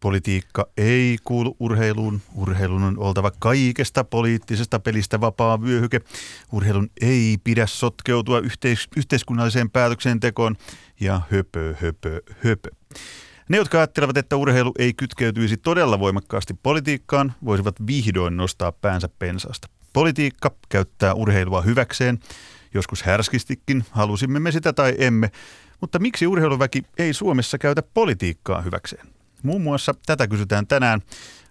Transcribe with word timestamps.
Politiikka 0.00 0.66
ei 0.76 1.16
kuulu 1.24 1.56
urheiluun. 1.60 2.20
Urheilun 2.34 2.82
on 2.82 2.98
oltava 2.98 3.30
kaikesta 3.38 4.04
poliittisesta 4.04 4.80
pelistä 4.80 5.20
vapaa 5.20 5.62
vyöhyke. 5.62 6.00
Urheilun 6.52 6.90
ei 7.00 7.38
pidä 7.44 7.66
sotkeutua 7.66 8.38
yhteis- 8.38 8.88
yhteiskunnalliseen 8.96 9.70
päätöksentekoon 9.70 10.56
ja 11.00 11.20
höpö, 11.30 11.74
höpö, 11.80 12.20
höpö. 12.44 12.70
Ne, 13.48 13.56
jotka 13.56 13.78
ajattelevat, 13.78 14.16
että 14.16 14.36
urheilu 14.36 14.72
ei 14.78 14.94
kytkeytyisi 14.94 15.56
todella 15.56 15.98
voimakkaasti 15.98 16.54
politiikkaan, 16.62 17.32
voisivat 17.44 17.74
vihdoin 17.86 18.36
nostaa 18.36 18.72
päänsä 18.72 19.08
pensaasta. 19.18 19.68
Politiikka 19.92 20.50
käyttää 20.68 21.14
urheilua 21.14 21.62
hyväkseen, 21.62 22.18
joskus 22.74 23.02
härskistikin, 23.02 23.84
halusimme 23.90 24.40
me 24.40 24.52
sitä 24.52 24.72
tai 24.72 24.94
emme, 24.98 25.30
mutta 25.80 25.98
miksi 25.98 26.26
urheiluväki 26.26 26.82
ei 26.98 27.12
Suomessa 27.12 27.58
käytä 27.58 27.82
politiikkaa 27.94 28.62
hyväkseen? 28.62 29.19
Muun 29.42 29.62
muassa 29.62 29.94
tätä 30.06 30.28
kysytään 30.28 30.66
tänään 30.66 31.00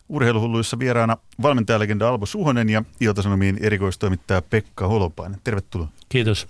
urheiluhulluissa 0.09 0.79
vieraana 0.79 1.17
valmentajalegenda 1.41 2.09
Albo 2.09 2.25
Suhonen 2.25 2.69
ja 2.69 2.83
Ilta-Sanomien 2.99 3.57
erikoistoimittaja 3.61 4.41
Pekka 4.41 4.87
Holopainen. 4.87 5.41
Tervetuloa. 5.43 5.87
Kiitos. 6.09 6.47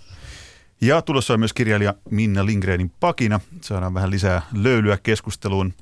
Ja 0.82 1.02
tulossa 1.02 1.34
on 1.34 1.40
myös 1.40 1.54
kirjailija 1.54 1.94
Minna 2.10 2.46
Lindgrenin 2.46 2.92
pakina. 3.00 3.40
Saadaan 3.62 3.94
vähän 3.94 4.12
lisää 4.12 4.42
löylyä 4.54 4.98
keskusteluun 5.04 5.74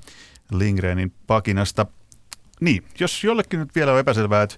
Lindgrenin 0.52 1.14
pakinasta. 1.28 1.86
Niin, 2.60 2.84
jos 3.00 3.24
jollekin 3.24 3.60
nyt 3.60 3.76
vielä 3.76 3.94
on 3.94 4.00
epäselvää, 4.00 4.44
että 4.44 4.56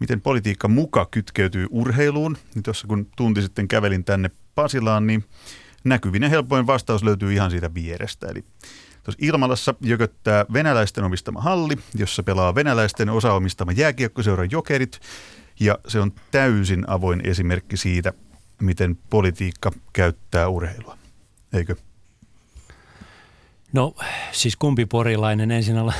miten 0.00 0.20
politiikka 0.20 0.68
muka 0.68 1.06
kytkeytyy 1.10 1.66
urheiluun, 1.70 2.36
niin 2.54 2.62
tuossa 2.62 2.86
kun 2.86 3.06
tunti 3.16 3.42
sitten 3.42 3.68
kävelin 3.68 4.04
tänne 4.04 4.30
Pasilaan, 4.54 5.06
niin 5.06 5.24
näkyvin 5.84 6.22
ja 6.22 6.28
helpoin 6.28 6.66
vastaus 6.66 7.02
löytyy 7.02 7.32
ihan 7.32 7.50
siitä 7.50 7.74
vierestä. 7.74 8.26
Eli 8.26 8.44
Tuossa 9.08 9.26
Ilmalassa 9.26 9.74
jököttää 9.80 10.44
venäläisten 10.52 11.04
omistama 11.04 11.40
halli, 11.40 11.76
jossa 11.94 12.22
pelaa 12.22 12.54
venäläisten 12.54 13.10
osaomistama 13.10 13.72
jääkiekkoseura 13.72 14.44
Jokerit. 14.44 15.00
Ja 15.60 15.78
se 15.86 16.00
on 16.00 16.12
täysin 16.30 16.84
avoin 16.88 17.20
esimerkki 17.26 17.76
siitä, 17.76 18.12
miten 18.62 18.98
politiikka 19.10 19.72
käyttää 19.92 20.48
urheilua. 20.48 20.98
Eikö? 21.52 21.76
No 23.72 23.94
siis 24.32 24.56
kumpi 24.56 24.86
porilainen 24.86 25.50
ensin 25.50 25.78
olla? 25.78 25.92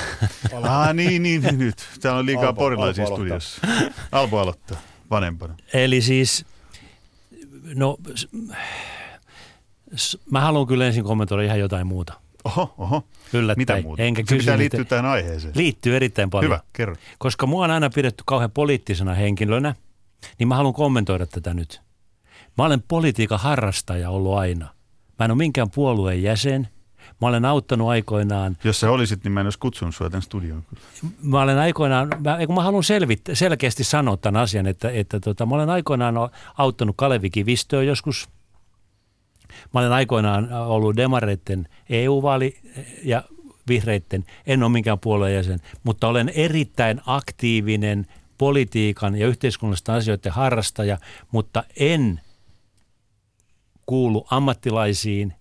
ah, 0.62 0.94
niin, 0.94 1.22
niin, 1.22 1.42
niin, 1.42 1.58
nyt. 1.58 1.76
Täällä 2.00 2.18
on 2.18 2.26
liikaa 2.26 2.46
Alpo, 2.46 2.60
porilaisia 2.60 3.04
Alpo 3.04 3.16
studiossa. 3.16 3.60
Alpo 4.12 4.38
aloittaa 4.38 4.78
vanhempana. 5.10 5.56
Eli 5.72 6.02
siis, 6.02 6.46
no 7.74 7.96
mä 10.30 10.40
haluan 10.40 10.66
kyllä 10.66 10.86
ensin 10.86 11.04
kommentoida 11.04 11.42
ihan 11.42 11.60
jotain 11.60 11.86
muuta. 11.86 12.27
Oho, 12.48 12.74
oho. 12.78 13.04
Yllättäen. 13.32 13.58
Mitä 13.58 13.82
muuta? 13.82 14.02
Enkä 14.02 14.22
Se 14.28 14.36
pitää 14.36 14.58
liittyä 14.58 14.84
tähän 14.84 15.06
aiheeseen. 15.06 15.52
Liittyy 15.56 15.96
erittäin 15.96 16.30
paljon. 16.30 16.52
Hyvä, 16.52 16.60
kerro. 16.72 16.96
Koska 17.18 17.46
mua 17.46 17.64
on 17.64 17.70
aina 17.70 17.90
pidetty 17.90 18.22
kauhean 18.26 18.50
poliittisena 18.50 19.14
henkilönä, 19.14 19.74
niin 20.38 20.48
mä 20.48 20.56
haluan 20.56 20.74
kommentoida 20.74 21.26
tätä 21.26 21.54
nyt. 21.54 21.80
Mä 22.58 22.64
olen 22.64 22.82
politiikan 22.88 23.40
harrastaja 23.40 24.10
ollut 24.10 24.34
aina. 24.34 24.68
Mä 25.18 25.24
en 25.24 25.30
ole 25.30 25.38
minkään 25.38 25.70
puolueen 25.70 26.22
jäsen. 26.22 26.68
Mä 27.20 27.28
olen 27.28 27.44
auttanut 27.44 27.88
aikoinaan. 27.88 28.56
Jos 28.64 28.80
sä 28.80 28.90
olisit, 28.90 29.24
niin 29.24 29.32
mä 29.32 29.40
en 29.40 29.46
olisi 29.46 29.58
kutsunut 29.58 29.94
sua 29.94 30.10
tämän 30.10 30.22
studioon. 30.22 30.64
Mä 31.22 31.42
olen 31.42 31.58
aikoinaan, 31.58 32.08
mä, 32.24 32.46
kun 32.46 32.54
mä 32.54 32.62
haluan 32.62 32.84
selvit, 32.84 33.20
selkeästi 33.32 33.84
sanoa 33.84 34.16
tämän 34.16 34.42
asian, 34.42 34.66
että, 34.66 34.90
että 34.90 35.20
tota, 35.20 35.46
mä 35.46 35.54
olen 35.54 35.70
aikoinaan 35.70 36.14
auttanut 36.58 36.96
Kalevi 36.98 37.30
Kivistöä 37.30 37.82
joskus– 37.82 38.28
Mä 39.74 39.80
olen 39.80 39.92
aikoinaan 39.92 40.52
ollut 40.52 40.96
demareiden 40.96 41.68
EU-vaali 41.90 42.56
ja 43.04 43.22
vihreiden, 43.68 44.24
en 44.46 44.62
ole 44.62 44.72
minkään 44.72 44.98
puolueen 44.98 45.34
jäsen, 45.34 45.60
mutta 45.82 46.08
olen 46.08 46.28
erittäin 46.28 47.00
aktiivinen 47.06 48.06
politiikan 48.38 49.16
ja 49.16 49.26
yhteiskunnallisten 49.26 49.94
asioiden 49.94 50.32
harrastaja, 50.32 50.98
mutta 51.32 51.64
en 51.76 52.20
kuulu 53.86 54.26
ammattilaisiin 54.30 55.34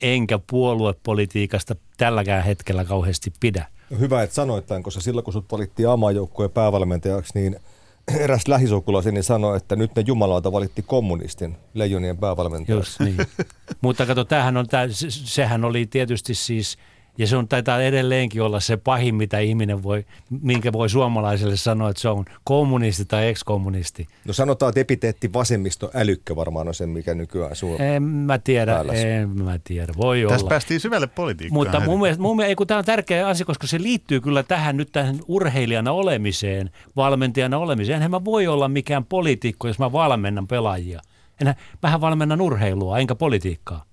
enkä 0.00 0.38
puoluepolitiikasta 0.50 1.76
tälläkään 1.96 2.44
hetkellä 2.44 2.84
kauheasti 2.84 3.32
pidä. 3.40 3.66
Hyvä, 3.98 4.22
että 4.22 4.34
sanoit 4.34 4.66
tämän, 4.66 4.82
koska 4.82 5.00
silloin 5.00 5.24
kun 5.24 5.32
sut 5.32 5.52
valittiin 5.52 5.88
amajoukkueen 5.88 6.50
päävalmentajaksi, 6.50 7.32
niin– 7.34 7.56
eräs 8.16 8.48
lähisukulaiseni 8.48 9.22
sanoi, 9.22 9.56
että 9.56 9.76
nyt 9.76 9.96
ne 9.96 10.02
jumalauta 10.06 10.52
valitti 10.52 10.82
kommunistin 10.82 11.56
leijonien 11.74 12.18
päävalmentajaksi. 12.18 13.02
Just 13.02 13.16
niin. 13.18 13.46
Mutta 13.82 14.06
kato, 14.06 14.24
tämähän 14.24 14.56
on, 14.56 14.66
tämä, 14.66 14.84
sehän 15.08 15.64
oli 15.64 15.86
tietysti 15.86 16.34
siis– 16.34 16.76
ja 17.18 17.26
se 17.26 17.36
on, 17.36 17.48
taitaa 17.48 17.82
edelleenkin 17.82 18.42
olla 18.42 18.60
se 18.60 18.76
pahin, 18.76 19.14
mitä 19.14 19.38
ihminen 19.38 19.82
voi, 19.82 20.04
minkä 20.40 20.72
voi 20.72 20.90
suomalaiselle 20.90 21.56
sanoa, 21.56 21.90
että 21.90 22.02
se 22.02 22.08
on 22.08 22.24
kommunisti 22.44 23.04
tai 23.04 23.28
ex-kommunisti. 23.28 24.06
No 24.24 24.32
sanotaan, 24.32 24.68
että 24.68 24.80
epiteetti 24.80 25.32
vasemmisto 25.32 25.90
älykkä 25.94 26.36
varmaan 26.36 26.68
on 26.68 26.74
se, 26.74 26.86
mikä 26.86 27.14
nykyään 27.14 27.56
Suomessa. 27.56 27.84
En 27.84 28.02
mä 28.02 28.38
tiedä, 28.38 28.84
en 28.92 29.28
mä 29.28 29.58
tiedä. 29.64 29.92
Voi 29.96 30.22
Tässä 30.28 30.44
olla. 30.44 30.48
päästiin 30.48 30.80
syvälle 30.80 31.06
politiikkaan. 31.06 31.58
Mutta 31.58 31.80
mun 31.80 32.00
mielestä, 32.00 32.22
mun 32.22 32.36
mielestä 32.36 32.56
kun 32.56 32.66
tämä 32.66 32.78
on 32.78 32.84
tärkeä 32.84 33.28
asia, 33.28 33.46
koska 33.46 33.66
se 33.66 33.82
liittyy 33.82 34.20
kyllä 34.20 34.42
tähän 34.42 34.76
nyt 34.76 34.92
tähän 34.92 35.18
urheilijana 35.28 35.92
olemiseen, 35.92 36.70
valmentajana 36.96 37.58
olemiseen. 37.58 37.96
Enhän 37.96 38.10
mä 38.10 38.24
voi 38.24 38.46
olla 38.46 38.68
mikään 38.68 39.04
poliitikko, 39.04 39.68
jos 39.68 39.78
mä 39.78 39.92
valmennan 39.92 40.46
pelaajia. 40.46 41.00
Enhän, 41.40 41.56
mähän 41.82 42.00
valmennan 42.00 42.40
urheilua, 42.40 42.98
enkä 42.98 43.14
politiikkaa. 43.14 43.84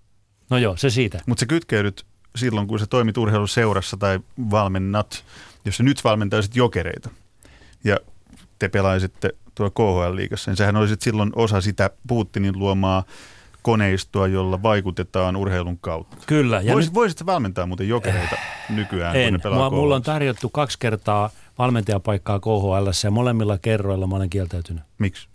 No 0.49 0.57
joo, 0.57 0.77
se 0.77 0.89
siitä. 0.89 1.19
Mutta 1.25 1.39
se 1.39 1.45
kytkeydyt 1.45 2.05
silloin, 2.35 2.67
kun 2.67 2.79
sä 2.79 2.87
toimit 2.87 3.17
urheiluseurassa 3.17 3.97
tai 3.97 4.19
valmennat, 4.51 5.23
jos 5.65 5.77
sä 5.77 5.83
nyt 5.83 6.03
valmentaisit 6.03 6.55
jokereita 6.55 7.09
ja 7.83 7.97
te 8.59 8.69
pelaisitte 8.69 9.29
tuolla 9.55 9.71
KHL-liigassa, 9.71 10.51
niin 10.51 10.57
sähän 10.57 10.75
olisit 10.75 11.01
silloin 11.01 11.31
osa 11.35 11.61
sitä 11.61 11.89
Putinin 12.07 12.59
luomaa 12.59 13.03
koneistoa, 13.61 14.27
jolla 14.27 14.63
vaikutetaan 14.63 15.35
urheilun 15.35 15.77
kautta. 15.77 16.17
Kyllä. 16.27 16.61
Ja 16.61 16.73
Vois, 16.73 16.85
nyt... 16.85 16.93
Voisit 16.93 17.25
valmentaa 17.25 17.65
muuten 17.65 17.87
jokereita 17.87 18.35
nykyään, 18.69 19.15
en. 19.15 19.23
kun 19.25 19.33
ne 19.33 19.39
pelaa 19.39 19.69
Mulla 19.69 19.95
on 19.95 20.01
tarjottu 20.01 20.49
kaksi 20.49 20.79
kertaa 20.79 21.29
valmentajapaikkaa 21.57 22.39
KHL 22.39 22.89
ja 23.03 23.11
molemmilla 23.11 23.57
kerroilla 23.57 24.07
mä 24.07 24.15
olen 24.15 24.29
kieltäytynyt. 24.29 24.83
Miksi? 24.97 25.27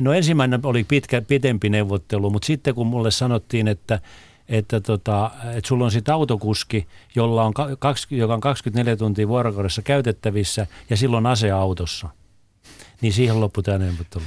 No 0.00 0.12
ensimmäinen 0.12 0.60
oli 0.62 0.84
pitkä, 0.84 1.22
pitempi 1.22 1.68
neuvottelu, 1.68 2.30
mutta 2.30 2.46
sitten 2.46 2.74
kun 2.74 2.86
mulle 2.86 3.10
sanottiin, 3.10 3.68
että 3.68 4.00
että, 4.48 4.80
tota, 4.80 5.30
että 5.54 5.68
sulla 5.68 5.84
on 5.84 5.90
sitten 5.90 6.14
autokuski, 6.14 6.86
jolla 7.14 7.44
on, 7.44 7.54
kaksi, 7.78 8.06
joka 8.10 8.34
on 8.34 8.40
24 8.40 8.96
tuntia 8.96 9.28
vuorokaudessa 9.28 9.82
käytettävissä 9.82 10.66
ja 10.90 10.96
silloin 10.96 11.26
ase 11.26 11.50
autossa. 11.50 12.08
Niin 13.00 13.12
siihen 13.12 13.40
loppui 13.40 13.62
tämä 13.62 13.78
neuvottelu. 13.78 14.24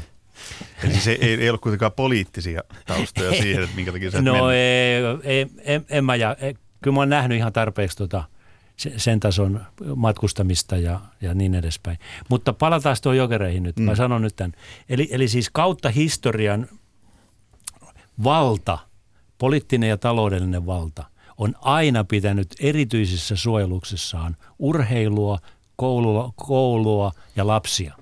Eli 0.83 0.93
se 0.93 1.11
ei, 1.11 1.33
ei 1.33 1.49
ole 1.49 1.57
kuitenkaan 1.57 1.91
poliittisia 1.91 2.61
taustoja 2.85 3.31
siihen, 3.41 3.63
että 3.63 3.75
minkä 3.75 3.91
takia 3.91 4.11
sä 4.11 4.21
No 4.21 4.51
ei, 4.51 5.03
ei, 5.23 5.47
en, 5.63 5.85
en 5.89 6.05
mä, 6.05 6.15
ja, 6.15 6.35
kyllä 6.81 6.95
mä 6.95 6.99
oon 6.99 7.09
nähnyt 7.09 7.38
ihan 7.38 7.53
tarpeeksi 7.53 7.97
tota, 7.97 8.23
sen 8.97 9.19
tason 9.19 9.61
matkustamista 9.95 10.77
ja, 10.77 10.99
ja 11.21 11.33
niin 11.33 11.55
edespäin. 11.55 11.97
Mutta 12.29 12.53
palataan 12.53 12.95
tuohon 13.01 13.17
jokereihin 13.17 13.63
nyt. 13.63 13.77
Mm. 13.77 13.83
Mä 13.83 13.95
sanon 13.95 14.21
nyt 14.21 14.35
tämän. 14.35 14.53
Eli, 14.89 15.07
eli 15.11 15.27
siis 15.27 15.49
kautta 15.49 15.89
historian 15.89 16.67
valta– 18.23 18.77
poliittinen 19.41 19.90
ja 19.90 19.97
taloudellinen 19.97 20.66
valta 20.66 21.03
on 21.38 21.56
aina 21.62 22.03
pitänyt 22.03 22.47
erityisessä 22.59 23.35
suojeluksessaan 23.35 24.38
urheilua, 24.59 25.40
koulua, 25.75 26.34
koulua 26.35 27.12
ja 27.35 27.47
lapsia, 27.47 27.96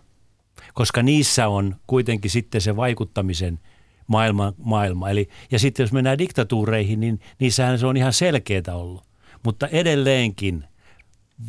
koska 0.74 1.04
niissä 1.04 1.48
on 1.48 1.76
kuitenkin 1.88 2.32
sitten 2.32 2.62
se 2.62 2.76
vaikuttamisen 2.76 3.60
maailma. 4.08 4.54
maailma. 4.58 5.10
Eli, 5.10 5.30
ja 5.52 5.60
sitten 5.60 5.84
jos 5.84 5.92
mennään 5.92 6.18
diktatuureihin, 6.18 7.00
niin 7.00 7.20
niissähän 7.40 7.80
se 7.80 7.86
on 7.86 7.98
ihan 7.98 8.14
selkeää 8.14 8.74
ollut. 8.76 9.04
Mutta 9.44 9.68
edelleenkin 9.68 10.64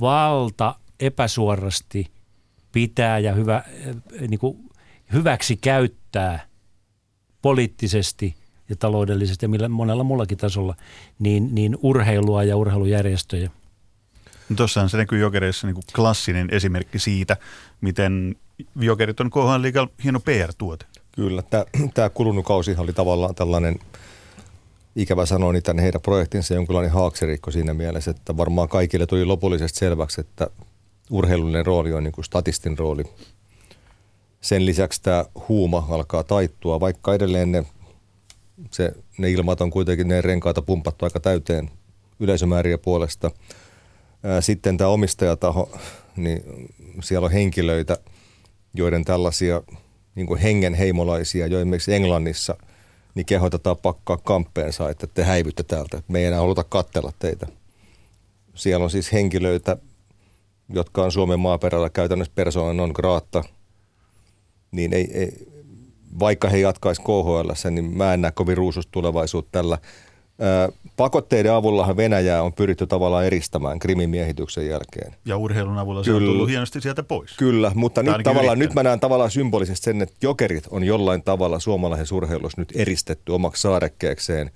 valta 0.01 0.75
epäsuorasti 1.01 2.07
pitää 2.73 3.19
ja 3.19 3.35
hyvä, 3.35 3.63
eh, 3.69 3.97
niin 4.29 4.41
kuin 4.41 4.59
hyväksi 5.13 5.57
käyttää 5.57 6.47
poliittisesti 7.43 8.40
ja 8.71 8.77
taloudellisesti 8.77 9.45
ja 9.45 9.49
millä, 9.49 9.69
monella 9.69 10.05
muullakin 10.05 10.39
tasolla, 10.39 10.75
niin, 11.19 11.55
niin 11.55 11.79
urheilua 11.83 12.45
ja 12.45 12.57
urheilujärjestöjä. 12.57 13.51
No 14.49 14.57
Tuossahan 14.57 14.91
se 14.91 14.97
näkyy 14.97 15.19
jokereissa 15.19 15.67
niin 15.67 15.75
kuin 15.75 15.85
klassinen 15.95 16.49
esimerkki 16.53 16.99
siitä, 16.99 17.37
miten 17.81 18.37
jokerit 18.77 19.21
on 19.21 19.31
kohan 19.31 19.63
liikaa 19.63 19.89
hieno 20.05 20.21
PR-tuote. 20.21 20.87
Kyllä, 21.13 21.43
tämä 21.95 22.11
kulunut 22.11 22.47
kausi 22.47 22.75
oli 22.79 22.93
tavallaan 22.93 23.35
tällainen, 23.35 23.79
ikävä 24.97 25.27
sanoa, 25.27 25.53
niin 25.53 25.63
tämän 25.63 25.83
heidän 25.83 26.01
projektinsa 26.01 26.55
jonkinlainen 26.55 26.93
haaksirikko 26.93 27.51
siinä 27.51 27.75
mielessä, 27.75 28.11
että 28.11 28.37
varmaan 28.37 28.69
kaikille 28.69 29.07
tuli 29.07 29.25
lopullisesti 29.25 29.79
selväksi, 29.79 30.21
että 30.21 30.51
urheilullinen 31.11 31.67
rooli 31.67 31.93
on 31.93 32.05
niin 32.05 32.13
kuin 32.13 32.25
statistin 32.25 32.79
rooli. 32.79 33.03
Sen 34.41 34.67
lisäksi 34.67 35.03
tämä 35.03 35.25
huuma 35.49 35.87
alkaa 35.91 36.25
taittua, 36.25 36.81
vaikka 36.81 37.15
edelleen 37.15 37.53
ne 37.53 37.65
se, 38.71 38.93
ne 39.19 39.31
ilmat 39.31 39.61
on 39.61 39.71
kuitenkin 39.71 40.09
ne 40.09 40.21
renkaita 40.21 40.63
pumpattu 40.63 41.05
aika 41.05 41.21
täyteen 41.21 41.71
yleisömääriä 42.21 42.79
puolesta. 42.79 43.31
Sitten 44.41 44.77
tämä 44.77 44.91
omistajataho, 44.91 45.71
niin 46.17 46.43
siellä 47.03 47.25
on 47.25 47.33
henkilöitä, 47.33 47.99
joiden 48.75 49.05
tällaisia 49.05 49.63
niin 50.15 50.37
hengenheimolaisia, 50.37 51.47
jo 51.47 51.59
esimerkiksi 51.59 51.95
Englannissa, 51.95 52.57
niin 53.15 53.27
kehotetaan 53.27 53.77
pakkaa 53.77 54.17
kamppeensa, 54.17 54.91
että 54.91 55.07
te 55.07 55.25
häivytte 55.25 55.63
täältä. 55.63 56.03
Me 56.09 56.19
ei 56.19 56.25
enää 56.25 56.41
haluta 56.41 56.65
kattella 56.65 57.13
teitä. 57.19 57.47
Siellä 58.55 58.85
on 58.85 58.91
siis 58.91 59.13
henkilöitä, 59.13 59.77
jotka 60.69 61.03
on 61.03 61.13
Suomen 61.13 61.41
maaperällä 61.41 61.91
käytännössä 61.91 62.33
persona 62.35 62.73
non 62.73 62.93
grata, 62.95 63.45
niin 64.71 64.93
ei, 64.93 65.11
ei, 65.13 65.49
vaikka 66.19 66.49
he 66.49 66.59
jatkaisi 66.59 67.03
KHL, 67.03 67.71
niin 67.71 67.97
mä 67.97 68.15
en 68.15 68.21
näe 68.21 68.33
kovin 68.33 68.57
ruususta 68.57 68.93
tulevaisuutta 68.93 69.53
tällä. 69.53 69.79
Pakotteiden 70.97 71.53
avullahan 71.53 71.97
Venäjää 71.97 72.43
on 72.43 72.53
pyritty 72.53 72.87
tavallaan 72.87 73.25
eristämään 73.25 73.79
Krimin 73.79 74.11
miehityksen 74.11 74.67
jälkeen. 74.67 75.15
Ja 75.25 75.37
urheilun 75.37 75.79
avulla 75.79 76.05
se 76.05 76.11
Kyllä. 76.11 76.19
on 76.19 76.33
tullut 76.33 76.49
hienosti 76.49 76.81
sieltä 76.81 77.03
pois. 77.03 77.37
Kyllä, 77.37 77.73
mutta 77.75 78.03
nyt, 78.03 78.17
tavallaan, 78.25 78.59
nyt 78.59 78.75
mä 78.75 78.83
näen 78.83 79.01
tavallaan 79.01 79.31
symbolisesti 79.31 79.85
sen, 79.85 80.03
että 80.03 80.15
jokerit 80.23 80.65
on 80.71 80.85
jollain 80.85 81.23
tavalla 81.23 81.61
suomalaisen 81.61 82.17
urheilussa 82.17 82.61
nyt 82.61 82.73
eristetty 82.75 83.33
omaksi 83.33 83.63
saarekkeekseen. 83.63 84.51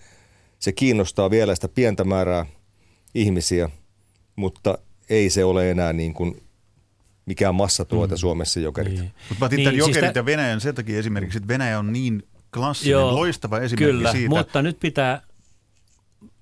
Se 0.59 0.73
kiinnostaa 0.73 1.31
vielä 1.31 1.55
sitä 1.55 1.69
pientä 1.69 2.05
määrää 2.05 2.47
ihmisiä, 3.15 3.71
mutta 4.37 4.79
ei 5.11 5.31
se 5.31 5.45
ole 5.45 5.71
enää 5.71 5.93
niin 5.93 6.15
kuin 6.15 6.43
mikään 7.27 7.55
massatuote 7.55 8.15
mm. 8.15 8.19
Suomessa 8.19 8.61
jokerit. 8.61 8.93
Niin. 8.93 9.13
Mutta 9.29 9.41
mä 9.41 9.47
otin 9.47 9.57
niin, 9.57 9.65
tämän 9.65 9.79
jokerit 9.79 10.05
siis 10.05 10.17
ja 10.17 10.27
Venäjän 10.27 10.61
sen 10.61 10.75
takia 10.75 10.99
esimerkiksi, 10.99 11.39
että 11.39 11.49
Venäjä 11.49 11.79
on 11.79 11.93
niin 11.93 12.23
klassinen, 12.55 12.93
Joo, 12.93 13.15
loistava 13.15 13.59
esimerkki 13.59 13.85
kyllä, 13.85 14.13
siitä. 14.13 14.29
mutta 14.29 14.63
nyt 14.63 14.81
pitää 14.81 15.23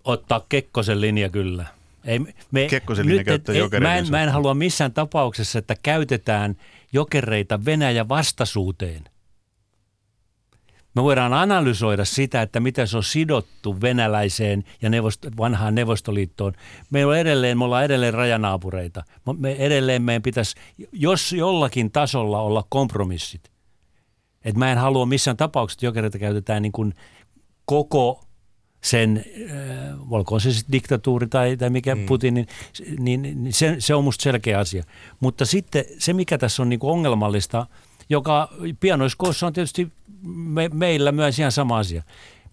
ottaa 0.05 0.47
Kekkosen 0.49 1.01
linja 1.01 1.29
kyllä. 1.29 1.67
Ei, 2.05 2.19
me, 2.51 2.67
Kekkosen 2.71 3.07
linja 3.07 3.25
nyt, 3.27 3.49
et, 3.49 3.81
mä, 3.81 3.97
en, 3.97 4.11
mä 4.11 4.23
en 4.23 4.29
halua 4.29 4.55
missään 4.55 4.93
tapauksessa, 4.93 5.59
että 5.59 5.77
käytetään 5.83 6.57
jokereita 6.93 7.65
Venäjän 7.65 8.09
vastaisuuteen. 8.09 9.05
Me 10.95 11.03
voidaan 11.03 11.33
analysoida 11.33 12.05
sitä, 12.05 12.43
että 12.43 12.61
miten 12.61 12.89
se 12.89 12.97
on 12.97 13.05
sidottu 13.05 13.81
venäläiseen 13.81 14.65
ja 14.83 14.91
neuvosto, 14.91 15.29
vanhaan 15.39 15.75
Neuvostoliittoon. 15.75 16.53
Me, 16.91 17.07
on 17.07 17.19
edelleen, 17.19 17.59
me 17.59 17.65
ollaan 17.65 17.85
edelleen 17.85 18.15
rajanaapureita. 18.15 19.03
Me 19.39 19.53
edelleen 19.53 20.03
meidän 20.03 20.23
pitäisi, 20.23 20.57
jos 20.93 21.33
jollakin 21.33 21.91
tasolla 21.91 22.41
olla 22.41 22.65
kompromissit. 22.69 23.51
Et 24.45 24.57
mä 24.57 24.73
en 24.73 24.79
halua 24.79 25.07
missään 25.07 25.37
tapauksessa, 25.37 25.77
että 25.77 25.87
jokereita 25.87 26.19
käytetään 26.19 26.63
niin 26.63 26.73
kuin 26.73 26.95
koko 27.65 28.25
sen, 28.85 29.25
äh, 29.51 30.13
olkoon 30.13 30.41
se 30.41 30.53
sitten 30.53 30.73
diktatuuri 30.73 31.27
tai, 31.27 31.57
tai 31.57 31.71
mikä 31.71 31.95
mm. 31.95 32.07
Putin, 32.07 32.35
niin, 32.35 32.47
niin, 32.99 33.23
niin 33.23 33.53
se, 33.53 33.77
se 33.79 33.95
on 33.95 34.05
musta 34.05 34.23
selkeä 34.23 34.59
asia. 34.59 34.85
Mutta 35.21 35.45
sitten 35.45 35.85
se, 35.99 36.13
mikä 36.13 36.39
tässä 36.39 36.63
on 36.63 36.69
niin 36.69 36.81
kuin 36.81 36.93
ongelmallista, 36.93 37.67
joka 38.09 38.49
pianoiskoossa 38.81 39.47
on 39.47 39.53
tietysti 39.53 39.93
me, 40.23 40.71
meillä 40.75 41.13
myös 41.13 41.39
ihan 41.39 41.53
sama 41.53 41.79
asia. 41.79 42.03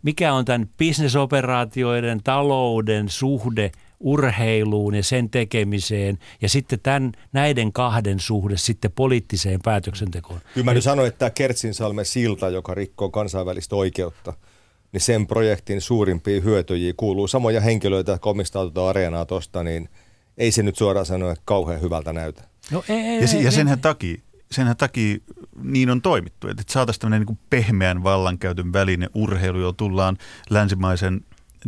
Mikä 0.04 0.34
on 0.34 0.46
tämän 0.46 0.70
bisnesoperaatioiden, 0.78 2.24
talouden 2.24 3.10
suhde 3.10 3.72
urheiluun 4.00 4.96
ja 4.96 5.04
sen 5.04 5.30
tekemiseen 5.30 6.20
ja 6.42 6.50
sitten 6.50 6.80
tämän, 6.80 7.12
näiden 7.34 7.74
kahden 7.74 8.20
suhde 8.20 8.58
sitten 8.58 8.92
poliittiseen 8.92 9.60
päätöksentekoon. 9.64 10.40
Kyllä 10.54 10.66
mä 10.66 10.74
nyt 10.74 10.84
sanoin, 10.84 11.08
että 11.08 11.20
tämä 11.20 11.30
Kertsinsalmen 11.30 12.06
silta, 12.06 12.50
joka 12.50 12.74
rikkoo 12.74 13.10
kansainvälistä 13.10 13.76
oikeutta– 13.76 14.34
niin 14.92 15.02
sen 15.02 15.28
projektin 15.28 15.82
suurimpiin 15.82 16.44
hyötyjiä 16.44 16.94
kuuluu 16.98 17.28
samoja 17.28 17.62
henkilöitä, 17.62 18.12
jotka 18.12 18.30
omistaa 18.30 18.64
tuota 18.64 18.90
areenaa 18.90 19.26
tuosta, 19.26 19.64
niin 19.64 19.90
ei 20.38 20.52
se 20.52 20.64
nyt 20.64 20.78
suoraan 20.78 21.06
sanoa 21.06 21.36
kauhean 21.46 21.82
hyvältä 21.82 22.14
näytä. 22.14 22.44
No, 22.72 22.84
ei, 22.90 22.98
ei, 22.98 23.22
ja, 23.22 23.28
ei, 23.38 23.44
ja 23.44 23.52
senhän, 23.52 23.78
ei. 23.78 23.82
takia, 23.82 24.18
senhän 24.52 24.78
takia 24.78 25.18
niin 25.64 25.90
on 25.90 26.02
toimittu, 26.02 26.48
että 26.48 26.64
saataisiin 26.68 27.02
tämmöinen 27.02 27.28
niin 27.28 27.40
pehmeän 27.50 28.04
vallankäytön 28.04 28.74
väline 28.74 29.08
urheilu, 29.14 29.60
jo 29.60 29.74
tullaan 29.74 30.18
länsimaisen 30.50 31.22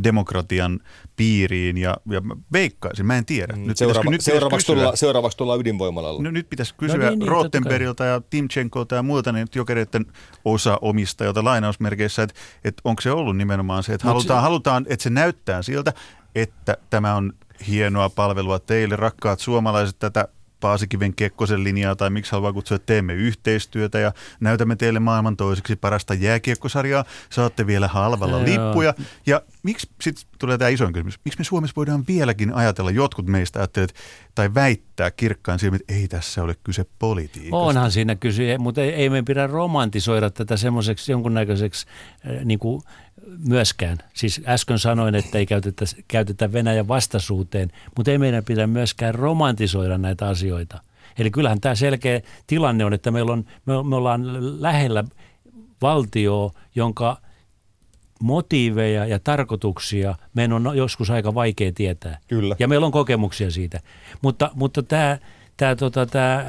demokratian 0.03 0.79
piiriin 1.15 1.77
ja, 1.77 1.97
ja 2.09 2.21
veikkaisin, 2.53 3.05
mä 3.05 3.17
en 3.17 3.25
tiedä. 3.25 3.55
Nyt 3.55 3.77
Seuraava, 3.77 4.11
nyt 4.11 4.21
seuraavaksi, 4.21 4.65
kysyä, 4.65 4.83
tulla, 4.83 4.95
seuraavaksi 4.95 5.37
tullaan 5.37 5.59
ydinvoimalalla. 5.59 6.21
No, 6.21 6.31
nyt 6.31 6.49
pitäisi 6.49 6.75
kysyä 6.75 6.97
no 6.97 7.09
niin, 7.09 7.19
niin, 7.19 7.27
Rottenbergilta 7.27 8.05
ja 8.05 8.21
Timchenkolta 8.29 8.95
ja 8.95 9.03
muilta 9.03 9.31
niin 9.31 9.47
jokereiden 9.55 10.05
osaomistajilta 10.45 11.43
lainausmerkeissä, 11.43 12.23
että, 12.23 12.35
että 12.63 12.81
onko 12.85 13.01
se 13.01 13.11
ollut 13.11 13.37
nimenomaan 13.37 13.83
se, 13.83 13.93
että 13.93 14.07
no, 14.07 14.13
halutaan, 14.13 14.39
se... 14.39 14.43
halutaan, 14.43 14.85
että 14.89 15.03
se 15.03 15.09
näyttää 15.09 15.61
siltä, 15.61 15.93
että 16.35 16.77
tämä 16.89 17.15
on 17.15 17.33
hienoa 17.67 18.09
palvelua 18.09 18.59
teille, 18.59 18.95
rakkaat 18.95 19.39
suomalaiset, 19.39 19.99
tätä 19.99 20.27
Paasikiven 20.61 21.15
Kekkosen 21.15 21.63
linjaa 21.63 21.95
tai 21.95 22.09
miksi 22.09 22.31
haluaa 22.31 22.53
kutsua, 22.53 22.75
että 22.75 22.85
teemme 22.85 23.13
yhteistyötä 23.13 23.99
ja 23.99 24.11
näytämme 24.39 24.75
teille 24.75 24.99
maailman 24.99 25.37
toiseksi 25.37 25.75
parasta 25.75 26.13
jääkiekkosarjaa. 26.13 27.05
Saatte 27.29 27.67
vielä 27.67 27.87
halvalla 27.87 28.37
Joo. 28.37 28.45
lippuja. 28.45 28.93
Ja 29.25 29.41
miksi, 29.63 29.89
sitten 30.01 30.30
tulee 30.41 30.57
tämä 30.57 30.69
isoin 30.69 30.93
kysymys, 30.93 31.19
miksi 31.25 31.39
me 31.39 31.43
Suomessa 31.43 31.73
voidaan 31.75 32.03
vieläkin 32.07 32.53
ajatella, 32.53 32.91
jotkut 32.91 33.27
meistä 33.27 33.59
ajattelevat 33.59 33.95
tai 34.35 34.53
väittää 34.53 35.11
kirkkaan 35.11 35.59
silmin, 35.59 35.81
että 35.81 35.93
ei 35.93 36.07
tässä 36.07 36.43
ole 36.43 36.55
kyse 36.63 36.85
politiikasta. 36.99 37.57
Onhan 37.57 37.91
siinä 37.91 38.15
kyse, 38.15 38.57
mutta 38.57 38.81
ei, 38.81 38.89
ei 38.89 39.09
me 39.09 39.23
pidä 39.23 39.47
romantisoida 39.47 40.29
tätä 40.29 40.57
semmoiseksi 40.57 41.11
jonkunnäköiseksi 41.11 41.85
äh, 42.29 42.45
niin 42.45 42.59
kuin 42.59 42.81
myöskään. 43.47 43.97
Siis 44.13 44.41
äsken 44.47 44.79
sanoin, 44.79 45.15
että 45.15 45.37
ei 45.37 45.45
käytetä, 45.45 45.85
käytetä 46.07 46.51
Venäjän 46.51 46.87
vastaisuuteen, 46.87 47.71
mutta 47.97 48.11
ei 48.11 48.17
meidän 48.17 48.45
pidä 48.45 48.67
myöskään 48.67 49.15
romantisoida 49.15 49.97
näitä 49.97 50.27
asioita. 50.27 50.81
Eli 51.19 51.31
kyllähän 51.31 51.61
tämä 51.61 51.75
selkeä 51.75 52.21
tilanne 52.47 52.85
on, 52.85 52.93
että 52.93 53.11
meillä 53.11 53.33
on, 53.33 53.45
me, 53.65 53.83
me 53.83 53.95
ollaan 53.95 54.23
lähellä 54.61 55.03
valtioa, 55.81 56.51
jonka 56.75 57.17
motiiveja 58.21 59.05
ja 59.05 59.19
tarkoituksia 59.19 60.15
meidän 60.33 60.67
on 60.67 60.77
joskus 60.77 61.09
aika 61.09 61.33
vaikea 61.33 61.71
tietää. 61.75 62.17
Kyllä. 62.27 62.55
Ja 62.59 62.67
meillä 62.67 62.85
on 62.85 62.91
kokemuksia 62.91 63.51
siitä. 63.51 63.79
Mutta, 64.21 64.51
mutta 64.53 64.83
tämä, 64.83 65.17
tämä, 65.57 65.75
tota, 65.75 66.05
tämä 66.05 66.45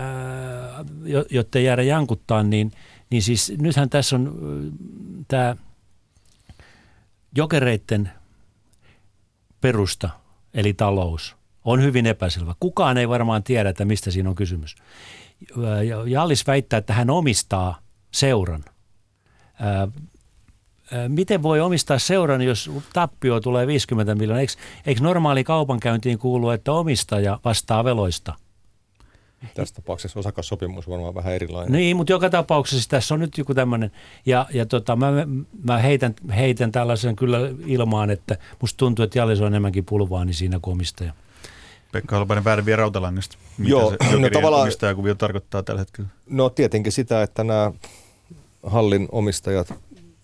jotta 1.31 1.59
ei 1.59 1.65
jäädä 1.65 1.83
jankuttaa, 1.83 2.43
niin, 2.43 2.73
niin 3.11 3.23
siis 3.23 3.53
nythän 3.59 3.91
tässä 3.91 4.17
on 4.17 4.33
tämä– 5.29 5.57
jokereiden 7.37 8.11
perusta, 9.61 10.11
eli 10.55 10.73
talous, 10.73 11.37
on 11.65 11.83
hyvin 11.83 12.07
epäselvä. 12.07 12.55
Kukaan 12.61 12.99
ei 12.99 13.09
varmaan 13.09 13.43
tiedä, 13.43 13.69
että 13.69 13.85
mistä 13.85 14.11
siinä 14.11 14.29
on 14.29 14.35
kysymys. 14.35 14.77
Jallis 16.07 16.47
väittää, 16.47 16.79
että 16.79 16.93
hän 16.93 17.11
omistaa 17.11 17.79
seuran. 18.11 18.65
Miten 21.09 21.43
voi 21.43 21.61
omistaa 21.61 21.99
seuran, 21.99 22.43
jos 22.43 22.71
tappio 22.93 23.41
tulee 23.41 23.67
50 23.67 24.15
miljoonaa? 24.15 24.41
Eikö, 24.41 24.53
eikö 24.87 25.01
normaali 25.01 25.45
kaupankäyntiin 25.45 26.19
kuulu, 26.19 26.51
että 26.51 26.73
omistaja 26.73 27.41
vastaa 27.45 27.85
veloista? 27.85 28.35
Tässä 29.55 29.75
tapauksessa 29.75 30.19
osakassopimus 30.19 30.87
on 30.87 30.93
varmaan 30.93 31.15
vähän 31.15 31.35
erilainen. 31.35 31.73
Niin, 31.73 31.97
mutta 31.97 32.13
joka 32.13 32.31
tapauksessa 32.31 32.91
tässä 32.91 33.15
on 33.15 33.21
nyt 33.21 33.39
joku 33.39 33.55
tämmöinen, 33.55 33.91
ja, 34.27 34.47
ja 34.53 34.67
tota, 34.67 34.97
mä, 34.97 35.13
mä 35.65 35.79
heitän, 35.79 36.15
heitän 36.37 36.73
tällaisen 36.73 37.17
kyllä 37.17 37.39
ilmaan, 37.67 38.11
että 38.11 38.37
musta 38.61 38.77
tuntuu, 38.77 39.03
että 39.03 39.19
Jallis 39.19 39.41
on 39.41 39.47
enemmänkin 39.47 39.85
pulvaani 39.85 40.33
siinä 40.33 40.59
komistaja. 40.63 41.13
Pekka 41.93 42.17
Holopainen 42.17 42.45
väärin 42.45 42.67
vielä 42.67 42.77
rautalangasta. 42.77 43.37
Mitä 43.59 43.71
Joo, 43.71 43.91
se 43.91 44.19
no 44.19 44.31
tavallaan, 44.33 44.63
omistajakuvio 44.63 45.15
tarkoittaa 45.15 45.63
tällä 45.63 45.81
hetkellä? 45.81 46.09
No 46.31 46.51
tietenkin 46.51 46.93
sitä, 46.93 47.23
että 47.23 47.45
nämä 47.45 47.73
hallin 48.63 49.09
omistajat, 49.13 49.75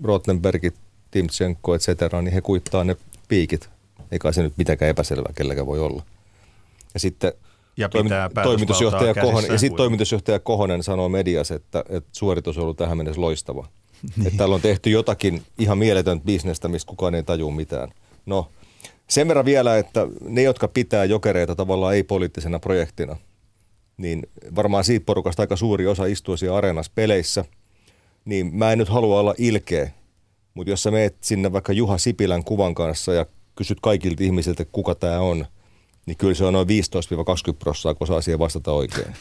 Rottenbergit, 0.05 0.75
Timtsenko, 1.11 1.75
et 1.75 1.83
cetera, 1.83 2.23
niin 2.23 2.33
he 2.33 2.41
kuittaa 2.41 2.85
ne 2.85 2.97
piikit. 3.29 3.71
Eikä 4.11 4.33
se 4.33 4.43
nyt 4.43 4.53
mitenkään 4.57 4.91
epäselvää 4.91 5.33
kelläkään 5.37 5.67
voi 5.67 5.81
olla. 5.81 6.03
Ja 6.95 7.01
sitten– 7.01 7.33
ja 7.79 7.89
pitää 7.89 8.31
toimitusjohtaja 8.43 9.15
Kohonen, 9.15 9.53
Ja 9.53 9.59
sitten 9.59 9.77
toimitusjohtaja 9.77 10.39
Kohonen 10.39 10.83
sanoo 10.83 11.09
mediassa, 11.09 11.55
että, 11.55 11.85
että 11.89 12.11
suoritus 12.13 12.59
on 12.59 12.63
ollut 12.63 12.77
tähän 12.77 12.97
mennessä 12.97 13.21
loistava. 13.21 13.67
niin. 14.17 14.27
Että 14.27 14.39
täällä 14.39 14.55
on 14.55 14.61
tehty 14.61 14.91
jotakin 14.91 15.43
ihan 15.59 15.79
mieletöntä 15.79 16.25
bisnestä, 16.25 16.69
mistä 16.69 16.91
kukaan 16.91 17.15
ei 17.15 17.23
tajua 17.23 17.51
mitään. 17.51 17.89
No, 18.27 18.51
sen 19.09 19.29
verran 19.29 19.45
vielä, 19.45 19.79
että 19.79 20.07
ne, 20.21 20.43
jotka 20.43 20.69
pitää 20.69 21.05
jokereita 21.05 21.57
tavallaan 21.57 21.95
ei-poliittisena 21.95 22.59
projektina, 22.59 23.17
niin 23.97 24.23
varmaan 24.55 24.85
siitä 24.85 25.07
porukasta 25.07 25.43
aika 25.43 25.57
suuri 25.57 25.87
osa 25.87 26.07
istuu 26.07 26.37
siellä 26.37 26.57
areenassa 26.57 26.93
peleissä, 26.95 27.45
niin 28.25 28.55
mä 28.55 28.73
en 28.73 28.79
nyt 28.79 28.89
halua 28.89 29.21
olla 29.21 29.35
ilkeä, 29.39 29.91
mutta 30.55 30.71
jos 30.71 30.83
sä 30.83 30.91
meet 30.91 31.17
sinne 31.21 31.53
vaikka 31.53 31.73
Juha 31.73 31.99
Sipilän 31.99 32.45
kuvan 32.45 32.75
kanssa 32.75 33.13
ja 33.13 33.27
kysyt 33.55 33.79
kaikilta 33.81 34.25
ihmisiltä, 34.25 34.65
kuka 34.65 34.95
tämä 34.95 35.21
on– 35.21 35.47
niin 36.09 36.17
kyllä 36.17 36.35
se 36.35 36.45
on 36.45 36.53
noin 36.53 36.69
15-20 36.69 36.71
prosenttia, 37.59 37.95
kun 37.95 38.07
saa 38.07 38.21
siihen 38.21 38.39
vastata 38.39 38.73
oikein. 38.73 39.15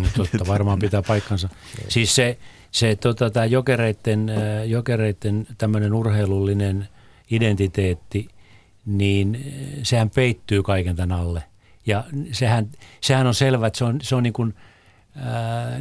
No, 0.00 0.08
totta, 0.16 0.46
varmaan 0.46 0.78
pitää 0.78 1.02
paikkansa. 1.02 1.48
siis 1.88 2.14
se, 2.14 2.38
se 2.70 2.96
tota, 2.96 3.30
tämä 3.30 3.46
jokereiden, 3.46 4.30
jokereiden 4.66 5.46
tämmöinen 5.58 5.94
urheilullinen 5.94 6.88
identiteetti, 7.30 8.28
niin 8.86 9.54
sehän 9.82 10.10
peittyy 10.10 10.62
kaiken 10.62 10.96
tämän 10.96 11.20
alle. 11.20 11.42
Ja 11.86 12.04
sehän, 12.32 12.68
sehän 13.00 13.26
on 13.26 13.34
selvä, 13.34 13.66
että 13.66 13.78
se 13.78 13.84
on, 13.84 13.98
se 14.02 14.14
on 14.14 14.22
niin 14.22 14.32
kuin, 14.32 14.54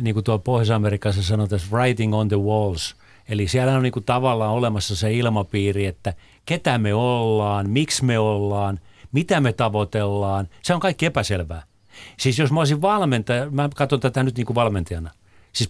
niin 0.01 0.13
kuin 0.13 0.23
tuo 0.23 0.39
Pohjois-Amerikassa 0.39 1.23
sanotaan, 1.23 1.61
writing 1.71 2.15
on 2.15 2.27
the 2.27 2.39
walls. 2.39 2.95
Eli 3.29 3.47
siellä 3.47 3.75
on 3.75 3.83
niin 3.83 3.93
kuin 3.93 4.05
tavallaan 4.05 4.51
olemassa 4.51 4.95
se 4.95 5.13
ilmapiiri, 5.13 5.85
että 5.85 6.13
ketä 6.45 6.77
me 6.77 6.93
ollaan, 6.93 7.69
miksi 7.69 8.05
me 8.05 8.19
ollaan, 8.19 8.79
mitä 9.11 9.41
me 9.41 9.53
tavoitellaan. 9.53 10.49
Se 10.61 10.73
on 10.73 10.79
kaikki 10.79 11.05
epäselvää. 11.05 11.63
Siis 12.17 12.39
jos 12.39 12.51
mä 12.51 12.59
olisin 12.59 12.81
valmentaja, 12.81 13.51
mä 13.51 13.69
katson 13.75 13.99
tätä 13.99 14.23
nyt 14.23 14.37
niin 14.37 14.45
kuin 14.45 14.55
valmentajana, 14.55 15.11
siis 15.53 15.69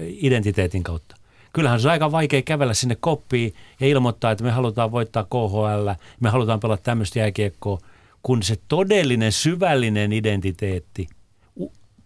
identiteetin 0.00 0.82
kautta. 0.82 1.16
Kyllähän 1.52 1.80
se 1.80 1.88
on 1.88 1.92
aika 1.92 2.12
vaikea 2.12 2.42
kävellä 2.42 2.74
sinne 2.74 2.96
koppiin 3.00 3.54
ja 3.80 3.86
ilmoittaa, 3.86 4.30
että 4.30 4.44
me 4.44 4.50
halutaan 4.50 4.92
voittaa 4.92 5.24
KHL, 5.24 5.90
me 6.20 6.28
halutaan 6.28 6.60
pelata 6.60 6.82
tämmöistä 6.82 7.18
jääkiekkoa, 7.18 7.78
kun 8.22 8.42
se 8.42 8.56
todellinen 8.68 9.32
syvällinen 9.32 10.12
identiteetti 10.12 11.08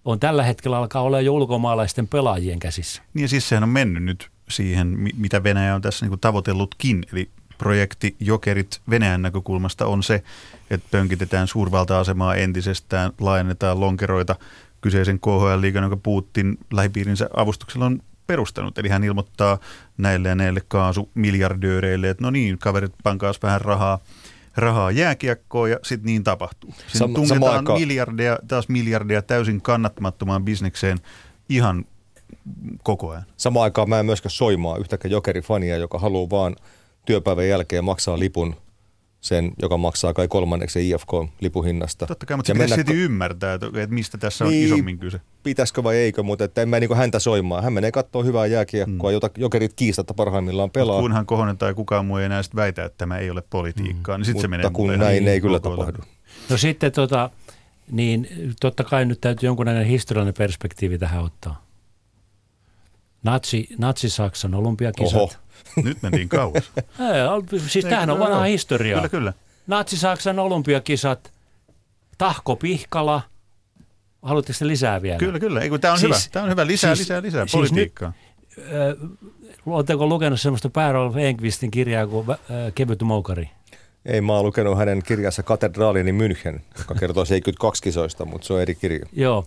on 0.04 0.20
tällä 0.20 0.42
hetkellä 0.42 0.78
alkaa 0.78 1.02
olla 1.02 1.20
jo 1.20 1.32
ulkomaalaisten 1.32 2.08
pelaajien 2.08 2.58
käsissä. 2.58 3.02
Niin 3.14 3.28
siis 3.28 3.48
sehän 3.48 3.62
on 3.62 3.68
mennyt 3.68 4.02
nyt 4.02 4.30
siihen, 4.48 4.98
mitä 5.16 5.42
Venäjä 5.42 5.74
on 5.74 5.82
tässä 5.82 6.06
niin 6.06 6.20
tavoitellutkin. 6.20 7.02
Eli 7.12 7.30
projekti 7.58 8.16
Jokerit 8.20 8.80
Venäjän 8.90 9.22
näkökulmasta 9.22 9.86
on 9.86 10.02
se, 10.02 10.22
että 10.70 10.88
pönkitetään 10.90 11.48
suurvalta-asemaa 11.48 12.34
entisestään, 12.34 13.12
laajennetaan 13.20 13.80
lonkeroita 13.80 14.36
kyseisen 14.80 15.20
KHL-liigan, 15.20 15.82
jonka 15.82 15.96
Putin 15.96 16.58
lähipiirinsä 16.72 17.28
avustuksella 17.36 17.86
on 17.86 18.02
perustanut. 18.26 18.78
Eli 18.78 18.88
hän 18.88 19.04
ilmoittaa 19.04 19.58
näille 19.98 20.28
ja 20.28 20.34
näille 20.34 20.60
kaasumiljardööreille, 20.68 22.10
että 22.10 22.24
no 22.24 22.30
niin, 22.30 22.58
kaverit, 22.58 22.92
pankaas 23.02 23.42
vähän 23.42 23.60
rahaa, 23.60 23.98
rahaa 24.56 24.90
jääkiekkoon 24.90 25.70
ja 25.70 25.78
sitten 25.82 26.06
niin 26.06 26.24
tapahtuu. 26.24 26.74
Sam- 26.96 27.14
tungetaan 27.14 27.56
aika... 27.56 27.74
miljardeja, 27.74 28.38
taas 28.48 28.68
miljardeja 28.68 29.22
täysin 29.22 29.62
kannattamattomaan 29.62 30.44
bisnekseen 30.44 30.98
ihan 31.48 31.84
koko 32.82 33.10
ajan. 33.10 33.24
Samaan 33.36 33.64
aikaan 33.64 33.88
mä 33.88 34.00
en 34.00 34.06
myöskään 34.06 34.30
soimaa 34.30 34.76
yhtäkään 34.76 35.12
jokerifania, 35.12 35.76
joka 35.76 35.98
haluaa 35.98 36.30
vaan 36.30 36.56
työpäivän 37.04 37.48
jälkeen 37.48 37.84
maksaa 37.84 38.18
lipun 38.18 38.56
sen, 39.24 39.52
joka 39.62 39.76
maksaa 39.76 40.12
kai 40.14 40.28
kolmanneksi 40.28 40.90
IFK-lipuhinnasta. 40.90 42.06
Totta 42.06 42.26
kai, 42.26 42.36
mutta 42.36 42.46
se 42.46 42.52
pitäisi 42.52 42.74
silti 42.74 42.92
ymmärtää, 42.92 43.54
että, 43.54 43.66
että 43.66 43.94
mistä 43.94 44.18
tässä 44.18 44.44
on 44.44 44.50
niin, 44.50 44.66
isommin 44.66 44.98
kyse. 44.98 45.20
Pitäisikö 45.42 45.82
vai 45.82 45.96
eikö, 45.96 46.22
mutta 46.22 46.44
että 46.44 46.62
en 46.62 46.68
mä 46.68 46.80
niin 46.80 46.96
häntä 46.96 47.18
soimaan. 47.18 47.64
Hän 47.64 47.72
menee 47.72 47.92
katsoa 47.92 48.22
hyvää 48.22 48.46
jääkiekkoa, 48.46 49.10
mm. 49.10 49.14
jota 49.14 49.30
jokerit 49.36 49.72
kiistatta 49.74 50.14
parhaimmillaan 50.14 50.70
pelaa. 50.70 50.96
Mut 50.96 51.04
kunhan 51.04 51.26
Kohonen 51.26 51.58
tai 51.58 51.74
kukaan 51.74 52.06
muu 52.06 52.16
ei 52.16 52.24
enää 52.24 52.42
sit 52.42 52.56
väitä, 52.56 52.84
että 52.84 52.98
tämä 52.98 53.18
ei 53.18 53.30
ole 53.30 53.42
politiikkaa, 53.50 54.16
mm. 54.16 54.20
niin 54.20 54.26
sitten 54.26 54.42
se 54.42 54.48
menee 54.48 54.70
kun 54.70 54.98
näin 54.98 55.28
ei 55.28 55.40
kyllä 55.40 55.60
tapahdu. 55.60 55.98
No 56.50 56.56
sitten 56.56 56.92
tota, 56.92 57.30
niin 57.90 58.28
totta 58.60 58.84
kai 58.84 59.04
nyt 59.04 59.20
täytyy 59.20 59.46
jonkunlainen 59.46 59.86
historiallinen 59.86 60.34
perspektiivi 60.38 60.98
tähän 60.98 61.24
ottaa. 61.24 61.64
Natsi, 63.22 63.68
Natsi-Saksan 63.78 64.54
olympiakisat. 64.54 65.14
Oho. 65.14 65.32
Nyt 65.84 66.02
mentiin 66.02 66.28
kauas. 66.28 66.72
Ei, 66.76 67.58
siis 67.66 67.84
tämähän 67.84 68.10
on 68.10 68.18
vanha 68.18 68.42
historia. 68.42 68.96
Kyllä, 68.96 69.08
kyllä. 69.08 69.32
Natsi-Saksan 69.66 70.38
olympiakisat, 70.38 71.32
Tahko 72.18 72.56
Pihkala. 72.56 73.22
Haluatteko 74.22 74.58
te 74.58 74.66
lisää 74.66 75.02
vielä? 75.02 75.18
Kyllä, 75.18 75.40
kyllä. 75.40 75.60
Ei, 75.60 75.70
tämä 75.80 75.92
on 75.92 75.98
siis, 75.98 76.10
hyvä. 76.10 76.32
Tämä 76.32 76.44
on 76.44 76.50
hyvä. 76.50 76.66
Lisää, 76.66 76.94
siis, 76.94 77.08
lisää, 77.08 77.22
lisää 77.22 77.46
siis 77.46 77.52
politiikkaa. 77.52 78.12
Nyt, 78.56 78.66
äh, 78.66 79.34
Oletteko 79.66 80.06
lukenut 80.06 80.40
semmoista 80.40 80.70
Päärolf 80.70 81.16
Enqvistin 81.16 81.70
kirjaa 81.70 82.06
kuin 82.06 82.30
äh, 82.30 82.36
Kevyt 82.74 83.02
moukari? 83.02 83.50
Ei, 84.06 84.20
mä 84.20 84.32
oon 84.32 84.46
lukenut 84.46 84.78
hänen 84.78 85.02
kirjansa 85.02 85.42
Katedraalini 85.42 86.12
München, 86.12 86.60
joka 86.78 86.94
kertoo 86.94 87.24
72 87.24 87.82
kisoista, 87.82 88.24
mutta 88.24 88.46
se 88.46 88.52
on 88.52 88.62
eri 88.62 88.74
kirja. 88.74 89.06
Joo, 89.12 89.46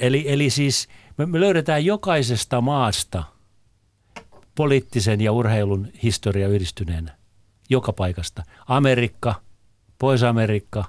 eli, 0.00 0.24
eli 0.26 0.50
siis 0.50 0.88
me, 1.16 1.26
me 1.26 1.40
löydetään 1.40 1.84
jokaisesta 1.84 2.60
maasta 2.60 3.24
poliittisen 4.58 5.20
ja 5.20 5.32
urheilun 5.32 5.88
historia 6.02 6.48
yhdistyneenä. 6.48 7.14
Joka 7.70 7.92
paikasta. 7.92 8.42
Amerikka, 8.66 9.34
Pohjois-Amerikka, 9.98 10.84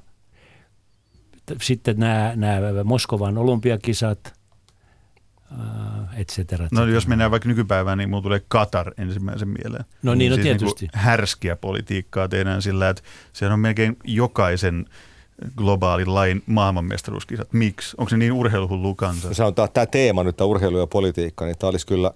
sitten 1.62 2.00
nämä, 2.00 2.34
nämä 2.36 2.84
Moskovan 2.84 3.38
olympiakisat, 3.38 4.34
et 6.18 6.30
cetera, 6.30 6.66
et 6.66 6.72
No 6.72 6.86
jos 6.86 7.08
mennään 7.08 7.32
vaikka 7.32 7.50
nykypäivään, 7.50 7.98
niin 7.98 8.10
mulla 8.10 8.24
tulee 8.24 8.42
Katar 8.48 8.92
ensimmäisen 8.98 9.48
mieleen. 9.48 9.86
No 10.04 10.16
niin, 10.16 10.30
no 10.30 10.36
siis 10.36 10.44
tietysti. 10.44 10.86
Niin 10.86 10.92
härskiä 10.94 11.56
politiikkaa 11.56 12.28
tehdään 12.28 12.62
sillä, 12.62 12.90
että 12.90 13.04
se 13.34 13.48
on 13.48 13.60
melkein 13.60 13.98
jokaisen 14.04 14.86
globaalin 15.56 16.16
lain 16.16 16.44
maailmanmestaruuskisat. 16.46 17.54
Miksi? 17.54 17.96
Onko 17.98 18.10
se 18.10 18.18
niin 18.18 18.32
urheiluhullu 18.32 18.96
kansa? 18.96 19.34
Se 19.34 19.44
on 19.44 19.54
tämä 19.56 19.86
teema 19.86 20.24
nyt, 20.24 20.38
tämä 20.38 20.48
urheilu 20.48 20.78
ja 20.78 20.88
politiikka, 20.88 21.46
niin 21.46 21.58
tämä 21.58 21.70
olisi 21.70 21.88
kyllä 21.88 22.12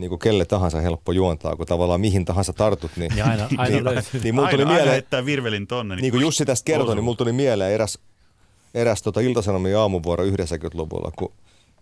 niin 0.00 0.08
kuin 0.08 0.18
kelle 0.18 0.44
tahansa 0.44 0.80
helppo 0.80 1.12
juontaa, 1.12 1.56
kun 1.56 1.66
tavallaan 1.66 2.00
mihin 2.00 2.24
tahansa 2.24 2.52
tartut. 2.52 2.90
Niin, 2.96 3.12
ja 3.16 3.26
aina, 3.26 3.48
aina 3.56 3.74
niin, 3.74 3.84
löytyy. 3.84 4.20
Niin, 4.24 4.38
aina, 4.38 4.50
tuli 4.50 4.62
aina 4.62 4.74
mieleen, 4.74 4.92
heittää 4.92 5.24
virvelin 5.24 5.66
tonne. 5.66 5.94
Niin, 5.94 6.02
niin 6.02 6.12
kuin 6.12 6.20
Jussi 6.20 6.44
tästä 6.44 6.64
kertoi, 6.64 6.94
niin 6.94 7.04
mulla 7.04 7.16
tuli 7.16 7.32
mieleen 7.32 7.72
eräs, 7.72 7.98
eräs 8.74 9.02
tota 9.02 9.20
Ilta-Sanomien 9.20 9.78
aamuvuoro 9.78 10.24
90-luvulla, 10.24 11.12
kun 11.16 11.32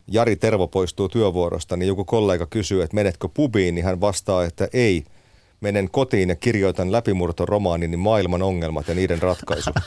Jari 0.06 0.36
Tervo 0.36 0.68
poistuu 0.68 1.08
työvuorosta, 1.08 1.76
niin 1.76 1.88
joku 1.88 2.04
kollega 2.04 2.46
kysyy, 2.46 2.82
että 2.82 2.94
menetkö 2.94 3.28
pubiin, 3.34 3.74
niin 3.74 3.84
hän 3.84 4.00
vastaa, 4.00 4.44
että 4.44 4.68
ei– 4.72 5.04
menen 5.60 5.90
kotiin 5.90 6.28
ja 6.28 6.36
kirjoitan 6.36 6.92
läpimurtoromaanini 6.92 7.96
Maailman 7.96 8.42
ongelmat 8.42 8.88
ja 8.88 8.94
niiden 8.94 9.22
ratkaisu. 9.22 9.70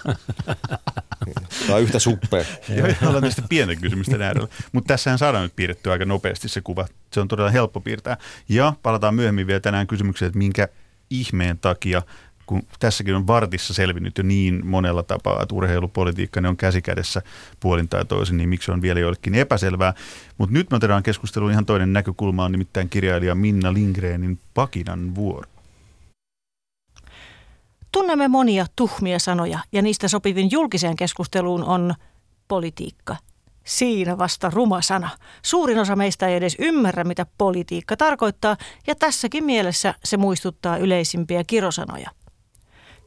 Tämä 1.72 1.78
on 1.78 1.84
yhtä 1.84 2.00
suppea. 2.00 2.46
Joo, 2.78 2.88
ollaan 3.06 3.24
tästä 3.24 3.42
pienen 3.50 3.82
kysymysten 3.82 4.22
äärellä. 4.22 4.48
Mutta 4.72 4.88
tässähän 4.88 5.20
saadaan 5.20 5.44
nyt 5.44 5.56
piirrettyä 5.56 5.94
aika 5.94 6.06
nopeasti 6.06 6.50
se 6.50 6.62
kuva. 6.62 6.86
Se 7.14 7.20
on 7.20 7.28
todella 7.28 7.50
helppo 7.50 7.82
piirtää. 7.82 8.18
Ja 8.50 8.74
palataan 8.84 9.16
myöhemmin 9.16 9.48
vielä 9.48 9.60
tänään 9.60 9.88
kysymykseen, 9.88 10.28
että 10.28 10.38
minkä 10.38 10.68
ihmeen 11.10 11.58
takia 11.58 12.02
kun 12.46 12.64
tässäkin 12.80 13.16
on 13.16 13.28
vartissa 13.28 13.74
selvinnyt 13.74 14.18
jo 14.18 14.24
niin 14.24 14.66
monella 14.66 15.04
tapaa, 15.04 15.42
että 15.42 15.56
urheilupolitiikka 15.56 16.42
ne 16.42 16.50
on 16.50 16.58
käsikädessä 16.58 17.22
puolin 17.60 17.88
tai 17.88 18.06
toisin, 18.06 18.38
niin 18.38 18.50
miksi 18.50 18.72
on 18.72 18.82
vielä 18.82 19.00
joillekin 19.00 19.36
epäselvää. 19.36 19.94
Mutta 20.38 20.54
nyt 20.54 20.72
me 20.72 20.76
otetaan 20.76 21.04
keskusteluun 21.04 21.52
ihan 21.52 21.66
toinen 21.66 21.94
näkökulma, 21.94 22.46
on 22.46 22.52
nimittäin 22.52 22.90
kirjailija 22.90 23.36
Minna 23.36 23.74
Lindgrenin 23.74 24.40
Pakinan 24.54 25.16
vuoro. 25.16 25.50
Tunnemme 27.92 28.28
monia 28.28 28.66
tuhmia 28.76 29.20
sanoja 29.20 29.60
ja 29.72 29.82
niistä 29.82 30.08
sopivin 30.08 30.52
julkiseen 30.52 30.96
keskusteluun 30.96 31.64
on 31.64 31.94
politiikka. 32.48 33.16
Siinä 33.64 34.18
vasta 34.18 34.50
ruma 34.54 34.82
sana. 34.82 35.10
Suurin 35.42 35.80
osa 35.80 35.96
meistä 35.96 36.28
ei 36.28 36.36
edes 36.36 36.56
ymmärrä, 36.60 37.04
mitä 37.04 37.26
politiikka 37.38 37.98
tarkoittaa, 37.98 38.58
ja 38.88 38.96
tässäkin 38.96 39.44
mielessä 39.44 39.94
se 40.04 40.18
muistuttaa 40.18 40.78
yleisimpiä 40.78 41.44
kirosanoja. 41.44 42.10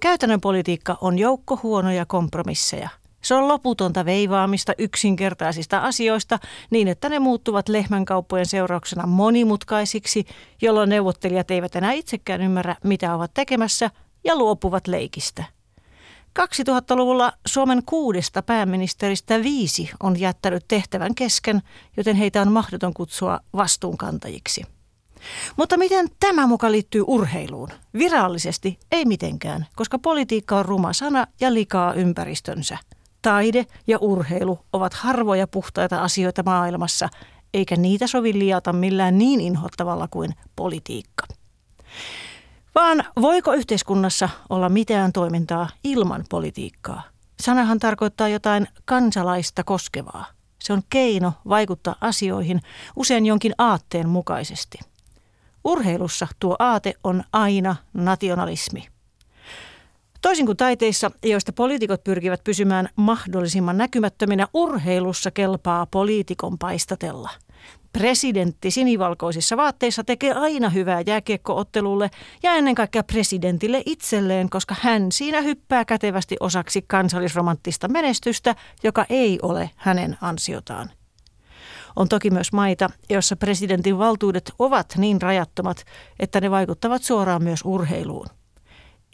Käytännön 0.00 0.40
politiikka 0.40 0.98
on 1.00 1.18
joukko 1.18 1.60
huonoja 1.62 2.06
kompromisseja. 2.06 2.88
Se 3.22 3.34
on 3.34 3.48
loputonta 3.48 4.04
veivaamista 4.04 4.72
yksinkertaisista 4.78 5.78
asioista 5.78 6.38
niin, 6.70 6.88
että 6.88 7.08
ne 7.08 7.18
muuttuvat 7.18 7.68
lehmänkauppojen 7.68 8.46
seurauksena 8.46 9.06
monimutkaisiksi, 9.06 10.24
jolloin 10.62 10.88
neuvottelijat 10.88 11.50
eivät 11.50 11.76
enää 11.76 11.92
itsekään 11.92 12.42
ymmärrä, 12.42 12.76
mitä 12.84 13.14
ovat 13.14 13.30
tekemässä– 13.34 13.90
ja 14.24 14.36
luopuvat 14.36 14.86
leikistä. 14.86 15.44
2000-luvulla 16.40 17.32
Suomen 17.46 17.82
kuudesta 17.86 18.42
pääministeristä 18.42 19.42
viisi 19.42 19.90
on 20.02 20.20
jättänyt 20.20 20.64
tehtävän 20.68 21.14
kesken, 21.14 21.62
joten 21.96 22.16
heitä 22.16 22.42
on 22.42 22.52
mahdoton 22.52 22.94
kutsua 22.94 23.40
vastuunkantajiksi. 23.56 24.62
Mutta 25.56 25.76
miten 25.76 26.06
tämä 26.20 26.46
muka 26.46 26.72
liittyy 26.72 27.04
urheiluun? 27.06 27.68
Virallisesti 27.98 28.78
ei 28.92 29.04
mitenkään, 29.04 29.66
koska 29.76 29.98
politiikka 29.98 30.58
on 30.58 30.64
ruma 30.64 30.92
sana 30.92 31.26
ja 31.40 31.54
likaa 31.54 31.94
ympäristönsä. 31.94 32.78
Taide 33.22 33.66
ja 33.86 33.98
urheilu 33.98 34.58
ovat 34.72 34.94
harvoja 34.94 35.46
puhtaita 35.46 36.02
asioita 36.02 36.42
maailmassa, 36.42 37.08
eikä 37.54 37.76
niitä 37.76 38.06
sovi 38.06 38.38
liata 38.38 38.72
millään 38.72 39.18
niin 39.18 39.40
inhottavalla 39.40 40.08
kuin 40.08 40.34
politiikka. 40.56 41.26
Vaan 42.74 43.04
voiko 43.20 43.52
yhteiskunnassa 43.52 44.28
olla 44.50 44.68
mitään 44.68 45.12
toimintaa 45.12 45.68
ilman 45.84 46.24
politiikkaa? 46.30 47.02
Sanahan 47.42 47.78
tarkoittaa 47.78 48.28
jotain 48.28 48.68
kansalaista 48.84 49.64
koskevaa. 49.64 50.26
Se 50.58 50.72
on 50.72 50.82
keino 50.90 51.32
vaikuttaa 51.48 51.96
asioihin 52.00 52.60
usein 52.96 53.26
jonkin 53.26 53.52
aatteen 53.58 54.08
mukaisesti. 54.08 54.78
Urheilussa 55.64 56.26
tuo 56.38 56.56
aate 56.58 56.94
on 57.04 57.24
aina 57.32 57.76
nationalismi. 57.92 58.88
Toisin 60.22 60.46
kuin 60.46 60.56
taiteissa, 60.56 61.10
joista 61.22 61.52
poliitikot 61.52 62.04
pyrkivät 62.04 62.44
pysymään 62.44 62.88
mahdollisimman 62.96 63.78
näkymättöminä, 63.78 64.48
urheilussa 64.54 65.30
kelpaa 65.30 65.86
poliitikon 65.86 66.58
paistatella– 66.58 67.30
Presidentti 67.98 68.70
sinivalkoisissa 68.70 69.56
vaatteissa 69.56 70.04
tekee 70.04 70.32
aina 70.32 70.68
hyvää 70.68 71.02
jääkiekkoottelulle 71.06 72.10
ja 72.42 72.54
ennen 72.54 72.74
kaikkea 72.74 73.02
presidentille 73.02 73.82
itselleen, 73.86 74.50
koska 74.50 74.74
hän 74.80 75.12
siinä 75.12 75.40
hyppää 75.40 75.84
kätevästi 75.84 76.36
osaksi 76.40 76.82
kansallisromanttista 76.82 77.88
menestystä, 77.88 78.54
joka 78.82 79.06
ei 79.10 79.38
ole 79.42 79.70
hänen 79.76 80.16
ansiotaan. 80.20 80.90
On 81.96 82.08
toki 82.08 82.30
myös 82.30 82.52
maita, 82.52 82.90
joissa 83.10 83.36
presidentin 83.36 83.98
valtuudet 83.98 84.52
ovat 84.58 84.94
niin 84.96 85.22
rajattomat, 85.22 85.84
että 86.20 86.40
ne 86.40 86.50
vaikuttavat 86.50 87.02
suoraan 87.02 87.42
myös 87.42 87.60
urheiluun. 87.64 88.26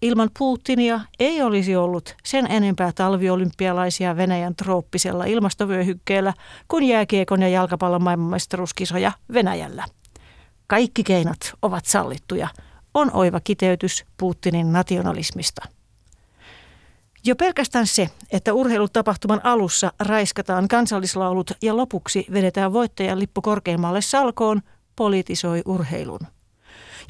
Ilman 0.02 0.30
Putinia 0.38 1.00
ei 1.19 1.42
olisi 1.42 1.76
ollut 1.76 2.16
sen 2.25 2.47
enempää 2.50 2.92
talviolympialaisia 2.95 4.16
Venäjän 4.16 4.57
trooppisella 4.57 5.25
ilmastovyöhykkeellä 5.25 6.35
kuin 6.69 6.85
jääkiekon 6.85 7.42
ja 7.42 7.49
jalkapallon 7.49 8.02
maailmanmestaruuskisoja 8.02 9.12
Venäjällä. 9.33 9.85
Kaikki 10.66 11.04
keinot 11.04 11.52
ovat 11.62 11.87
sallittuja, 11.87 12.49
on 12.95 13.11
oiva 13.14 13.40
kiteytys 13.40 14.04
Putinin 14.16 14.73
nationalismista. 14.73 15.62
Jo 17.25 17.37
pelkästään 17.37 17.87
se, 17.87 18.11
että 18.33 18.52
urheilutapahtuman 18.52 19.40
alussa 19.45 19.92
raiskataan 19.99 20.69
kansallislaulut 20.69 21.50
ja 21.62 21.76
lopuksi 21.76 22.26
vedetään 22.33 22.73
voittajan 22.73 23.19
lippu 23.19 23.42
korkeimmalle 23.42 24.00
salkoon, 24.00 24.61
politisoi 24.97 25.62
urheilun. 25.64 26.21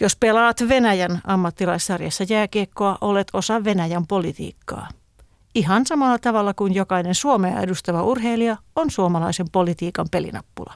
Jos 0.00 0.16
pelaat 0.16 0.57
Venäjän 0.69 1.21
ammattilaissarjassa 1.25 2.25
jääkiekkoa, 2.28 2.99
olet 3.00 3.28
osa 3.33 3.64
Venäjän 3.64 4.07
politiikkaa. 4.07 4.88
Ihan 5.54 5.87
samalla 5.87 6.19
tavalla 6.19 6.54
kuin 6.54 6.75
jokainen 6.75 7.14
Suomea 7.14 7.61
edustava 7.61 8.02
urheilija 8.02 8.57
on 8.76 8.90
suomalaisen 8.90 9.50
politiikan 9.52 10.07
pelinappula. 10.11 10.75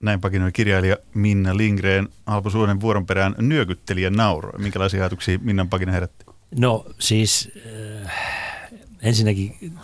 Näin 0.00 0.20
pakinoi 0.20 0.52
kirjailija 0.52 0.96
Minna 1.14 1.56
Lindgren 1.56 2.08
Alpo 2.26 2.50
Suonen 2.50 2.80
vuoron 2.80 3.06
perään 3.06 3.34
nyökyttelijä 3.38 4.10
nauro. 4.10 4.58
Minkälaisia 4.58 5.00
ajatuksia 5.00 5.38
Minnan 5.42 5.68
pakina 5.68 5.92
herätti? 5.92 6.24
No 6.58 6.86
siis 6.98 7.50
äh, 8.04 8.12
ensinnäkin 9.02 9.78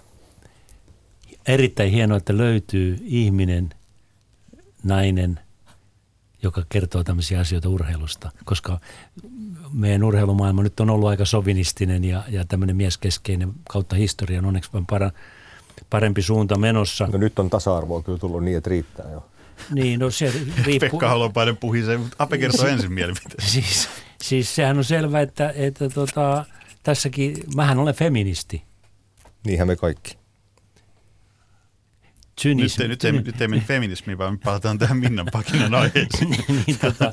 erittäin 1.46 1.90
hienoa, 1.90 2.16
että 2.16 2.36
löytyy 2.36 2.98
ihminen, 3.02 3.70
nainen, 4.82 5.40
joka 6.44 6.62
kertoo 6.68 7.04
tämmöisiä 7.04 7.40
asioita 7.40 7.68
urheilusta, 7.68 8.30
koska 8.44 8.80
meidän 9.72 10.04
urheilumaailma 10.04 10.62
nyt 10.62 10.80
on 10.80 10.90
ollut 10.90 11.08
aika 11.08 11.24
sovinistinen 11.24 12.04
ja, 12.04 12.22
ja 12.28 12.44
tämmöinen 12.44 12.76
mieskeskeinen 12.76 13.52
kautta 13.68 13.96
historian 13.96 14.44
onneksi 14.44 14.70
para, 14.88 15.10
parempi 15.90 16.22
suunta 16.22 16.58
menossa. 16.58 17.08
No 17.12 17.18
nyt 17.18 17.38
on 17.38 17.50
tasa-arvoa 17.50 18.02
kyllä 18.02 18.18
tullut 18.18 18.44
niin, 18.44 18.56
että 18.56 18.70
riittää 18.70 19.10
jo. 19.10 19.26
Niin, 19.70 20.00
no 20.00 20.10
se 20.10 20.32
riippuu. 20.66 20.90
Pekka 20.90 21.10
Holopainen 21.10 21.56
puhisee, 21.56 21.98
mutta 21.98 22.16
Ape 22.18 22.38
kertoo 22.38 22.66
ensin 22.66 22.92
mielipiteen. 22.92 23.48
Siis, 23.48 23.88
siis 24.22 24.54
sehän 24.54 24.78
on 24.78 24.84
selvä, 24.84 25.20
että, 25.20 25.52
että 25.56 25.88
tota, 25.88 26.44
tässäkin, 26.82 27.36
mähän 27.56 27.78
olen 27.78 27.94
feministi. 27.94 28.62
Niinhän 29.44 29.68
me 29.68 29.76
kaikki. 29.76 30.23
Nyt, 32.44 32.88
nyt, 32.88 33.04
ei, 33.04 33.12
nyt 33.12 33.40
ei 33.40 33.48
mene 33.48 33.62
feminismiin, 33.62 34.18
vaan 34.18 34.34
me 34.34 34.38
palataan 34.44 34.78
tähän 34.78 34.96
Minnan 34.96 35.26
Pakinan 35.32 35.74
aiheeseen. 35.82 36.30
niin, 36.66 36.78
tota, 36.80 37.12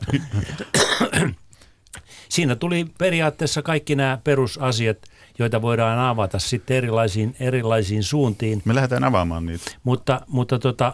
siinä 2.30 2.56
tuli 2.56 2.86
periaatteessa 2.98 3.62
kaikki 3.62 3.96
nämä 3.96 4.20
perusasiat, 4.24 4.98
joita 5.40 5.62
voidaan 5.62 6.00
avata 6.00 6.40
sitten 6.40 6.78
erilaisiin, 6.78 7.36
erilaisiin 7.40 8.04
suuntiin. 8.04 8.62
Me 8.66 8.76
lähdetään 8.76 9.04
avaamaan 9.04 9.46
niitä. 9.46 9.72
Mutta, 9.84 10.22
mutta 10.28 10.60
tota, 10.60 10.94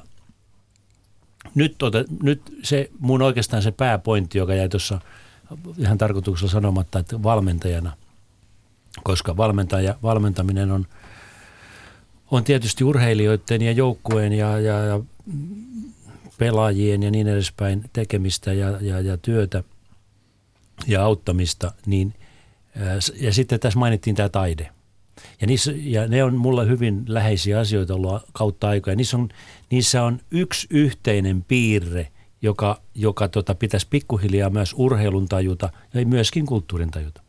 nyt, 1.56 1.76
tota, 1.78 2.04
nyt 2.24 2.42
se 2.64 2.90
mun 3.00 3.22
oikeastaan 3.22 3.62
se 3.64 3.72
pääpointti, 3.72 4.38
joka 4.38 4.56
jäi 4.56 4.70
tuossa 4.70 5.02
ihan 5.78 5.98
tarkoituksella 5.98 6.52
sanomatta, 6.52 7.00
että 7.00 7.24
valmentajana, 7.24 7.94
koska 9.04 9.38
valmentaja, 9.38 9.96
valmentaminen 10.04 10.72
on– 10.72 10.86
on 12.32 12.44
tietysti 12.44 12.84
urheilijoiden 12.84 13.62
ja 13.62 13.72
joukkueen 13.72 14.34
ja, 14.34 14.60
ja, 14.60 14.84
ja 14.84 15.00
pelaajien 16.38 17.04
ja 17.04 17.12
niin 17.12 17.28
edespäin 17.28 17.90
tekemistä 17.94 18.54
ja, 18.54 18.78
ja, 18.82 19.02
ja 19.02 19.18
työtä 19.18 19.64
ja 20.88 21.04
auttamista, 21.04 21.72
niin, 21.86 22.14
ja 23.20 23.34
sitten 23.34 23.60
tässä 23.60 23.80
mainittiin 23.80 24.16
tämä 24.16 24.30
taide. 24.30 24.70
Ja, 25.42 25.48
niissä, 25.48 25.74
ja 25.76 26.08
ne 26.08 26.24
on 26.24 26.36
mulle 26.36 26.68
hyvin 26.68 27.04
läheisiä 27.08 27.60
asioita 27.60 27.94
ollut 27.94 28.24
kautta 28.34 28.70
aikaa. 28.70 28.96
Niissä 28.96 29.18
on, 29.18 29.30
niissä 29.72 30.04
on 30.04 30.20
yksi 30.32 30.68
yhteinen 30.70 31.44
piirre, 31.44 32.08
joka, 32.42 32.82
joka 32.96 33.28
tota, 33.28 33.56
pitäisi 33.56 33.88
pikkuhiljaa 33.90 34.50
myös 34.50 34.74
urheilun 34.78 35.28
tajuta 35.28 35.70
ja 35.94 36.06
myöskin 36.06 36.46
kulttuurin 36.46 36.92
tajuta. 36.92 37.22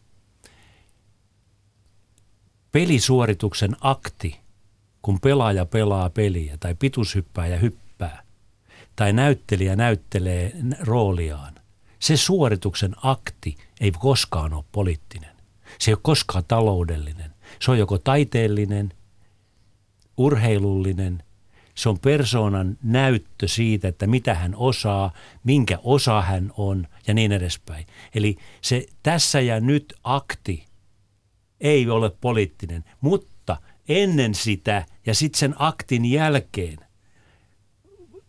Pelisuorituksen 2.73 3.77
akti– 3.81 4.37
kun 5.03 5.21
pelaaja 5.21 5.67
pelaa 5.67 6.11
peliä 6.11 6.57
tai 6.61 6.77
ja 7.51 7.59
hyppää 7.59 8.23
tai 8.97 9.13
näyttelijä 9.13 9.77
näyttelee 9.77 10.53
rooliaan, 10.81 11.55
se 11.99 12.17
suorituksen 12.17 12.95
akti 13.03 13.57
ei 13.81 13.93
koskaan 13.93 14.53
ole 14.53 14.65
poliittinen. 14.73 15.37
Se 15.79 15.91
ei 15.91 15.95
ole 15.95 16.01
koskaan 16.03 16.45
taloudellinen. 16.49 17.35
Se 17.61 17.71
on 17.71 17.79
joko 17.79 17.99
taiteellinen, 17.99 18.93
urheilullinen, 20.17 21.23
se 21.75 21.89
on 21.89 21.99
persoonan 21.99 22.79
näyttö 22.83 23.49
siitä, 23.49 23.89
että 23.89 24.07
mitä 24.07 24.35
hän 24.35 24.55
osaa, 24.57 25.13
minkä 25.45 25.79
osa 25.83 26.23
hän 26.23 26.53
on 26.57 26.87
ja 27.07 27.15
niin 27.15 27.33
edespäin. 27.33 27.87
Eli 28.15 28.37
se 28.63 28.87
tässä 29.03 29.41
ja 29.41 29.61
nyt 29.61 29.95
akti 30.05 30.65
ei 31.61 31.91
ole 31.91 32.11
poliittinen, 32.21 32.85
mutta 33.01 33.38
ennen 33.89 34.35
sitä 34.35 34.87
ja 35.07 35.15
sitten 35.15 35.39
sen 35.39 35.55
aktin 35.59 36.05
jälkeen 36.05 36.89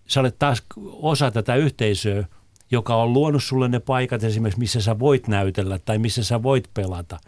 sä 0.09 0.19
olet 0.19 0.39
taas 0.39 0.63
osa 0.91 1.31
tätä 1.31 1.55
yhteisöä, 1.55 2.25
joka 2.71 2.95
on 2.95 3.13
luonut 3.13 3.43
sulle 3.43 3.67
ne 3.67 3.79
paikat 3.79 4.23
esimerkiksi, 4.23 4.59
missä 4.59 4.81
sä 4.81 4.99
voit 4.99 5.27
näytellä 5.27 5.79
tai 5.79 5.97
missä 5.97 6.23
sä 6.23 6.43
voit 6.43 6.69
pelata. 6.73 7.19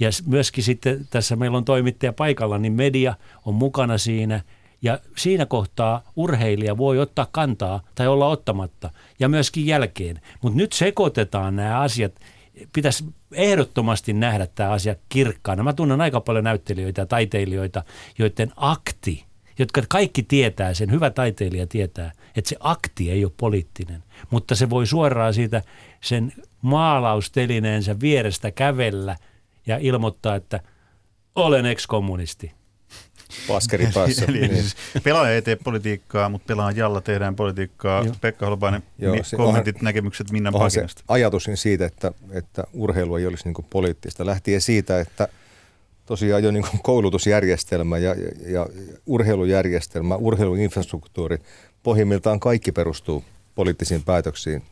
Ja 0.00 0.10
myöskin 0.26 0.64
sitten 0.64 1.06
tässä 1.10 1.36
meillä 1.36 1.58
on 1.58 1.64
toimittaja 1.64 2.12
paikalla, 2.12 2.58
niin 2.58 2.72
media 2.72 3.14
on 3.44 3.54
mukana 3.54 3.98
siinä 3.98 4.40
ja 4.82 4.98
siinä 5.16 5.46
kohtaa 5.46 6.02
urheilija 6.16 6.76
voi 6.76 6.98
ottaa 6.98 7.26
kantaa 7.32 7.80
tai 7.94 8.06
olla 8.06 8.26
ottamatta 8.26 8.90
ja 9.20 9.28
myöskin 9.28 9.66
jälkeen. 9.66 10.20
Mutta 10.42 10.58
nyt 10.58 10.72
sekoitetaan 10.72 11.56
nämä 11.56 11.80
asiat 11.80 12.12
pitäisi 12.72 13.04
ehdottomasti 13.32 14.12
nähdä 14.12 14.46
tämä 14.46 14.70
asia 14.70 14.96
kirkkaana. 15.08 15.62
Mä 15.62 15.72
tunnen 15.72 16.00
aika 16.00 16.20
paljon 16.20 16.44
näyttelijöitä 16.44 17.02
ja 17.02 17.06
taiteilijoita, 17.06 17.84
joiden 18.18 18.52
akti, 18.56 19.24
jotka 19.58 19.82
kaikki 19.88 20.22
tietää 20.22 20.74
sen, 20.74 20.90
hyvä 20.90 21.10
taiteilija 21.10 21.66
tietää, 21.66 22.12
että 22.36 22.48
se 22.48 22.56
akti 22.60 23.10
ei 23.10 23.24
ole 23.24 23.32
poliittinen, 23.36 24.04
mutta 24.30 24.54
se 24.54 24.70
voi 24.70 24.86
suoraan 24.86 25.34
siitä 25.34 25.62
sen 26.00 26.32
maalaustelineensä 26.62 28.00
vierestä 28.00 28.50
kävellä 28.50 29.16
ja 29.66 29.78
ilmoittaa, 29.80 30.34
että 30.34 30.60
olen 31.34 31.66
ekskommunisti. 31.66 32.57
Paskeri 33.48 33.88
päässä. 33.94 34.24
eli, 34.28 34.38
eli 34.44 34.48
niin. 34.48 34.62
siis 34.62 34.76
pelaaja 35.02 35.34
ei 35.34 35.42
tee 35.42 35.56
politiikkaa, 35.56 36.28
mutta 36.28 36.46
pelaajalla 36.46 37.00
tehdään 37.00 37.36
politiikkaa. 37.36 38.04
Joo. 38.04 38.14
Pekka 38.20 38.46
Holopainen, 38.46 38.82
Joo, 38.98 39.14
mi- 39.14 39.22
kommentit, 39.36 39.76
onhan, 39.76 39.84
näkemykset 39.84 40.30
Minnan 40.30 40.52
pakinasta. 40.52 41.02
ajatus 41.08 41.48
siitä, 41.54 41.86
että, 41.86 42.12
että 42.30 42.64
urheilu 42.72 43.16
ei 43.16 43.26
olisi 43.26 43.44
niin 43.44 43.66
poliittista, 43.70 44.26
lähtien 44.26 44.60
siitä, 44.60 45.00
että 45.00 45.28
tosiaan 46.06 46.42
jo 46.42 46.50
niin 46.50 46.64
koulutusjärjestelmä 46.82 47.98
ja, 47.98 48.14
ja, 48.14 48.52
ja 48.52 48.66
urheilujärjestelmä, 49.06 50.16
urheiluinfrastruktuuri, 50.16 51.38
pohjimmiltaan 51.82 52.40
kaikki 52.40 52.72
perustuu 52.72 53.24
poliittisiin 53.54 54.02
päätöksiin. 54.02 54.62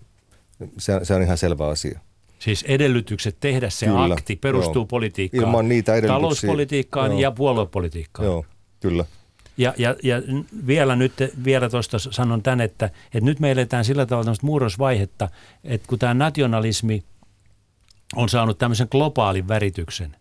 Se, 0.78 1.00
se 1.02 1.14
on 1.14 1.22
ihan 1.22 1.38
selvä 1.38 1.68
asia. 1.68 2.00
Siis 2.46 2.64
edellytykset 2.68 3.36
tehdä 3.40 3.70
se 3.70 3.86
kyllä, 3.86 4.02
akti 4.04 4.36
perustuu 4.36 4.74
joo. 4.74 4.86
politiikkaan. 4.86 5.44
Ilman 5.44 5.68
niitä 5.68 5.92
edellytyksiä. 5.92 6.16
Talouspolitiikkaan 6.16 7.10
joo. 7.10 7.20
ja 7.20 7.30
puoluepolitiikkaan. 7.30 8.26
Joo, 8.26 8.44
kyllä. 8.80 9.04
Ja, 9.56 9.74
ja, 9.78 9.96
ja 10.02 10.22
vielä 10.66 10.96
nyt 10.96 11.12
vielä 11.44 11.70
tuosta 11.70 11.98
sanon 11.98 12.42
tämän, 12.42 12.60
että, 12.60 12.86
että 12.86 13.20
nyt 13.20 13.40
me 13.40 13.50
eletään 13.50 13.84
sillä 13.84 14.06
tavalla 14.06 14.34
murrosvaihetta, 14.42 15.28
että 15.64 15.88
kun 15.88 15.98
tämä 15.98 16.14
nationalismi 16.14 17.04
on 18.16 18.28
saanut 18.28 18.58
tämmöisen 18.58 18.88
globaalin 18.90 19.48
värityksen. 19.48 20.16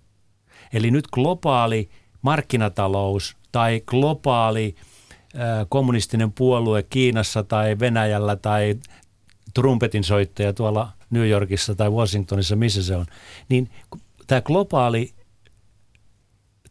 Eli 0.73 0.91
nyt 0.91 1.07
globaali 1.07 1.89
markkinatalous 2.21 3.37
tai 3.51 3.81
globaali 3.85 4.75
äh, 5.35 5.65
kommunistinen 5.69 6.31
puolue 6.31 6.83
Kiinassa 6.83 7.43
tai 7.43 7.79
Venäjällä 7.79 8.35
tai 8.35 8.75
trumpetin 9.53 10.03
soittaja 10.03 10.53
tuolla 10.53 10.94
New 11.09 11.29
Yorkissa 11.29 11.75
tai 11.75 11.89
Washingtonissa, 11.89 12.55
missä 12.55 12.83
se 12.83 12.95
on, 12.95 13.05
niin 13.49 13.69
tämä 14.27 14.41
globaali 14.41 15.13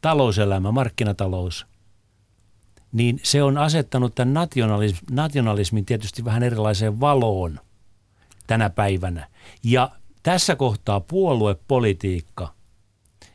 talouselämä, 0.01 0.73
markkinatalous, 0.73 1.67
niin 2.93 3.21
se 3.23 3.43
on 3.43 3.59
asettanut 3.59 4.15
tämän 4.15 4.35
nationalismin, 4.35 5.01
nationalismin 5.11 5.85
tietysti 5.85 6.25
vähän 6.25 6.43
erilaiseen 6.43 7.01
valoon 7.01 7.61
tänä 8.47 8.71
päivänä. 8.71 9.29
Ja 9.63 9.91
tässä 10.23 10.57
kohtaa 10.57 11.01
puoluepolitiikka 11.01 12.55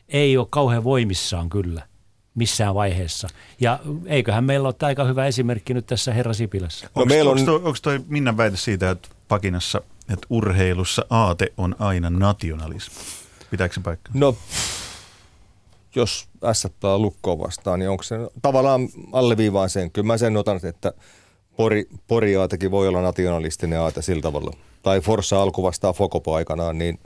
ei 0.08 0.36
ole 0.36 0.46
kauhean 0.50 0.84
voimissaan 0.84 1.48
kyllä 1.48 1.90
missään 2.34 2.74
vaiheessa. 2.74 3.28
Ja 3.60 3.78
eiköhän 4.06 4.44
meillä 4.44 4.68
ole 4.68 4.74
aika 4.82 5.04
hyvä 5.04 5.26
esimerkki 5.26 5.74
nyt 5.74 5.86
tässä 5.86 6.14
herra 6.14 6.32
Sipilässä. 6.32 6.86
No, 6.86 6.90
onko, 6.94 7.06
meillä 7.14 7.30
on... 7.30 7.38
onko, 7.38 7.46
toi, 7.46 7.56
onko 7.56 7.78
toi 7.82 8.00
Minnan 8.08 8.36
väite 8.36 8.56
siitä, 8.56 8.90
että 8.90 9.08
pakinassa, 9.28 9.82
että 10.12 10.26
urheilussa 10.30 11.04
aate 11.10 11.52
on 11.56 11.76
aina 11.78 12.10
nationalismi? 12.10 12.96
Pitääkö 13.50 13.74
se 13.74 13.80
paikka? 13.80 14.10
No, 14.14 14.36
jos 15.94 16.28
S 16.52 16.66
lukkoon 16.98 17.38
vastaan, 17.38 17.78
niin 17.78 17.90
onko 17.90 18.02
se 18.02 18.16
tavallaan 18.42 18.88
alleviivaan 19.12 19.70
sen. 19.70 19.90
Kyllä 19.90 20.06
mä 20.06 20.18
sen 20.18 20.36
otan, 20.36 20.60
että 20.62 20.92
Pori, 21.56 21.88
Pori 22.06 22.36
aatekin 22.36 22.70
voi 22.70 22.88
olla 22.88 23.02
nationalistinen 23.02 23.80
aate 23.80 24.02
sillä 24.02 24.22
tavalla. 24.22 24.50
Tai 24.82 25.00
Forssa 25.00 25.42
alku 25.42 25.62
vastaa 25.62 25.92
Fokopo 25.92 26.34
aikanaan, 26.34 26.78
niin 26.78 26.98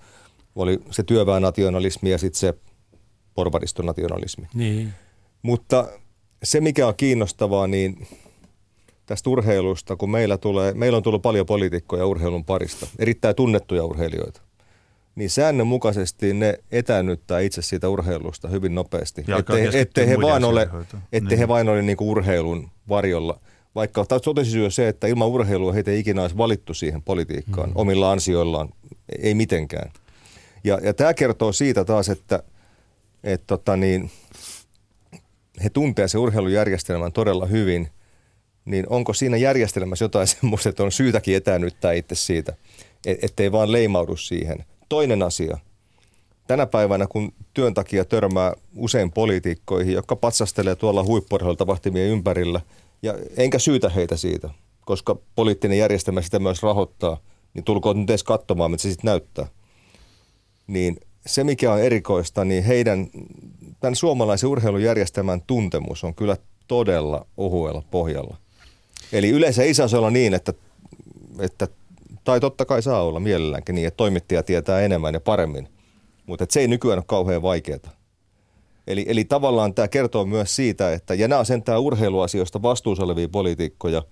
oli 0.54 0.82
se 0.90 1.02
työväenationalismi 1.02 2.10
ja 2.10 2.18
sitten 2.18 2.40
se 2.40 2.54
porvaristonationalismi. 3.34 4.46
Niin. 4.54 4.92
Mutta 5.42 5.88
se, 6.42 6.60
mikä 6.60 6.86
on 6.86 6.94
kiinnostavaa, 6.96 7.66
niin 7.66 8.08
tästä 9.06 9.30
urheilusta, 9.30 9.96
kun 9.96 10.10
meillä, 10.10 10.38
tulee, 10.38 10.74
meillä 10.74 10.96
on 10.96 11.02
tullut 11.02 11.22
paljon 11.22 11.46
poliitikkoja 11.46 12.06
urheilun 12.06 12.44
parista, 12.44 12.86
erittäin 12.98 13.36
tunnettuja 13.36 13.84
urheilijoita, 13.84 14.40
niin 15.14 15.30
säännönmukaisesti 15.30 16.34
ne 16.34 16.58
etäännyttää 16.72 17.40
itse 17.40 17.62
siitä 17.62 17.88
urheilusta 17.88 18.48
hyvin 18.48 18.74
nopeasti. 18.74 19.24
Ettei, 19.38 19.80
ettei 19.80 20.08
he 20.08 20.20
vain 20.20 20.44
ole, 20.44 20.68
ettei 21.12 21.20
niin. 21.20 21.38
he 21.38 21.48
vain 21.48 21.68
ole 21.68 21.82
niin 21.82 21.96
urheilun 22.00 22.70
varjolla. 22.88 23.38
Vaikka 23.74 24.04
totesi 24.24 24.70
se, 24.70 24.88
että 24.88 25.06
ilman 25.06 25.28
urheilua 25.28 25.72
heitä 25.72 25.90
ei 25.90 25.98
ikinä 25.98 26.22
olisi 26.22 26.36
valittu 26.36 26.74
siihen 26.74 27.02
politiikkaan 27.02 27.68
mm. 27.68 27.76
omilla 27.76 28.12
ansioillaan, 28.12 28.68
ei 29.18 29.34
mitenkään. 29.34 29.90
Ja, 30.64 30.78
ja 30.82 30.94
tämä 30.94 31.14
kertoo 31.14 31.52
siitä 31.52 31.84
taas, 31.84 32.08
että, 32.08 32.42
että 33.24 33.46
tota 33.46 33.76
niin, 33.76 34.10
he 35.64 35.70
tuntevat 35.70 36.10
se 36.10 36.18
urheilujärjestelmän 36.18 37.12
todella 37.12 37.46
hyvin, 37.46 37.88
niin 38.64 38.86
onko 38.88 39.12
siinä 39.12 39.36
järjestelmässä 39.36 40.04
jotain 40.04 40.26
semmoista, 40.40 40.68
että 40.68 40.82
on 40.82 40.92
syytäkin 40.92 41.36
etäännyttää 41.36 41.92
itse 41.92 42.14
siitä, 42.14 42.52
e-, 43.06 43.14
ettei 43.22 43.52
vaan 43.52 43.72
leimaudu 43.72 44.16
siihen. 44.16 44.64
Toinen 44.88 45.22
asia. 45.22 45.58
Tänä 46.46 46.66
päivänä, 46.66 47.06
kun 47.06 47.32
työn 47.54 47.74
takia 47.74 48.04
törmää 48.04 48.52
usein 48.76 49.12
poliitikkoihin, 49.12 49.94
jotka 49.94 50.16
patsastelee 50.16 50.76
tuolla 50.76 51.04
huippuurheilun 51.04 51.56
tapahtumien 51.56 52.08
ympärillä, 52.08 52.60
ja 53.02 53.14
enkä 53.36 53.58
syytä 53.58 53.88
heitä 53.88 54.16
siitä, 54.16 54.50
koska 54.84 55.16
poliittinen 55.34 55.78
järjestelmä 55.78 56.22
sitä 56.22 56.38
myös 56.38 56.62
rahoittaa, 56.62 57.20
niin 57.54 57.64
tulkoon 57.64 58.00
nyt 58.00 58.10
edes 58.10 58.24
katsomaan, 58.24 58.70
mitä 58.70 58.82
se 58.82 58.90
sitten 58.90 59.08
näyttää. 59.08 59.46
Niin 60.66 61.00
se, 61.26 61.44
mikä 61.44 61.72
on 61.72 61.80
erikoista, 61.80 62.44
niin 62.44 62.64
heidän 62.64 63.06
tämän 63.80 63.96
suomalaisen 63.96 64.48
urheilujärjestelmän 64.48 65.42
tuntemus 65.46 66.04
on 66.04 66.14
kyllä 66.14 66.36
todella 66.68 67.26
ohuella 67.36 67.82
pohjalla. 67.90 68.36
Eli 69.14 69.30
yleensä 69.30 69.62
ei 69.62 69.74
saa 69.74 69.88
olla 69.94 70.10
niin, 70.10 70.34
että, 70.34 70.52
että 71.38 71.68
tai 72.24 72.40
totta 72.40 72.64
kai 72.64 72.82
saa 72.82 73.02
olla 73.02 73.20
mielelläänkin 73.20 73.74
niin, 73.74 73.86
että 73.88 73.96
toimittaja 73.96 74.42
tietää 74.42 74.80
enemmän 74.80 75.14
ja 75.14 75.20
paremmin, 75.20 75.68
mutta 76.26 76.46
se 76.50 76.60
ei 76.60 76.68
nykyään 76.68 76.98
ole 76.98 77.04
kauhean 77.06 77.42
vaikeaa. 77.42 77.78
Eli, 78.86 79.04
eli 79.08 79.24
tavallaan 79.24 79.74
tämä 79.74 79.88
kertoo 79.88 80.24
myös 80.24 80.56
siitä, 80.56 80.92
että, 80.92 81.14
ja 81.14 81.28
nämä 81.28 81.38
on 81.38 81.46
sentään 81.46 81.80
urheiluasioista 81.80 82.62
vastuussa 82.62 83.04
olevia 83.04 83.28
poliitikkoja, 83.28 84.02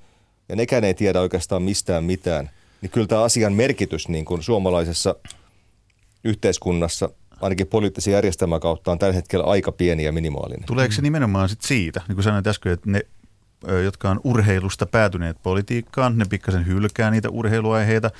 ja 0.49 0.57
nekään 0.57 0.85
ei 0.85 0.95
tiedä 0.95 1.21
oikeastaan 1.21 1.62
mistään 1.62 2.05
mitään, 2.05 2.51
niin 2.83 2.91
kyllä 2.91 3.07
tämä 3.07 3.23
asian 3.23 3.53
merkitys 3.53 4.09
niin 4.09 4.25
kuin 4.25 4.43
suomalaisessa 4.43 5.15
yhteiskunnassa 6.25 7.11
ainakin 7.41 7.67
poliittisen 7.67 8.12
järjestelmän 8.12 8.61
kautta 8.61 8.93
on 8.93 8.99
tällä 8.99 9.15
hetkellä 9.15 9.45
aika 9.45 9.73
pieni 9.73 10.05
ja 10.05 10.12
minimaalinen. 10.12 10.67
Tuleeko 10.67 10.93
se 10.93 11.03
nimenomaan 11.03 11.49
sit 11.49 11.62
siitä, 11.62 12.03
niin 12.09 12.17
kuin 12.17 12.25
sanoin 12.25 12.49
äsken, 12.49 12.73
että 12.73 12.91
ne 12.91 13.01
jotka 13.85 14.11
on 14.11 14.20
urheilusta 14.25 14.87
päätyneet 14.87 15.37
politiikkaan, 15.42 16.18
ne 16.18 16.25
pikkasen 16.31 16.66
hylkää 16.66 17.11
niitä 17.11 17.31
urheiluaiheita, 17.31 18.11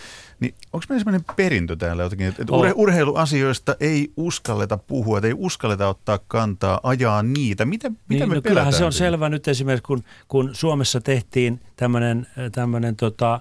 niin 0.40 0.55
onko 0.72 0.87
meillä 0.88 1.05
sellainen 1.05 1.37
perintö 1.37 1.76
täällä 1.76 2.02
jotenkin, 2.02 2.26
että 2.26 2.42
urhe- 2.42 2.72
urheiluasioista 2.74 3.76
ei 3.81 4.12
uskalleta 4.16 4.78
puhua, 4.78 5.18
että 5.18 5.28
ei 5.28 5.35
uskalleta 5.37 5.88
ottaa 5.88 6.18
kantaa, 6.28 6.81
ajaa 6.83 7.22
niitä. 7.22 7.64
Mitä, 7.64 7.88
mitä 7.90 8.00
niin, 8.09 8.28
me 8.28 8.35
no 8.35 8.42
kyllähän 8.42 8.72
se 8.72 8.85
on 8.85 8.92
selvä 8.92 9.28
nyt 9.28 9.48
esimerkiksi, 9.48 9.87
kun, 9.87 10.02
kun 10.28 10.50
Suomessa 10.52 11.00
tehtiin 11.00 11.61
tämmöinen 12.52 12.96
tota, 12.96 13.40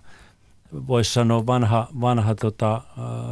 voisi 0.88 1.14
sanoa 1.14 1.46
vanha, 1.46 1.88
vanha 2.02 2.36
tota, 2.36 2.82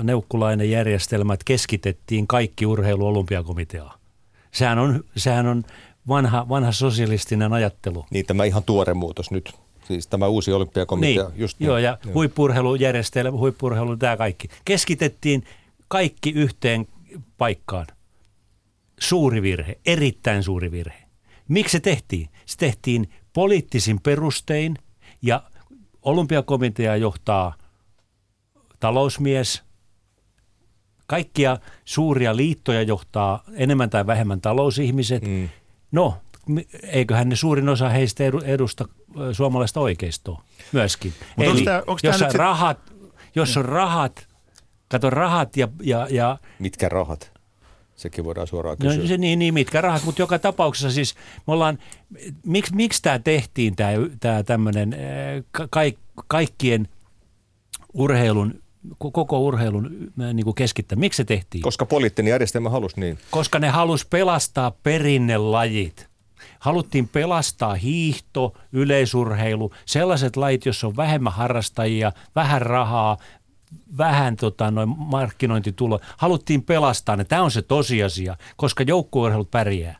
neukkulainen 0.03 0.71
järjestelmä, 0.71 1.34
että 1.34 1.45
keskitettiin 1.45 2.27
kaikki 2.27 2.65
urheilu 2.65 3.08
olympiakomiteaa. 3.08 3.97
Sehän 4.51 4.79
on, 4.79 5.03
sehän 5.17 5.47
on 5.47 5.63
vanha, 6.10 6.50
vanha 6.50 6.72
sosialistinen 6.72 7.54
ajattelu. 7.54 8.06
Niin 8.12 8.26
tämä 8.26 8.43
ihan 8.43 8.63
tuore 8.63 8.93
muutos 8.93 9.32
nyt. 9.32 9.54
Siis 9.88 10.08
tämä 10.08 10.28
uusi 10.28 10.52
olympiakomitea. 10.52 11.30
Niin, 11.30 11.39
just 11.39 11.60
niin. 11.60 11.67
joo, 11.67 11.78
ja 11.78 11.98
joo. 12.06 12.13
huippurheilujärjestelmä, 12.13 13.38
huippurheilu, 13.38 13.98
tämä 13.98 14.17
kaikki. 14.17 14.48
Keskitettiin 14.65 15.43
kaikki 15.88 16.30
yhteen 16.30 16.88
paikkaan. 17.38 17.88
Suuri 19.00 19.41
virhe, 19.41 19.80
erittäin 19.86 20.43
suuri 20.43 20.72
virhe. 20.72 21.04
Miksi 21.48 21.72
se 21.72 21.80
tehtiin? 21.80 22.30
Se 22.45 22.58
tehtiin 22.58 23.10
poliittisin 23.34 24.02
perustein 24.02 24.76
ja 25.22 25.43
olympiakomitea 26.02 26.95
johtaa 26.95 27.54
talousmies. 28.80 29.63
Kaikkia 31.08 31.58
suuria 31.86 32.36
liittoja 32.36 32.82
johtaa 32.82 33.43
enemmän 33.54 33.89
tai 33.89 34.08
vähemmän 34.08 34.41
talousihmiset. 34.41 35.28
Mm. 35.28 35.50
No, 35.91 36.17
eiköhän 36.84 37.30
ne 37.30 37.36
suurin 37.36 37.69
osa 37.69 37.89
heistä 37.89 38.23
edusta 38.43 38.88
suomalaista 39.32 39.80
oikeistoa 39.80 40.43
myöskin. 40.71 41.13
Mut 41.36 41.47
Eli 41.47 41.62
tämä, 41.63 41.84
jos, 42.04 42.21
on 42.21 42.32
rahat, 42.34 42.80
jos 43.36 43.58
on 43.58 43.65
rahat, 43.65 44.28
kato 44.88 45.10
rahat 45.10 45.58
ja, 45.58 45.67
ja, 45.82 46.08
ja... 46.10 46.38
Mitkä 46.60 46.89
rahat? 46.89 47.32
Sekin 47.95 48.25
voidaan 48.25 48.47
suoraan 48.47 48.78
no, 48.84 48.89
kysyä. 48.89 49.04
No, 49.04 49.08
se, 49.08 49.17
niin, 49.17 49.39
niin, 49.39 49.54
mitkä 49.54 49.82
rahat, 49.82 50.04
mutta 50.04 50.21
joka 50.21 50.39
tapauksessa 50.39 50.91
siis 50.91 51.15
me 51.47 51.54
ollaan, 51.54 51.78
miksi, 52.45 52.75
miksi 52.75 53.02
tämä 53.02 53.19
tehtiin, 53.19 53.75
tämä, 53.75 53.91
tämä 54.19 54.43
tämmöinen 54.43 54.95
ka, 55.52 55.67
kaikkien 56.28 56.88
urheilun 57.93 58.62
koko 58.97 59.39
urheilun 59.39 60.12
niin 60.34 60.43
kuin 60.43 60.56
keskittää. 60.56 60.95
Miksi 60.95 61.17
se 61.17 61.23
tehtiin? 61.23 61.62
Koska 61.62 61.86
poliittinen 61.86 62.30
järjestelmä 62.30 62.69
halusi 62.69 62.99
niin. 62.99 63.17
Koska 63.32 63.60
ne 63.60 63.69
halusi 63.69 64.08
pelastaa 64.10 64.71
perinnelajit. 64.71 66.10
Haluttiin 66.60 67.08
pelastaa 67.08 67.73
hiihto, 67.73 68.54
yleisurheilu, 68.71 69.71
sellaiset 69.86 70.38
lajit, 70.38 70.65
joissa 70.65 70.88
on 70.88 70.97
vähemmän 70.97 71.34
harrastajia, 71.34 72.12
vähän 72.36 72.62
rahaa, 72.62 73.17
vähän 73.97 74.36
tota, 74.36 74.71
noin 74.71 74.89
markkinointitulo. 74.97 75.99
Haluttiin 76.17 76.63
pelastaa 76.63 77.15
ne. 77.15 77.23
Tämä 77.23 77.43
on 77.43 77.52
se 77.52 77.62
tosiasia, 77.62 78.36
koska 78.56 78.84
joukkueurheilut 78.84 79.52
pärjää. 79.52 79.97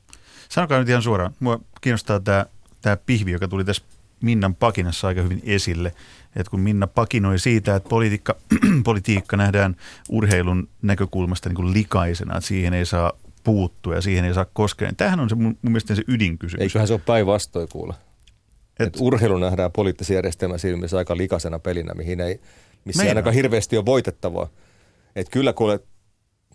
Sanokaa 0.50 0.80
nyt 0.80 0.90
ihan 0.90 1.02
suoraan. 1.02 1.34
Mua 1.40 1.60
kiinnostaa 1.82 2.20
tämä, 2.20 2.46
tämä 2.82 2.98
pihvi, 2.98 3.32
joka 3.32 3.48
tuli 3.48 3.66
tässä 3.66 3.84
Minnan 4.22 4.56
pakinassa 4.56 5.08
aika 5.08 5.22
hyvin 5.22 5.42
esille 5.44 5.94
että 6.36 6.52
kun 6.52 6.60
Minna 6.60 6.88
pakinoi 6.88 7.40
siitä, 7.40 7.76
että 7.76 7.90
politiikka, 7.90 8.36
politiikka 8.84 9.38
nähdään 9.38 9.76
urheilun 10.10 10.70
näkökulmasta 10.82 11.50
niin 11.50 11.56
kuin 11.56 11.74
likaisena, 11.74 12.38
että 12.38 12.48
siihen 12.48 12.74
ei 12.74 12.86
saa 12.86 13.14
puuttua 13.44 13.96
ja 13.96 14.02
siihen 14.02 14.26
ei 14.26 14.34
saa 14.34 14.46
koskea. 14.54 14.88
Niin 14.88 14.96
tämähän 14.96 15.20
on 15.20 15.30
se 15.30 15.36
mun, 15.36 15.58
mun 15.62 15.72
mielestä 15.72 15.96
se 15.96 16.04
ydinkysymys. 16.08 16.62
Eiköhän 16.62 16.88
se 16.88 16.94
ole 16.94 17.02
päinvastoin 17.06 17.68
kuule. 17.72 17.94
Et, 18.80 18.88
et 18.88 18.98
urheilu 19.00 19.38
nähdään 19.38 19.72
poliittisen 19.72 20.16
järjestelmän 20.16 20.60
silmissä 20.60 20.98
aika 20.98 21.18
likaisena 21.18 21.60
pelinä, 21.60 21.94
mihin 21.94 22.20
ei, 22.20 22.40
missä 22.86 23.04
ei 23.04 23.10
ainakaan 23.10 23.36
hirveästi 23.36 23.78
ole 23.78 23.86
voitettavaa. 23.86 24.48
Et 25.16 25.30
kyllä 25.30 25.54
kuule, 25.54 25.80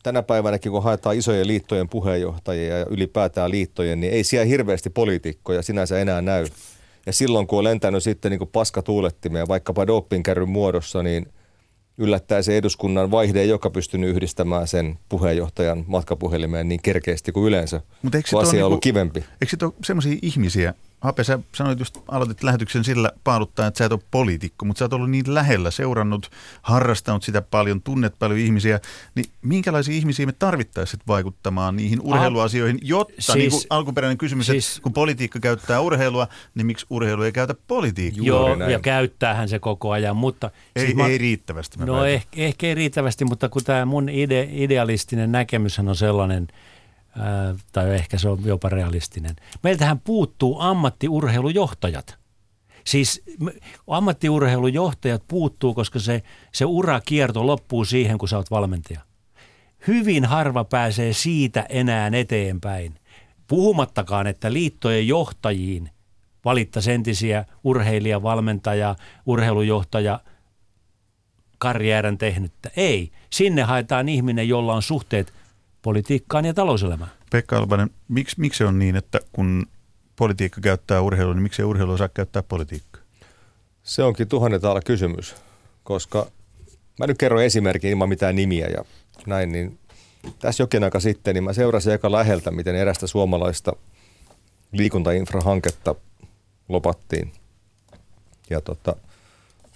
tänä 0.03 0.23
päivänäkin 0.23 0.73
kun 0.73 0.83
haetaan 0.83 1.17
isojen 1.17 1.47
liittojen 1.47 1.89
puheenjohtajia 1.89 2.79
ja 2.79 2.87
ylipäätään 2.91 3.51
liittojen, 3.51 4.01
niin 4.01 4.13
ei 4.13 4.25
siellä 4.25 4.47
hirveästi 4.47 4.91
poliitikkoja 4.91 5.63
sinänsä 5.63 5.99
enää 5.99 6.23
näy. 6.23 6.47
Ja 7.07 7.13
silloin 7.13 7.47
kun 7.47 7.59
on 7.59 7.65
lentänyt 7.65 8.03
sitten 8.03 8.31
niin 8.31 8.49
paskatuulettimia 8.53 9.49
vaikkapa 9.49 9.87
dopingkärryn 9.87 10.49
muodossa, 10.49 11.03
niin 11.03 11.27
yllättää 11.99 12.43
se 12.43 12.57
eduskunnan 12.57 13.11
vaihde 13.11 13.45
joka 13.45 13.71
pystynyt 13.71 14.11
yhdistämään 14.11 14.69
sen 14.69 14.99
puheenjohtajan 15.09 15.85
matkapuhelimeen 15.87 16.69
niin 16.69 16.83
kerkeästi 16.83 17.33
kuin 17.33 17.49
yleensä, 17.49 17.81
Mutta 18.03 18.19
eikö 18.19 18.29
se 18.29 18.37
asia 18.37 18.65
niinku, 18.65 18.81
kivempi. 18.81 19.21
Eikö 19.21 19.57
se 19.61 19.65
ole 19.65 19.73
sellaisia 19.85 20.19
ihmisiä 20.23 20.75
Ape, 21.05 21.25
sä 21.25 21.39
sanoit 21.55 21.79
just, 21.79 21.99
aloitit 22.09 22.43
lähetyksen 22.43 22.85
sillä 22.85 23.11
paaluttaa, 23.25 23.67
että 23.67 23.79
sä 23.79 23.85
et 23.85 23.93
ole 23.93 24.01
poliitikko, 24.11 24.65
mutta 24.65 24.79
sä 24.79 24.85
oot 24.85 24.93
ollut 24.93 25.11
niin 25.11 25.35
lähellä, 25.35 25.71
seurannut, 25.71 26.31
harrastanut 26.63 27.23
sitä 27.23 27.43
paljon, 27.43 27.83
tunnet 27.83 28.15
paljon 28.19 28.41
ihmisiä, 28.41 28.81
niin 29.15 29.27
minkälaisia 29.43 29.95
ihmisiä 29.95 30.27
me 30.27 30.33
tarvittaisiin 30.33 31.01
vaikuttamaan 31.07 31.77
niihin 31.77 32.01
urheiluasioihin, 32.01 32.79
jotta, 32.83 33.15
siis, 33.19 33.35
niin 33.35 33.51
kuin 33.51 33.63
alkuperäinen 33.71 34.19
kysymys, 34.19 34.47
siis, 34.47 34.69
että 34.71 34.83
kun 34.83 34.93
politiikka 34.93 35.41
käyttää 35.41 35.81
urheilua, 35.81 36.29
niin 36.55 36.67
miksi 36.67 36.87
urheilu 36.91 37.23
ei 37.23 37.33
käytä 37.33 37.55
politiikkaa? 37.69 38.27
Joo, 38.27 38.55
näin. 38.55 38.73
ja 38.73 38.81
käyttäähän 38.81 39.49
se 39.49 39.59
koko 39.59 39.91
ajan, 39.91 40.17
mutta... 40.17 40.51
Ei, 40.77 40.85
siis 40.85 40.97
mä, 40.97 41.07
ei 41.07 41.19
riittävästi. 41.19 41.79
no 41.79 42.05
ehkä, 42.05 42.29
ehkä 42.37 42.67
ei 42.67 42.75
riittävästi, 42.75 43.25
mutta 43.25 43.49
kun 43.49 43.65
tämä 43.65 43.85
mun 43.85 44.09
ide, 44.09 44.49
idealistinen 44.53 45.33
näkemyshän 45.33 45.89
on 45.89 45.97
sellainen, 45.97 46.49
tai 47.73 47.95
ehkä 47.95 48.19
se 48.19 48.29
on 48.29 48.39
jopa 48.45 48.69
realistinen. 48.69 49.37
Meiltähän 49.63 50.01
puuttuu 50.01 50.61
ammattiurheilujohtajat. 50.61 52.19
Siis 52.85 53.23
ammattiurheilujohtajat 53.87 55.23
puuttuu, 55.29 55.75
koska 55.75 55.99
se, 55.99 56.23
se 56.53 56.65
urakierto 56.65 57.47
loppuu 57.47 57.85
siihen, 57.85 58.19
kun 58.19 58.29
sä 58.29 58.37
oot 58.37 58.51
valmentaja. 58.51 59.01
Hyvin 59.87 60.25
harva 60.25 60.65
pääsee 60.65 61.13
siitä 61.13 61.67
enää 61.69 62.11
eteenpäin. 62.13 62.95
Puhumattakaan, 63.47 64.27
että 64.27 64.53
liittojen 64.53 65.09
johtajiin 65.09 65.91
valittaisi 66.45 66.93
entisiä 66.93 67.45
urheilija, 67.65 68.23
valmentaja, 68.23 68.97
urheilujohtaja 69.27 70.21
karjäärän 71.59 72.19
tehnyttä. 72.19 72.71
Ei. 72.77 73.11
Sinne 73.31 73.63
haetaan 73.63 74.09
ihminen, 74.09 74.49
jolla 74.49 74.75
on 74.75 74.83
suhteet– 74.83 75.33
politiikkaan 75.85 76.45
ja 76.45 76.55
talouselämään. 76.55 77.11
Pekka 77.31 77.59
Albanen, 77.59 77.91
miksi, 78.09 78.41
miksi 78.41 78.59
se 78.59 78.65
on 78.65 78.79
niin, 78.79 78.97
että 78.97 79.21
kun 79.33 79.67
politiikka 80.17 80.61
käyttää 80.61 81.01
urheilua, 81.01 81.35
niin 81.35 81.43
miksi 81.43 81.63
ei 81.63 81.67
urheilu 81.67 81.93
osaa 81.93 82.09
käyttää 82.09 82.43
politiikkaa? 82.43 83.03
Se 83.83 84.03
onkin 84.03 84.29
tuhannen 84.29 84.61
taala 84.61 84.81
kysymys, 84.81 85.35
koska 85.85 86.27
mä 86.99 87.07
nyt 87.07 87.19
kerron 87.19 87.43
esimerkin 87.43 87.91
ilman 87.91 88.09
mitään 88.09 88.37
nimiä 88.37 88.67
ja 88.67 88.85
näin, 89.27 89.53
niin 89.53 89.79
tässä 90.39 90.63
jokin 90.63 90.85
aika 90.85 91.01
sitten, 91.01 91.35
niin 91.35 91.45
mä 91.45 91.53
seurasin 91.53 91.93
aika 91.93 92.13
läheltä, 92.13 92.51
miten 92.51 92.75
erästä 92.75 93.07
suomalaista 93.07 93.73
liikuntainfrahanketta 94.73 95.95
lopattiin. 96.69 97.33
Ja 98.51 98.61
tota, 98.61 98.97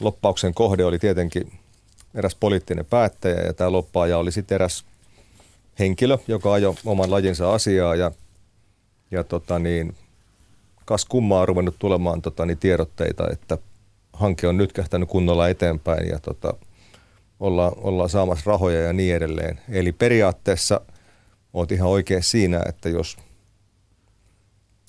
loppauksen 0.01 0.55
kohde 0.55 0.85
oli 0.85 0.99
tietenkin 0.99 1.53
eräs 2.15 2.35
poliittinen 2.35 2.85
päättäjä 2.85 3.41
ja 3.41 3.53
tämä 3.53 3.73
loppaaja 3.73 4.19
oli 4.19 4.33
sitten 4.33 4.55
eräs 4.55 4.85
henkilö, 5.79 6.19
joka 6.29 6.53
ajoi 6.53 6.75
oman 6.85 7.11
lajinsa 7.11 7.55
asiaa 7.55 7.95
ja, 7.95 8.11
ja 9.11 9.25
tota 9.25 9.59
niin, 9.59 9.95
kas 10.85 11.05
kummaa 11.05 11.41
on 11.41 11.49
ruvennut 11.49 11.77
tulemaan 11.79 12.23
tota 12.23 12.47
niin, 12.47 12.59
tiedotteita, 12.59 13.25
että 13.33 13.59
hanke 14.13 14.49
on 14.49 14.57
nyt 14.57 14.73
kähtänyt 14.73 15.09
kunnolla 15.09 15.49
eteenpäin 15.49 16.09
ja 16.09 16.19
tota, 16.19 16.55
olla, 17.41 17.73
ollaan 17.77 18.09
saamassa 18.09 18.51
rahoja 18.51 18.81
ja 18.81 18.93
niin 18.93 19.15
edelleen. 19.15 19.61
Eli 19.69 19.93
periaatteessa 19.93 20.81
olet 21.53 21.73
ihan 21.73 21.89
oikein 21.89 22.23
siinä, 22.23 22.63
että 22.69 22.89
jos, 22.89 23.17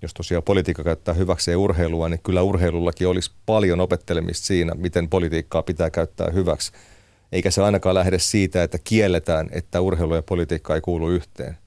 jos 0.01 0.13
tosiaan 0.13 0.43
politiikka 0.43 0.83
käyttää 0.83 1.13
hyväkseen 1.13 1.57
urheilua, 1.57 2.09
niin 2.09 2.19
kyllä 2.23 2.41
urheilullakin 2.41 3.07
olisi 3.07 3.31
paljon 3.45 3.79
opettelemista 3.79 4.47
siinä, 4.47 4.73
miten 4.75 5.09
politiikkaa 5.09 5.63
pitää 5.63 5.89
käyttää 5.89 6.29
hyväksi 6.33 6.71
eikä 7.31 7.51
se 7.51 7.63
ainakaan 7.63 7.95
lähde 7.95 8.19
siitä, 8.19 8.63
että 8.63 8.77
kielletään, 8.83 9.49
että 9.51 9.81
urheilu 9.81 10.15
ja 10.15 10.21
politiikka 10.21 10.75
ei 10.75 10.81
kuulu 10.81 11.09
yhteen. 11.09 11.57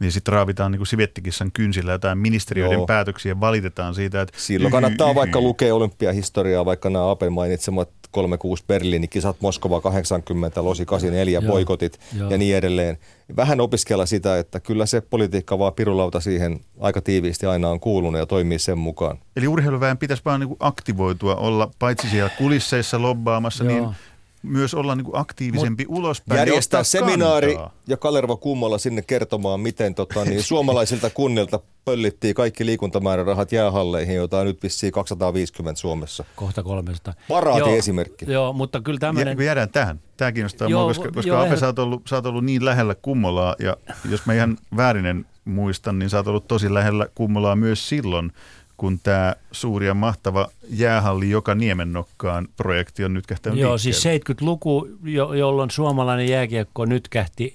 Niin 0.00 0.12
sitten 0.12 0.32
raavitaan 0.34 0.72
niin 0.72 0.78
kuin 0.78 0.86
Sivettikissan 0.86 1.52
kynsillä 1.52 1.92
jotain 1.92 2.18
ministeriöiden 2.18 2.78
Joo. 2.78 2.86
päätöksiä 2.86 3.32
ja 3.32 3.40
valitetaan 3.40 3.94
siitä, 3.94 4.20
että... 4.20 4.38
Silloin 4.40 4.72
kannattaa 4.72 5.14
vaikka 5.14 5.40
lukea 5.40 5.74
olympiahistoriaa, 5.74 6.64
vaikka 6.64 6.90
nämä 6.90 7.10
Apen 7.10 7.32
mainitsemat 7.32 7.88
36 8.10 8.64
Berliinin 8.66 9.08
kisat, 9.08 9.36
Moskova 9.40 9.80
80, 9.80 10.64
Losi 10.64 10.86
84, 10.86 11.40
Joo. 11.40 11.52
boikotit 11.52 11.98
Joo. 12.18 12.30
ja 12.30 12.38
niin 12.38 12.56
edelleen. 12.56 12.98
Vähän 13.36 13.60
opiskella 13.60 14.06
sitä, 14.06 14.38
että 14.38 14.60
kyllä 14.60 14.86
se 14.86 15.00
politiikka 15.00 15.58
vaan 15.58 15.74
pirulauta 15.74 16.20
siihen 16.20 16.60
aika 16.80 17.00
tiiviisti 17.00 17.46
aina 17.46 17.68
on 17.68 17.80
kuulunut 17.80 18.18
ja 18.18 18.26
toimii 18.26 18.58
sen 18.58 18.78
mukaan. 18.78 19.18
Eli 19.36 19.48
urheiluväen 19.48 19.98
pitäisi 19.98 20.22
vaan 20.24 20.40
niin 20.40 20.56
aktivoitua, 20.60 21.34
olla 21.36 21.70
paitsi 21.78 22.10
siellä 22.10 22.30
kulisseissa 22.38 23.02
lobbaamassa, 23.02 23.64
Joo. 23.64 23.72
niin 23.72 23.94
myös 24.42 24.74
olla 24.74 24.94
niin 24.94 25.04
kuin 25.04 25.16
aktiivisempi 25.16 25.86
Mut 25.88 25.98
ulospäin. 25.98 26.38
Järjestää 26.38 26.82
seminaari 26.82 27.54
kantaa. 27.54 27.74
ja 27.86 27.96
Kalervo 27.96 28.36
Kummola 28.36 28.78
sinne 28.78 29.02
kertomaan, 29.02 29.60
miten 29.60 29.94
tota, 29.94 30.24
niin 30.24 30.42
suomalaisilta 30.52 31.10
kunnilta 31.10 31.60
pöllittiin 31.84 32.34
kaikki 32.34 32.66
liikuntamäärärahat 32.66 33.52
jäähalleihin, 33.52 34.16
joita 34.16 34.38
on 34.38 34.46
nyt 34.46 34.62
vissiin 34.62 34.92
250 34.92 35.80
Suomessa. 35.80 36.24
Kohta 36.36 36.62
300. 36.62 37.14
Paraati 37.28 37.60
joo, 37.60 37.74
esimerkki. 37.74 38.32
Joo, 38.32 38.52
mutta 38.52 38.80
kyllä 38.80 38.98
tämmöinen... 38.98 39.38
Ja, 39.38 39.44
jäädään 39.44 39.68
tähän. 39.68 40.00
Tämä 40.16 40.32
kiinnostaa 40.32 40.68
joo, 40.68 40.80
mua, 40.80 40.90
koska, 40.90 41.12
koska 41.12 41.28
joo, 41.28 41.46
Ape, 41.46 41.56
sä 41.56 41.66
oot, 41.66 41.78
ollut, 41.78 42.02
sä 42.08 42.16
oot 42.16 42.26
ollut 42.26 42.44
niin 42.44 42.64
lähellä 42.64 42.94
Kummolaa, 42.94 43.56
ja 43.58 43.76
jos 44.10 44.26
mä 44.26 44.34
ihan 44.34 44.58
väärinen 44.76 45.26
muistan, 45.44 45.98
niin 45.98 46.10
sä 46.10 46.16
oot 46.16 46.26
ollut 46.26 46.48
tosi 46.48 46.74
lähellä 46.74 47.06
Kummolaa 47.14 47.56
myös 47.56 47.88
silloin, 47.88 48.32
kun 48.78 49.00
tämä 49.02 49.34
suuri 49.52 49.86
ja 49.86 49.94
mahtava 49.94 50.48
jäähalli 50.70 51.30
joka 51.30 51.54
niemennokkaan 51.54 52.48
projekti 52.56 53.04
on 53.04 53.14
nyt 53.14 53.26
kähtänyt 53.26 53.58
Joo, 53.58 53.78
siis 53.78 54.04
liikkeelle. 54.04 54.24
siis 54.24 54.40
70-luku, 54.40 54.88
jo, 55.02 55.32
jolloin 55.32 55.70
suomalainen 55.70 56.28
jääkiekko 56.28 56.84
nyt 56.84 57.08
kähti 57.08 57.54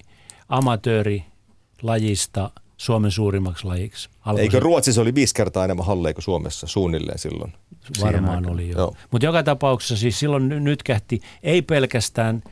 amatöörilajista 0.50 2.50
Suomen 2.78 3.12
suurimmaksi 3.12 3.66
lajiksi. 3.66 4.10
Alkoi 4.26 4.42
Eikö 4.42 4.60
Ruotsissa 4.60 5.02
oli 5.02 5.16
viisi 5.16 5.34
kertaa 5.34 5.66
enemmän 5.66 5.86
halleja 5.86 6.14
kuin 6.14 6.24
Suomessa 6.24 6.68
suunnilleen 6.68 7.20
silloin? 7.20 7.54
Varmaan 8.02 8.50
oli 8.50 8.70
jo. 8.70 8.78
Joo. 8.78 8.96
Mutta 9.12 9.26
joka 9.26 9.44
tapauksessa 9.44 9.98
siis 9.98 10.20
silloin 10.20 10.50
nyt 10.50 10.84
kähti 10.84 11.22
ei 11.44 11.62
pelkästään 11.62 12.44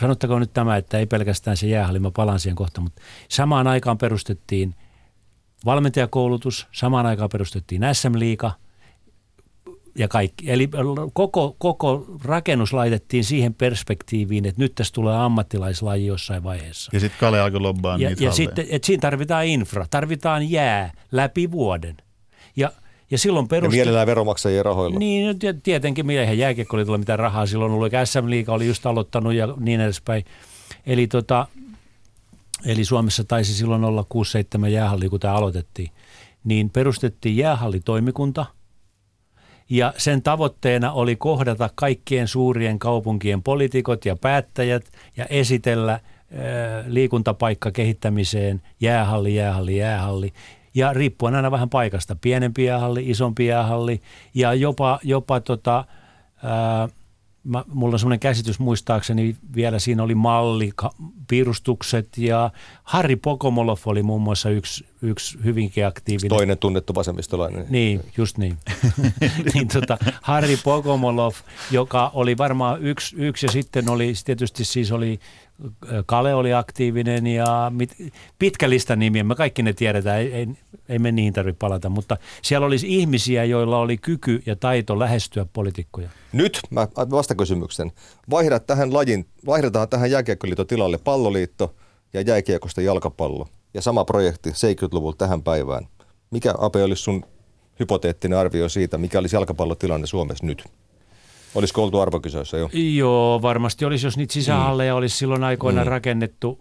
sanottakoon 0.00 0.40
nyt 0.40 0.52
tämä, 0.52 0.76
että 0.76 0.98
ei 0.98 1.06
pelkästään 1.06 1.56
se 1.56 1.66
jäähalli, 1.66 1.98
mä 1.98 2.10
palaan 2.10 2.40
siihen 2.40 2.56
kohta, 2.56 2.80
mutta 2.80 3.02
samaan 3.28 3.66
aikaan 3.66 3.98
perustettiin 3.98 4.74
valmentajakoulutus, 5.64 6.66
samaan 6.72 7.06
aikaan 7.06 7.30
perustettiin 7.32 7.82
SM-liiga 7.92 8.52
ja 9.98 10.08
kaikki. 10.08 10.50
Eli 10.50 10.68
koko, 11.12 11.56
koko 11.58 12.06
rakennus 12.24 12.72
laitettiin 12.72 13.24
siihen 13.24 13.54
perspektiiviin, 13.54 14.46
että 14.46 14.62
nyt 14.62 14.74
tässä 14.74 14.94
tulee 14.94 15.16
ammattilaislaji 15.16 16.06
jossain 16.06 16.42
vaiheessa. 16.42 16.90
Ja 16.94 17.00
sitten 17.00 17.20
Kale 17.20 17.40
alkoi 17.40 17.60
lobbaan 17.60 18.00
ja, 18.00 18.08
niitä 18.08 18.24
ja 18.24 18.32
sitten, 18.32 18.66
että 18.70 18.86
siinä 18.86 19.00
tarvitaan 19.00 19.46
infra, 19.46 19.86
tarvitaan 19.90 20.50
jää 20.50 20.92
läpi 21.12 21.50
vuoden. 21.50 21.96
Ja 22.56 22.72
ja 23.10 23.18
silloin 23.18 23.48
perusti... 23.48 23.76
Ja 23.76 23.84
mielellään 23.84 24.06
veromaksajien 24.06 24.64
rahoilla. 24.64 24.98
Niin, 24.98 25.38
tietenkin. 25.62 26.10
Eihän 26.10 26.38
jääkiekko 26.38 26.76
oli 26.76 26.98
mitään 26.98 27.18
rahaa. 27.18 27.46
Silloin 27.46 27.72
ollut 27.72 27.92
SM-liiga 28.04 28.52
oli 28.52 28.66
just 28.66 28.86
aloittanut 28.86 29.34
ja 29.34 29.54
niin 29.60 29.80
edespäin. 29.80 30.24
Eli 30.86 31.06
tota, 31.06 31.46
eli 32.66 32.84
Suomessa 32.84 33.24
taisi 33.24 33.54
silloin 33.54 33.84
olla 33.84 34.04
6-7 34.64 34.68
jäähallia, 34.68 35.10
kun 35.10 35.20
tämä 35.20 35.34
aloitettiin, 35.34 35.90
niin 36.44 36.70
perustettiin 36.70 37.36
jäähallitoimikunta 37.36 38.46
ja 39.70 39.94
sen 39.96 40.22
tavoitteena 40.22 40.92
oli 40.92 41.16
kohdata 41.16 41.70
kaikkien 41.74 42.28
suurien 42.28 42.78
kaupunkien 42.78 43.42
poliitikot 43.42 44.04
ja 44.04 44.16
päättäjät 44.16 44.84
ja 45.16 45.26
esitellä 45.26 46.00
liikuntapaikka 46.86 47.70
kehittämiseen 47.70 48.62
jäähalli, 48.80 49.34
jäähalli, 49.34 49.76
jäähalli. 49.76 50.32
Ja 50.74 50.92
riippuen 50.92 51.34
aina 51.34 51.50
vähän 51.50 51.70
paikasta, 51.70 52.16
pienempi 52.20 52.64
jäähalli, 52.64 53.10
isompi 53.10 53.46
jäähalli 53.46 54.00
ja 54.34 54.54
jopa, 54.54 54.98
jopa 55.02 55.40
tota, 55.40 55.84
ää, 56.42 56.88
mä, 57.44 57.64
mulla 57.72 57.94
on 57.94 57.98
semmoinen 57.98 58.20
käsitys 58.20 58.58
muistaakseni, 58.58 59.36
vielä 59.54 59.78
siinä 59.78 60.02
oli 60.02 60.14
malli, 60.14 60.72
piirustukset 61.28 62.18
ja 62.18 62.50
Harri 62.82 63.16
Pokomolov 63.16 63.78
oli 63.86 64.02
muun 64.02 64.22
muassa 64.22 64.50
yksi, 64.50 64.86
yksi 65.02 65.38
hyvinkin 65.44 65.86
aktiivinen. 65.86 66.28
Toinen 66.28 66.58
tunnettu 66.58 66.94
vasemmistolainen. 66.94 67.66
Niin, 67.68 68.00
just 68.16 68.38
niin. 68.38 68.56
niin 69.54 69.68
tota, 69.68 69.98
Harri 70.22 70.56
Pokomolov, 70.56 71.32
joka 71.70 72.10
oli 72.14 72.38
varmaan 72.38 72.82
yksi, 72.82 73.16
yksi 73.18 73.46
ja 73.46 73.52
sitten 73.52 73.88
oli 73.88 74.12
tietysti 74.24 74.64
siis 74.64 74.92
oli 74.92 75.20
Kale 76.06 76.34
oli 76.34 76.54
aktiivinen 76.54 77.26
ja 77.26 77.72
mit, 77.74 77.96
pitkä 78.38 78.70
lista 78.70 78.96
nimiä, 78.96 79.24
me 79.24 79.34
kaikki 79.34 79.62
ne 79.62 79.72
tiedetään, 79.72 80.18
ei, 80.20 80.32
ei, 80.32 80.48
ei 80.88 80.98
me 80.98 81.12
niihin 81.12 81.32
tarvitse 81.32 81.58
palata, 81.58 81.88
mutta 81.88 82.16
siellä 82.42 82.66
olisi 82.66 82.96
ihmisiä, 82.96 83.44
joilla 83.44 83.78
oli 83.78 83.98
kyky 83.98 84.42
ja 84.46 84.56
taito 84.56 84.98
lähestyä 84.98 85.46
poliitikkoja. 85.52 86.08
Nyt 86.32 86.60
mä 86.70 86.88
vastakysymyksen. 87.10 87.92
Vaihdat 88.30 88.66
tähän 88.66 88.94
lajin, 88.94 89.26
vaihdetaan 89.46 89.88
tähän 89.88 90.10
jääkiekkoliiton 90.10 90.66
tilalle 90.66 90.98
palloliitto 90.98 91.74
ja 92.12 92.20
jääkiekosta 92.20 92.80
jalkapallo. 92.80 93.48
Ja 93.74 93.82
sama 93.82 94.04
projekti 94.04 94.50
70-luvulta 94.50 95.18
tähän 95.18 95.42
päivään. 95.42 95.88
Mikä 96.30 96.54
Ape 96.58 96.82
olisi 96.82 97.02
sun 97.02 97.24
hypoteettinen 97.80 98.38
arvio 98.38 98.68
siitä, 98.68 98.98
mikä 98.98 99.18
olisi 99.18 99.36
jalkapallotilanne 99.36 100.06
Suomessa 100.06 100.46
nyt? 100.46 100.64
Olisiko 101.54 101.82
oltu 101.84 102.00
arvokisoissa 102.00 102.56
jo? 102.56 102.70
Joo, 102.72 103.42
varmasti 103.42 103.84
olisi, 103.84 104.06
jos 104.06 104.16
niitä 104.16 104.32
sisähalleja 104.34 104.94
olisi 104.94 105.16
silloin 105.16 105.44
aikoina 105.44 105.84
Mm. 105.84 105.88
rakennettu. 105.88 106.60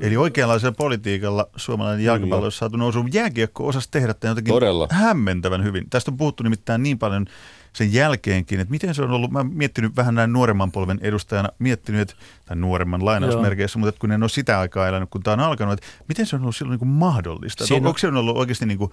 Eli 0.00 0.16
oikeanlaisella 0.16 0.74
politiikalla 0.78 1.46
suomalainen 1.56 2.04
jalkapallo 2.04 2.44
olisi 2.44 2.58
saatu 2.58 2.76
nousuun. 2.76 3.12
Jääkiekko 3.12 3.66
osasi 3.66 3.88
tehdä 3.90 4.14
tämän 4.14 4.30
jotenkin 4.30 4.54
Todella. 4.54 4.88
hämmentävän 4.90 5.64
hyvin. 5.64 5.90
Tästä 5.90 6.10
on 6.10 6.16
puhuttu 6.16 6.42
nimittäin 6.42 6.82
niin 6.82 6.98
paljon 6.98 7.26
sen 7.72 7.92
jälkeenkin, 7.92 8.60
että 8.60 8.70
miten 8.70 8.94
se 8.94 9.02
on 9.02 9.10
ollut, 9.10 9.30
mä 9.30 9.38
oon 9.38 9.50
miettinyt 9.54 9.96
vähän 9.96 10.14
näin 10.14 10.32
nuoremman 10.32 10.72
polven 10.72 10.98
edustajana, 11.02 11.48
miettinyt, 11.58 12.00
että, 12.00 12.14
tai 12.44 12.56
nuoremman 12.56 13.04
lainausmerkeissä, 13.04 13.78
mutta 13.78 13.88
että 13.88 13.98
kun 14.00 14.12
en 14.12 14.22
ole 14.22 14.28
sitä 14.28 14.60
aikaa 14.60 14.88
elänyt, 14.88 15.10
kun 15.10 15.22
tämä 15.22 15.32
on 15.32 15.40
alkanut, 15.40 15.72
että 15.74 15.86
miten 16.08 16.26
se 16.26 16.36
on 16.36 16.42
ollut 16.42 16.56
silloin 16.56 16.70
niin 16.72 16.78
kuin 16.78 16.88
mahdollista? 16.88 17.66
Siinä 17.66 17.76
On, 17.76 17.82
on- 17.82 17.88
onko 17.88 17.98
se 17.98 18.08
ollut 18.08 18.36
oikeasti 18.36 18.66
niin 18.66 18.78
kuin 18.78 18.90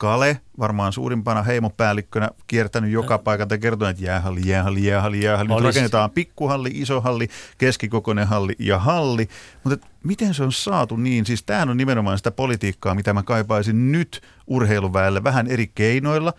Kale, 0.00 0.40
varmaan 0.58 0.92
suurimpana 0.92 1.42
heimopäällikkönä, 1.42 2.28
kiertänyt 2.46 2.90
joka 2.90 3.18
paikalta 3.18 3.54
ja 3.54 3.58
kertonut, 3.58 3.90
että 3.90 4.04
jäähalli, 4.04 4.40
jäähalli, 4.44 4.86
jäähalli, 4.86 5.24
jäähalli. 5.24 5.54
Nyt 5.54 5.64
rakennetaan 5.64 6.10
pikkuhalli, 6.10 6.70
iso 6.74 7.00
halli, 7.00 7.28
keskikokoinen 7.58 8.26
halli 8.26 8.54
ja 8.58 8.78
halli. 8.78 9.28
Mutta 9.64 9.86
miten 10.04 10.34
se 10.34 10.42
on 10.42 10.52
saatu 10.52 10.96
niin? 10.96 11.26
Siis 11.26 11.42
tämähän 11.42 11.68
on 11.68 11.76
nimenomaan 11.76 12.18
sitä 12.18 12.30
politiikkaa, 12.30 12.94
mitä 12.94 13.12
mä 13.12 13.22
kaipaisin 13.22 13.92
nyt 13.92 14.22
urheiluväelle 14.46 15.24
vähän 15.24 15.46
eri 15.46 15.70
keinoilla. 15.74 16.32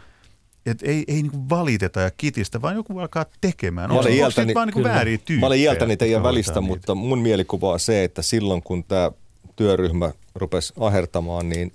Että 0.66 0.86
ei, 0.86 1.04
ei 1.08 1.22
niinku 1.22 1.50
valiteta 1.50 2.02
ja 2.02 2.12
kitistä, 2.12 2.62
vaan 2.62 2.76
joku 2.76 3.00
alkaa 3.00 3.26
tekemään. 3.42 3.90
Mä 3.90 3.94
Onko 3.94 4.02
olen 4.02 4.14
se 4.14 4.20
iältäni- 4.20 4.54
vaan 4.54 4.68
niinku 4.68 4.84
vääriä 4.84 5.18
tyyppejä? 5.18 5.40
Mä 5.40 5.46
olen 5.48 5.60
iältäni 5.60 5.98
teidän 5.98 6.24
välistä, 6.24 6.60
niitä? 6.60 6.68
mutta 6.68 6.96
mun 6.96 7.20
mielikuva 7.20 7.72
on 7.72 7.80
se, 7.80 8.04
että 8.04 8.22
silloin 8.22 8.64
kun 8.64 8.84
tämä 8.84 9.12
työryhmä 9.56 10.12
rupesi 10.36 10.74
ahertamaan, 10.80 11.50
niin 11.50 11.74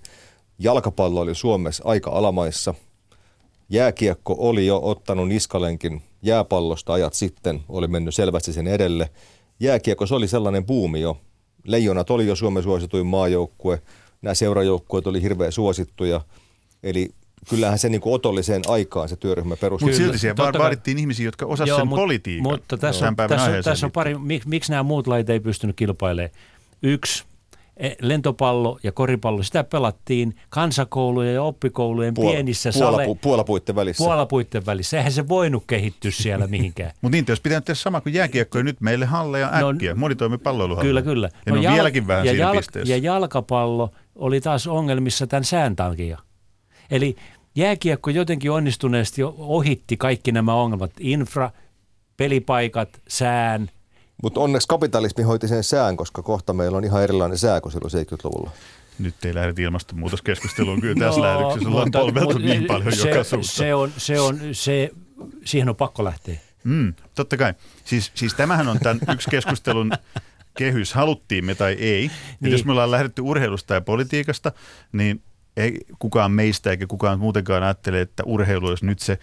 jalkapallo 0.59 1.21
oli 1.21 1.35
Suomessa 1.35 1.83
aika 1.87 2.11
alamaissa. 2.11 2.75
Jääkiekko 3.69 4.35
oli 4.39 4.67
jo 4.67 4.81
ottanut 4.83 5.29
niskalenkin 5.29 6.03
jääpallosta 6.23 6.93
ajat 6.93 7.15
sitten, 7.15 7.61
oli 7.69 7.87
mennyt 7.87 8.15
selvästi 8.15 8.53
sen 8.53 8.67
edelle. 8.67 9.11
Jääkiekko 9.61 10.07
se 10.07 10.15
oli 10.15 10.29
sellainen 10.29 10.67
buumi 10.67 11.01
jo. 11.01 11.21
Leijonat 11.65 12.11
oli 12.11 12.27
jo 12.27 12.37
Suomen 12.37 12.63
suosituin 12.63 13.07
maajoukkue. 13.07 13.83
Nämä 14.23 14.35
seurajoukkueet 14.35 15.07
oli 15.07 15.23
hirveän 15.23 15.53
suosittuja. 15.53 16.21
Eli 16.83 17.11
kyllähän 17.51 17.79
se 17.79 17.89
niin 17.89 18.01
otolliseen 18.05 18.63
aikaan 18.69 19.09
se 19.09 19.17
työryhmä 19.17 19.57
perustui. 19.57 19.89
Mutta 19.89 19.97
silti 19.97 20.19
siellä 20.19 20.35
totta 20.35 20.43
vaan 20.43 20.53
kai. 20.53 20.63
vaadittiin 20.63 20.99
ihmisiä, 20.99 21.25
jotka 21.27 21.47
osasivat 21.47 21.81
sen 21.81 21.89
mut- 21.89 21.97
politiikan. 21.97 22.43
Mutta 22.43 22.77
tässä 22.77 23.09
on, 23.09 23.17
tässä, 23.17 23.63
tässä 23.63 23.87
on 23.87 23.93
pari, 23.93 24.19
mik, 24.19 24.47
miksi 24.47 24.73
nämä 24.73 24.83
muut 24.83 25.07
lajit 25.07 25.31
ei 25.31 25.41
pystynyt 25.41 25.77
kilpailemaan. 25.77 26.35
Yksi, 26.83 27.25
lentopallo 28.01 28.79
ja 28.83 28.93
koripallo, 28.93 29.43
sitä 29.43 29.65
pelattiin 29.65 30.37
kansakoulujen 30.49 31.35
ja 31.35 31.43
oppikoulujen 31.43 32.15
pienissä 32.15 32.73
sale, 32.73 32.91
puolapu, 32.97 33.15
puolapuitten 33.15 33.77
välissä. 33.77 34.05
puolapuitten 34.05 34.67
välissä. 34.67 34.97
Eihän 34.97 35.13
se 35.13 35.29
voinut 35.29 35.65
kehittyä 35.67 36.11
siellä 36.11 36.47
mihinkään. 36.57 36.91
Mutta 37.03 37.17
niin, 37.17 37.25
olisi 37.29 37.43
pitänyt 37.43 37.65
tehdä 37.65 37.79
sama 37.79 38.01
kuin 38.01 38.15
jääkiekko 38.15 38.63
nyt 38.63 38.81
meille 38.81 39.05
halleja 39.07 39.61
No, 39.61 39.71
äkkiä. 39.71 39.95
No, 39.95 40.01
Monitoimipalloiluhalle. 40.01 40.89
Kyllä, 40.89 41.03
kyllä. 41.03 41.29
Ja 41.47 41.53
no, 41.53 41.55
ne 41.55 41.59
on 41.59 41.65
jal- 41.65 41.75
vieläkin 41.75 42.07
vähän 42.07 42.27
ja, 42.27 42.33
siinä 42.33 42.53
jalk- 42.53 42.57
pisteessä. 42.57 42.93
ja 42.95 42.99
jalkapallo 42.99 43.91
oli 44.15 44.41
taas 44.41 44.67
ongelmissa 44.67 45.27
tämän 45.27 45.45
sään 45.45 45.77
takia. 45.77 46.19
Eli 46.91 47.17
jääkiekko 47.57 48.11
jotenkin 48.11 48.51
onnistuneesti 48.51 49.23
ohitti 49.39 49.97
kaikki 49.97 50.33
nämä 50.33 50.55
ongelmat. 50.55 50.91
Infra, 51.01 51.51
pelipaikat, 52.17 52.89
sään. 53.09 53.71
Mutta 54.23 54.41
onneksi 54.41 54.69
kapitalismi 54.69 55.25
hoiti 55.25 55.49
sen 55.49 55.65
sään, 55.65 55.97
koska 55.97 56.23
kohta 56.23 56.53
meillä 56.53 56.79
on 56.79 56.85
ihan 56.85 57.03
erilainen 57.03 57.39
sää 57.39 57.61
kuin 57.61 57.73
silloin 57.73 57.93
70-luvulla. 58.07 58.51
Nyt 58.99 59.25
ei 59.25 59.35
lähdetä 59.35 59.63
ilmastonmuutoskeskusteluun. 59.63 60.81
Kyllä 60.81 61.07
tässä 61.07 61.21
No, 61.21 61.27
lähetyksessä 61.27 61.69
ollaan 61.69 61.91
polveltu 61.91 62.39
niin 62.39 62.65
paljon 62.65 62.93
se, 62.97 63.09
joka 63.09 63.25
suuntaan. 63.25 63.45
se 63.55 63.75
on, 63.75 63.93
se 63.97 64.21
on, 64.21 64.41
se, 64.53 64.91
siihen 65.45 65.69
on 65.69 65.77
pakko 65.77 66.05
lähteä. 66.05 66.35
Mm, 66.65 66.95
totta 67.15 67.37
kai. 67.37 67.55
Siis, 67.85 68.13
siis 68.15 68.35
tämähän 68.35 68.69
on 68.69 68.79
tämän 68.79 69.01
yksi 69.13 69.31
keskustelun 69.31 69.93
kehys, 70.59 70.95
haluttiin 70.95 71.45
me 71.45 71.55
tai 71.55 71.73
ei. 71.73 72.01
Niin. 72.01 72.11
Niin. 72.41 72.53
Jos 72.53 72.65
me 72.65 72.73
ollaan 72.73 72.91
lähdetty 72.91 73.23
urheilusta 73.23 73.75
ja 73.75 73.81
politiikasta, 73.81 74.53
niin 74.93 75.23
ei 75.57 75.81
kukaan 75.99 76.33
meistä 76.33 76.71
eikä 76.71 76.87
kukaan 76.87 77.19
muutenkaan 77.19 77.63
ajattele, 77.63 78.01
että 78.01 78.23
urheilu 78.27 78.67
olisi 78.67 78.87
nyt 78.87 78.99
se 78.99 79.19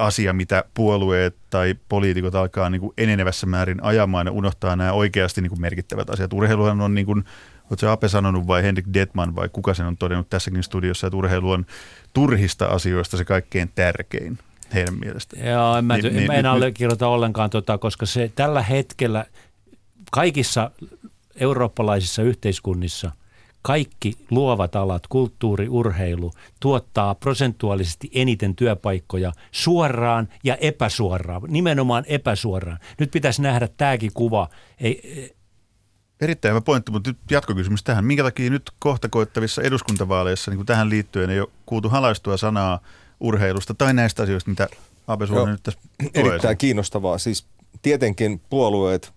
asia, 0.00 0.32
mitä 0.32 0.64
puolueet 0.74 1.36
tai 1.50 1.74
poliitikot 1.88 2.34
alkaa 2.34 2.70
niin 2.70 2.80
kuin 2.80 2.92
enenevässä 2.98 3.46
määrin 3.46 3.82
ajamaan 3.82 4.26
ja 4.26 4.32
unohtaa 4.32 4.76
nämä 4.76 4.92
oikeasti 4.92 5.40
niin 5.40 5.50
kuin 5.50 5.60
merkittävät 5.60 6.10
asiat. 6.10 6.32
Urheiluhan 6.32 6.80
on 6.80 6.94
niin 6.94 7.06
kuin, 7.06 7.24
oletko 7.70 7.88
Ape 7.88 8.08
sanonut 8.08 8.46
vai 8.46 8.62
Henrik 8.62 8.86
Detman 8.94 9.36
vai 9.36 9.48
kuka 9.48 9.74
sen 9.74 9.86
on 9.86 9.96
todennut 9.96 10.30
tässäkin 10.30 10.62
studiossa, 10.62 11.06
että 11.06 11.16
urheilu 11.16 11.50
on 11.50 11.66
turhista 12.12 12.66
asioista 12.66 13.16
se 13.16 13.24
kaikkein 13.24 13.70
tärkein 13.74 14.38
heidän 14.74 14.94
mielestään. 14.94 15.46
Joo, 15.46 15.76
en, 15.76 15.84
mä, 15.84 15.94
Niin, 15.94 16.04
niin, 16.04 16.16
niin, 16.16 16.26
mä 16.26 16.34
en 16.34 16.44
nyt- 16.44 16.52
allekirjoita 16.52 17.08
ollenkaan 17.08 17.50
tota, 17.50 17.78
koska 17.78 18.06
se 18.06 18.32
tällä 18.34 18.62
hetkellä 18.62 19.24
kaikissa 20.10 20.70
eurooppalaisissa 21.40 22.22
yhteiskunnissa 22.22 23.10
kaikki 23.62 24.12
luovat 24.30 24.76
alat, 24.76 25.06
kulttuuri, 25.06 25.68
urheilu, 25.68 26.32
tuottaa 26.60 27.14
prosentuaalisesti 27.14 28.10
eniten 28.14 28.56
työpaikkoja 28.56 29.32
suoraan 29.52 30.28
ja 30.44 30.56
epäsuoraan, 30.56 31.42
nimenomaan 31.48 32.04
epäsuoraan. 32.06 32.78
Nyt 32.98 33.10
pitäisi 33.10 33.42
nähdä 33.42 33.68
tämäkin 33.76 34.10
kuva. 34.14 34.48
Ei, 34.80 35.34
Erittäin 36.20 36.52
hyvä 36.52 36.60
pointti, 36.60 36.92
mutta 36.92 37.10
nyt 37.10 37.18
jatkokysymys 37.30 37.82
tähän. 37.82 38.04
Minkä 38.04 38.22
takia 38.22 38.50
nyt 38.50 38.70
kohta 38.78 39.08
koettavissa 39.08 39.62
eduskuntavaaleissa 39.62 40.50
niin 40.50 40.58
kuin 40.58 40.66
tähän 40.66 40.90
liittyen 40.90 41.30
ei 41.30 41.40
ole 41.40 41.48
kuultu 41.66 41.88
halaistua 41.88 42.36
sanaa 42.36 42.80
urheilusta 43.20 43.74
tai 43.74 43.94
näistä 43.94 44.22
asioista, 44.22 44.50
mitä. 44.50 44.68
Suomen 45.26 45.52
nyt 45.52 45.62
tässä 45.62 45.80
Erittäin 46.14 46.58
kiinnostavaa. 46.58 47.18
Siis 47.18 47.46
tietenkin 47.82 48.40
puolueet, 48.50 49.12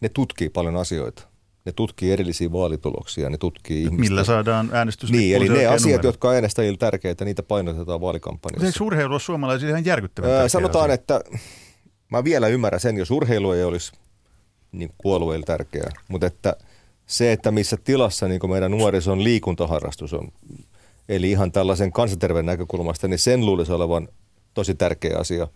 ne 0.00 0.08
tutkii 0.08 0.48
paljon 0.48 0.76
asioita. 0.76 1.33
Ne 1.64 1.72
tutkii 1.72 2.12
erillisiä 2.12 2.52
vaalituloksia, 2.52 3.30
ne 3.30 3.38
tutkii 3.38 3.82
ihmistä. 3.82 4.00
Millä 4.00 4.24
saadaan 4.24 4.70
äänestys? 4.72 5.10
Niin, 5.12 5.36
eli 5.36 5.48
ne 5.48 5.66
asiat, 5.66 5.82
numero. 5.82 6.08
jotka 6.08 6.28
on 6.28 6.34
äänestäjille 6.34 6.78
tärkeitä, 6.78 7.24
niitä 7.24 7.42
painotetaan 7.42 8.00
vaalikampanjassa. 8.00 8.66
Eikö 8.66 8.84
urheilu 8.84 9.12
ole 9.12 9.20
suomalaisille 9.20 9.70
ihan 9.70 9.84
järkyttävän 9.84 10.30
Öö, 10.30 10.48
sanotaan, 10.48 10.84
asia? 10.84 10.94
että 10.94 11.20
mä 12.10 12.24
vielä 12.24 12.48
ymmärrän 12.48 12.80
sen, 12.80 12.96
jos 12.96 13.10
urheilu 13.10 13.52
ei 13.52 13.64
olisi 13.64 13.92
niin 14.72 14.90
puolueille 15.02 15.46
tärkeää, 15.46 15.90
mutta 16.08 16.26
että 16.26 16.56
se, 17.06 17.32
että 17.32 17.50
missä 17.50 17.76
tilassa 17.84 18.28
niin 18.28 18.50
meidän 18.50 18.70
nuorison 18.70 19.24
liikuntaharrastus 19.24 20.14
on, 20.14 20.28
eli 21.08 21.30
ihan 21.30 21.52
tällaisen 21.52 21.92
kansanterveyden 21.92 22.46
näkökulmasta, 22.46 23.08
niin 23.08 23.18
sen 23.18 23.46
luulisi 23.46 23.72
olevan 23.72 24.08
tosi 24.54 24.74
tärkeä 24.74 25.16
asia. 25.18 25.48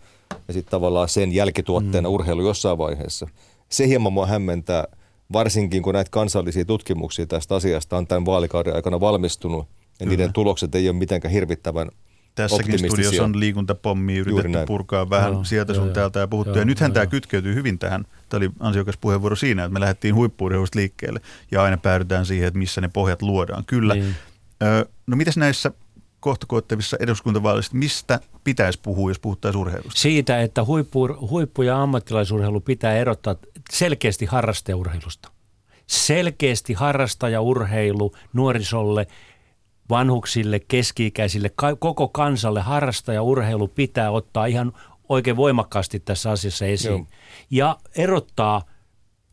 Ja 0.49 0.55
sitten 0.55 0.71
tavallaan 0.71 1.09
sen 1.09 1.33
jälkituotteena 1.33 2.09
mm. 2.09 2.15
urheilu 2.15 2.43
jossain 2.43 2.79
vaiheessa. 2.79 3.29
Se 3.69 3.89
hieman 3.89 4.13
mua 4.13 4.27
hämmentää, 4.27 4.85
varsinkin 5.33 5.83
kun 5.83 5.95
näitä 5.95 6.11
kansallisia 6.11 6.65
tutkimuksia 6.65 7.27
tästä 7.27 7.55
asiasta 7.55 7.97
on 7.97 8.07
tämän 8.07 8.27
vaalikauden 8.27 8.75
aikana 8.75 9.01
valmistunut, 9.01 9.69
ja 9.69 9.75
Kyllä. 9.99 10.11
niiden 10.11 10.33
tulokset 10.33 10.75
ei 10.75 10.89
ole 10.89 10.97
mitenkään 10.97 11.33
hirvittävän 11.33 11.89
Tässäkin 12.35 12.65
optimistisia. 12.65 12.91
studiossa 12.91 13.25
on 13.25 13.41
liikuntapommi 13.41 14.17
yritetty 14.17 14.67
purkaa 14.67 15.11
vähän 15.11 15.33
Joo, 15.33 15.45
sieltä 15.45 15.75
sun 15.75 15.85
joo. 15.85 15.95
täältä 15.95 16.21
ja 16.21 16.29
puhuttu. 16.29 16.51
Joo, 16.51 16.59
ja 16.59 16.65
nythän 16.65 16.89
joo, 16.89 16.95
tämä 16.95 17.05
joo. 17.05 17.11
kytkeytyy 17.11 17.55
hyvin 17.55 17.79
tähän. 17.79 18.05
Tämä 18.29 18.39
oli 18.39 18.51
ansiokas 18.61 18.97
puheenvuoro 18.97 19.37
siinä, 19.37 19.65
että 19.65 19.73
me 19.73 19.81
lähdettiin 19.81 20.15
huippuurheilusta 20.15 20.79
liikkeelle 20.79 21.21
ja 21.51 21.63
aina 21.63 21.77
päädytään 21.77 22.27
siihen, 22.27 22.49
että 22.49 22.59
missä 22.59 22.81
ne 22.81 22.89
pohjat 22.89 23.23
luodaan. 23.23 23.65
Kyllä. 23.65 23.95
Niin. 23.95 24.15
No 25.07 25.17
mitäs 25.17 25.37
näissä 25.37 25.73
kohta 26.21 26.47
koettavissa 26.47 26.97
eduskuntavaaleissa, 27.01 27.77
mistä 27.77 28.21
pitäisi 28.45 28.79
puhua, 28.83 29.11
jos 29.11 29.19
puhuttaisiin 29.19 29.61
urheilusta? 29.61 30.01
Siitä, 30.01 30.43
että 30.43 30.65
huippu, 30.65 31.09
huippu- 31.31 31.63
ja 31.63 31.83
ammattilaisurheilu 31.83 32.61
pitää 32.61 32.97
erottaa 32.97 33.37
selkeästi 33.73 34.27
harrasteurheilusta. 34.27 35.31
Selkeästi 35.87 36.73
harrastajaurheilu 36.73 38.13
nuorisolle, 38.33 39.07
vanhuksille, 39.91 40.61
keski-ikäisille, 40.61 41.51
koko 41.79 42.09
kansalle 42.09 42.61
harrastajaurheilu 42.61 43.69
pitää 43.69 44.11
ottaa 44.11 44.47
ihan 44.47 44.73
oikein 45.09 45.37
voimakkaasti 45.37 46.01
tässä 46.01 46.31
asiassa 46.31 46.67
esiin. 46.67 46.95
Joo. 46.95 47.07
Ja 47.51 47.77
erottaa 47.97 48.63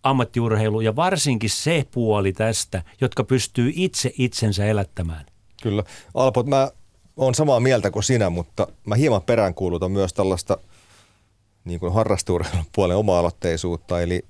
ammattiurheilu 0.03 0.81
ja 0.81 0.95
varsinkin 0.95 1.49
se 1.49 1.85
puoli 1.91 2.33
tästä, 2.33 2.83
jotka 3.01 3.23
pystyy 3.23 3.71
itse 3.75 4.11
itsensä 4.17 4.65
elättämään. 4.65 5.25
Kyllä. 5.61 5.83
Alpo, 6.13 6.43
mä 6.43 6.71
oon 7.17 7.35
samaa 7.35 7.59
mieltä 7.59 7.91
kuin 7.91 8.03
sinä, 8.03 8.29
mutta 8.29 8.67
mä 8.85 8.95
hieman 8.95 9.21
peräänkuulutan 9.21 9.91
myös 9.91 10.13
tällaista 10.13 10.57
niin 11.65 11.79
kuin 11.79 11.93
puolen 12.75 12.97
oma-aloitteisuutta. 12.97 14.01
Eli 14.01 14.25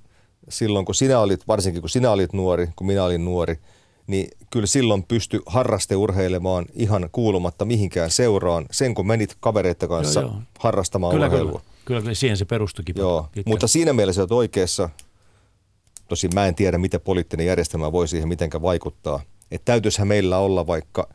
silloin 0.50 0.86
kun 0.86 0.96
sinä 0.96 1.20
olit, 1.20 1.48
varsinkin 1.48 1.82
kun 1.82 1.90
sinä 1.90 2.12
olit 2.12 2.34
nuori, 2.34 2.68
kun 2.76 2.88
minä 2.88 3.04
olin 3.04 3.26
nuori, 3.26 3.60
niin 4.08 4.28
kyllä 4.52 4.68
silloin 4.68 5.04
pysty 5.04 5.42
harrasteurheilemaan 5.46 6.66
ihan 6.74 7.10
kuulumatta 7.12 7.66
mihinkään 7.66 8.12
seuraan 8.12 8.66
sen, 8.72 8.96
kun 8.96 9.08
menit 9.08 9.36
kavereiden 9.40 9.90
kanssa 9.90 10.20
Joo, 10.20 10.30
joo. 10.30 10.42
harrastamaan 10.60 11.14
Kyllä, 11.14 11.26
urheilua. 11.26 11.62
kyllä, 11.86 12.02
kyllä, 12.02 12.14
siihen 12.14 12.38
se 12.38 12.46
perustukin. 12.46 12.96
Joo, 12.98 13.22
pitkälti. 13.24 13.50
mutta 13.50 13.68
siinä 13.68 13.94
mielessä 13.94 14.22
olet 14.22 14.32
oikeassa. 14.32 14.90
Tosin 16.10 16.32
mä 16.34 16.48
en 16.48 16.56
tiedä, 16.56 16.78
miten 16.78 17.02
poliittinen 17.02 17.46
järjestelmä 17.46 17.92
voi 17.92 18.08
siihen 18.08 18.30
mitenkään 18.30 18.62
vaikuttaa. 18.62 19.22
Että 19.52 19.66
täytyisihän 19.66 20.08
meillä 20.08 20.38
olla 20.38 20.68
vaikka 20.68 21.10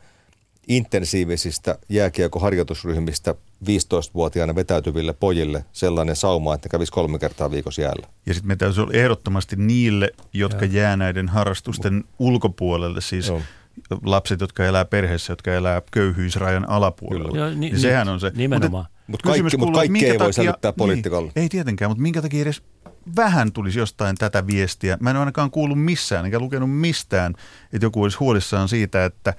intensiivisistä 0.67 1.77
jääkiekoharjoitusryhmistä 1.89 3.35
15-vuotiaana 3.65 4.55
vetäytyville 4.55 5.13
pojille 5.13 5.65
sellainen 5.71 6.15
sauma, 6.15 6.53
että 6.53 6.67
ne 6.67 6.69
kävisi 6.69 6.91
kolme 6.91 7.19
kertaa 7.19 7.51
viikossa 7.51 7.81
jäällä. 7.81 8.07
Ja 8.25 8.33
sitten 8.33 8.47
me 8.47 8.55
täytyy 8.55 8.83
olla 8.83 8.93
ehdottomasti 8.93 9.55
niille, 9.55 10.09
jotka 10.33 10.65
ja. 10.65 10.71
jää 10.71 10.97
näiden 10.97 11.27
harrastusten 11.27 12.03
ulkopuolelle, 12.19 13.01
siis 13.01 13.27
Joo. 13.27 13.41
lapset, 14.03 14.41
jotka 14.41 14.65
elää 14.65 14.85
perheessä, 14.85 15.31
jotka 15.33 15.53
elää 15.53 15.81
köyhyysrajan 15.91 16.69
alapuolella. 16.69 17.37
Joo, 17.37 17.49
ni, 17.49 17.55
niin 17.55 17.79
sehän 17.79 18.09
on 18.09 18.19
se. 18.19 18.31
Nimenomaan. 18.35 18.85
Mutta 19.07 19.29
mut 19.29 19.33
kaikki, 19.33 19.57
mut 19.57 19.73
kaikki 19.73 20.05
ei 20.05 20.19
voi 20.19 20.33
sälyttää 20.33 20.73
poliitikalle. 20.73 21.31
Niin, 21.35 21.43
ei 21.43 21.49
tietenkään, 21.49 21.91
mutta 21.91 22.01
minkä 22.01 22.21
takia 22.21 22.41
edes 22.41 22.61
vähän 23.15 23.51
tulisi 23.51 23.79
jostain 23.79 24.15
tätä 24.15 24.47
viestiä. 24.47 24.97
Mä 24.99 25.09
en 25.09 25.15
ole 25.15 25.21
ainakaan 25.21 25.51
kuullut 25.51 25.83
missään, 25.83 26.25
enkä 26.25 26.39
lukenut 26.39 26.71
mistään, 26.71 27.33
että 27.73 27.85
joku 27.85 28.03
olisi 28.03 28.17
huolissaan 28.17 28.69
siitä, 28.69 29.05
että, 29.05 29.33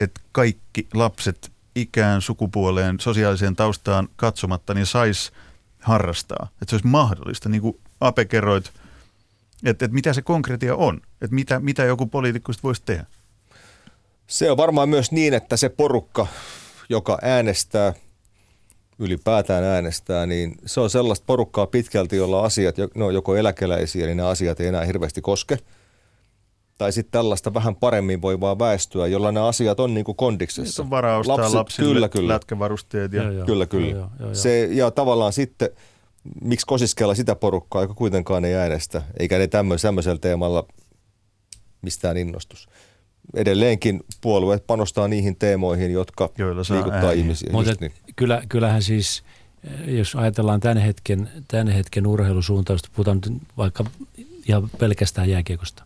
että 0.00 0.20
kaikki 0.32 0.88
lapset 0.94 1.52
ikään, 1.74 2.22
sukupuoleen, 2.22 3.00
sosiaaliseen 3.00 3.56
taustaan 3.56 4.08
katsomatta, 4.16 4.74
niin 4.74 4.86
saisi 4.86 5.32
harrastaa. 5.80 6.48
Että 6.50 6.70
se 6.70 6.74
olisi 6.74 6.86
mahdollista, 6.86 7.48
niin 7.48 7.62
kuin 7.62 7.80
Ape 8.00 8.24
kerroit, 8.24 8.72
että, 9.64 9.84
että 9.84 9.94
mitä 9.94 10.12
se 10.12 10.22
konkretia 10.22 10.76
on, 10.76 11.00
että 11.22 11.34
mitä, 11.34 11.60
mitä 11.60 11.84
joku 11.84 12.06
poliitikko 12.06 12.52
voisi 12.62 12.82
tehdä. 12.84 13.06
Se 14.26 14.50
on 14.50 14.56
varmaan 14.56 14.88
myös 14.88 15.12
niin, 15.12 15.34
että 15.34 15.56
se 15.56 15.68
porukka, 15.68 16.26
joka 16.88 17.18
äänestää, 17.22 17.94
ylipäätään 18.98 19.64
äänestää, 19.64 20.26
niin 20.26 20.54
se 20.66 20.80
on 20.80 20.90
sellaista 20.90 21.24
porukkaa 21.26 21.66
pitkälti, 21.66 22.16
jolla 22.16 22.44
asiat, 22.44 22.76
no 22.94 23.10
joko 23.10 23.36
eläkeläisiä, 23.36 24.06
niin 24.06 24.16
nämä 24.16 24.28
asiat 24.28 24.60
ei 24.60 24.66
enää 24.66 24.84
hirveästi 24.84 25.20
koske– 25.20 25.58
tai 26.78 26.92
sitten 26.92 27.12
tällaista 27.12 27.54
vähän 27.54 27.76
paremmin 27.76 28.22
voivaa 28.22 28.58
väestöä, 28.58 29.06
jolla 29.06 29.32
nämä 29.32 29.46
asiat 29.46 29.80
on 29.80 29.94
niin 29.94 30.04
kuin 30.04 30.16
kondiksessa. 30.16 30.82
on 30.82 30.90
varaa 30.90 31.18
ostaa 31.18 31.36
Lapset, 31.36 31.54
lapsille 31.54 31.94
kyllä, 31.94 32.08
kyllä. 32.08 32.34
lätkävarusteet. 32.34 33.12
Ja... 33.12 33.22
Joo, 33.22 33.32
joo, 33.32 33.46
kyllä, 33.46 33.66
kyllä. 33.66 33.86
Joo, 33.86 33.98
joo, 33.98 34.10
joo. 34.20 34.34
Se, 34.34 34.68
ja 34.70 34.90
tavallaan 34.90 35.32
sitten, 35.32 35.70
miksi 36.42 36.66
kosiskella 36.66 37.14
sitä 37.14 37.34
porukkaa, 37.34 37.82
joka 37.82 37.94
kuitenkaan 37.94 38.44
ei 38.44 38.54
äänestä, 38.54 39.02
eikä 39.18 39.38
ne 39.38 39.46
tämmöisellä 39.46 40.18
teemalla 40.20 40.66
mistään 41.82 42.16
innostus. 42.16 42.68
Edelleenkin 43.34 44.00
puolueet 44.20 44.66
panostaa 44.66 45.08
niihin 45.08 45.36
teemoihin, 45.36 45.92
jotka 45.92 46.30
liikuttaa 46.70 46.92
ääniä. 46.92 47.12
ihmisiä. 47.12 47.52
Mutta 47.52 47.74
niin. 47.80 47.92
kyllä, 48.16 48.42
kyllähän 48.48 48.82
siis, 48.82 49.22
jos 49.86 50.14
ajatellaan 50.14 50.60
tämän 50.60 50.78
hetken, 50.78 51.30
tämän 51.48 51.68
hetken 51.68 52.06
urheilusuuntausta, 52.06 52.88
puhutaan 52.96 53.20
vaikka 53.56 53.84
ihan 54.48 54.70
pelkästään 54.78 55.30
jääkiekosta 55.30 55.84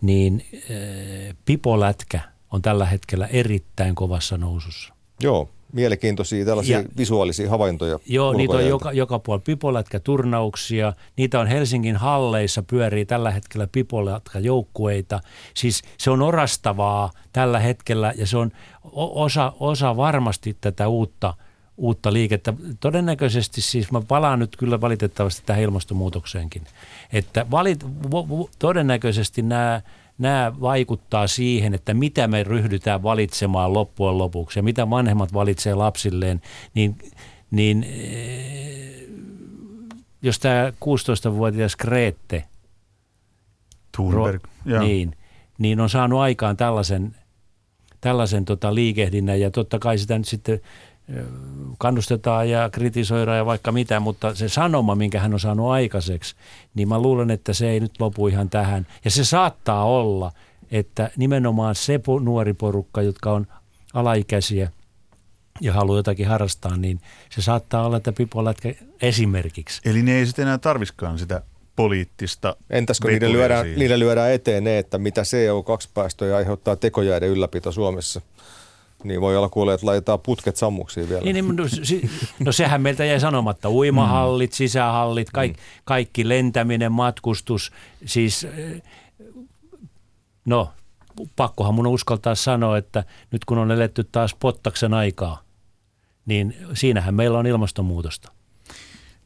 niin 0.00 0.44
äh, 0.54 1.36
pipolätkä 1.44 2.20
on 2.52 2.62
tällä 2.62 2.86
hetkellä 2.86 3.26
erittäin 3.26 3.94
kovassa 3.94 4.38
nousussa. 4.38 4.94
Joo, 5.20 5.48
mielenkiintoisia 5.72 6.44
tällaisia 6.44 6.78
ja, 6.78 6.88
visuaalisia 6.96 7.50
havaintoja. 7.50 7.98
Joo, 8.06 8.32
niitä 8.32 8.54
on 8.54 8.66
joka, 8.66 8.92
joka 8.92 9.18
puolella 9.18 9.42
pipolätkäturnauksia. 9.46 10.92
Niitä 11.16 11.40
on 11.40 11.46
Helsingin 11.46 11.96
halleissa, 11.96 12.62
pyörii 12.62 13.06
tällä 13.06 13.30
hetkellä 13.30 13.66
pipolätkäjoukkueita. 13.66 15.20
Siis 15.54 15.82
se 15.98 16.10
on 16.10 16.22
orastavaa 16.22 17.10
tällä 17.32 17.60
hetkellä 17.60 18.12
ja 18.16 18.26
se 18.26 18.36
on 18.36 18.50
osa, 18.94 19.52
osa 19.60 19.96
varmasti 19.96 20.56
tätä 20.60 20.88
uutta– 20.88 21.34
uutta 21.76 22.12
liikettä. 22.12 22.54
Todennäköisesti 22.80 23.60
siis, 23.60 23.92
mä 23.92 24.00
palaan 24.08 24.38
nyt 24.38 24.56
kyllä 24.56 24.80
valitettavasti 24.80 25.42
tähän 25.46 25.62
ilmastonmuutokseenkin, 25.62 26.62
että 27.12 27.46
valit, 27.50 27.84
todennäköisesti 28.58 29.42
nämä, 29.42 29.80
nämä 30.18 30.52
vaikuttaa 30.60 31.26
siihen, 31.26 31.74
että 31.74 31.94
mitä 31.94 32.28
me 32.28 32.42
ryhdytään 32.42 33.02
valitsemaan 33.02 33.74
loppujen 33.74 34.18
lopuksi 34.18 34.58
ja 34.58 34.62
mitä 34.62 34.90
vanhemmat 34.90 35.32
valitsee 35.32 35.74
lapsilleen, 35.74 36.42
niin, 36.74 36.98
niin 37.50 37.84
eh, 37.84 39.08
jos 40.22 40.38
tämä 40.38 40.70
16-vuotias 40.70 41.76
Grete 41.76 42.44
Thunberg, 43.96 44.44
ro, 44.66 44.80
niin, 44.80 45.16
niin 45.58 45.80
on 45.80 45.90
saanut 45.90 46.20
aikaan 46.20 46.56
tällaisen, 46.56 47.16
tällaisen 48.00 48.44
tota 48.44 48.74
liikehdinnän 48.74 49.40
ja 49.40 49.50
totta 49.50 49.78
kai 49.78 49.98
sitä 49.98 50.18
nyt 50.18 50.28
sitten 50.28 50.60
kannustetaan 51.78 52.50
ja 52.50 52.70
kritisoidaan 52.70 53.38
ja 53.38 53.46
vaikka 53.46 53.72
mitä, 53.72 54.00
mutta 54.00 54.34
se 54.34 54.48
sanoma, 54.48 54.94
minkä 54.94 55.20
hän 55.20 55.32
on 55.32 55.40
saanut 55.40 55.70
aikaiseksi, 55.70 56.34
niin 56.74 56.88
mä 56.88 56.98
luulen, 56.98 57.30
että 57.30 57.52
se 57.52 57.70
ei 57.70 57.80
nyt 57.80 58.00
lopu 58.00 58.28
ihan 58.28 58.50
tähän. 58.50 58.86
Ja 59.04 59.10
se 59.10 59.24
saattaa 59.24 59.84
olla, 59.84 60.32
että 60.70 61.10
nimenomaan 61.16 61.74
se 61.74 62.00
nuori 62.22 62.52
porukka, 62.52 63.02
jotka 63.02 63.32
on 63.32 63.46
alaikäisiä 63.94 64.70
ja 65.60 65.72
haluaa 65.72 65.98
jotakin 65.98 66.26
harrastaa, 66.26 66.76
niin 66.76 67.00
se 67.30 67.42
saattaa 67.42 67.86
olla, 67.86 67.96
että 67.96 68.12
Pipo 68.12 68.44
lätkä 68.44 68.74
esimerkiksi. 69.02 69.80
Eli 69.84 70.02
ne 70.02 70.18
ei 70.18 70.26
sitten 70.26 70.42
enää 70.42 70.58
tarviskaan 70.58 71.18
sitä 71.18 71.42
poliittista 71.76 72.56
Entäs 72.70 73.00
kun 73.00 73.10
niille 73.10 73.32
lyödään, 73.32 73.66
niille 73.66 73.98
lyödään 73.98 74.32
eteen 74.32 74.64
ne, 74.64 74.78
että 74.78 74.98
mitä 74.98 75.22
CO2-päästöjä 75.22 76.36
aiheuttaa 76.36 76.76
tekojäiden 76.76 77.28
ylläpito 77.28 77.72
Suomessa? 77.72 78.20
Niin 79.06 79.20
voi 79.20 79.36
olla 79.36 79.48
kuulee, 79.48 79.74
että 79.74 79.86
laitetaan 79.86 80.20
putket 80.20 80.56
sammuksiin 80.56 81.08
vielä. 81.08 81.22
Niin, 81.22 81.34
niin, 81.34 81.56
no, 81.56 81.68
si, 81.68 82.10
no 82.38 82.52
sehän 82.52 82.82
meiltä 82.82 83.04
jäi 83.04 83.20
sanomatta. 83.20 83.70
Uimahallit, 83.70 84.50
mm. 84.50 84.54
sisähallit, 84.54 85.30
kaik, 85.30 85.52
mm. 85.52 85.62
kaikki 85.84 86.28
lentäminen, 86.28 86.92
matkustus. 86.92 87.72
Siis 88.04 88.44
eh, 88.44 88.82
no, 90.44 90.70
pakkohan 91.36 91.74
mun 91.74 91.86
uskaltaa 91.86 92.34
sanoa, 92.34 92.78
että 92.78 93.04
nyt 93.30 93.44
kun 93.44 93.58
on 93.58 93.70
eletty 93.70 94.04
taas 94.04 94.34
pottaksen 94.34 94.94
aikaa, 94.94 95.42
niin 96.26 96.56
siinähän 96.74 97.14
meillä 97.14 97.38
on 97.38 97.46
ilmastonmuutosta. 97.46 98.32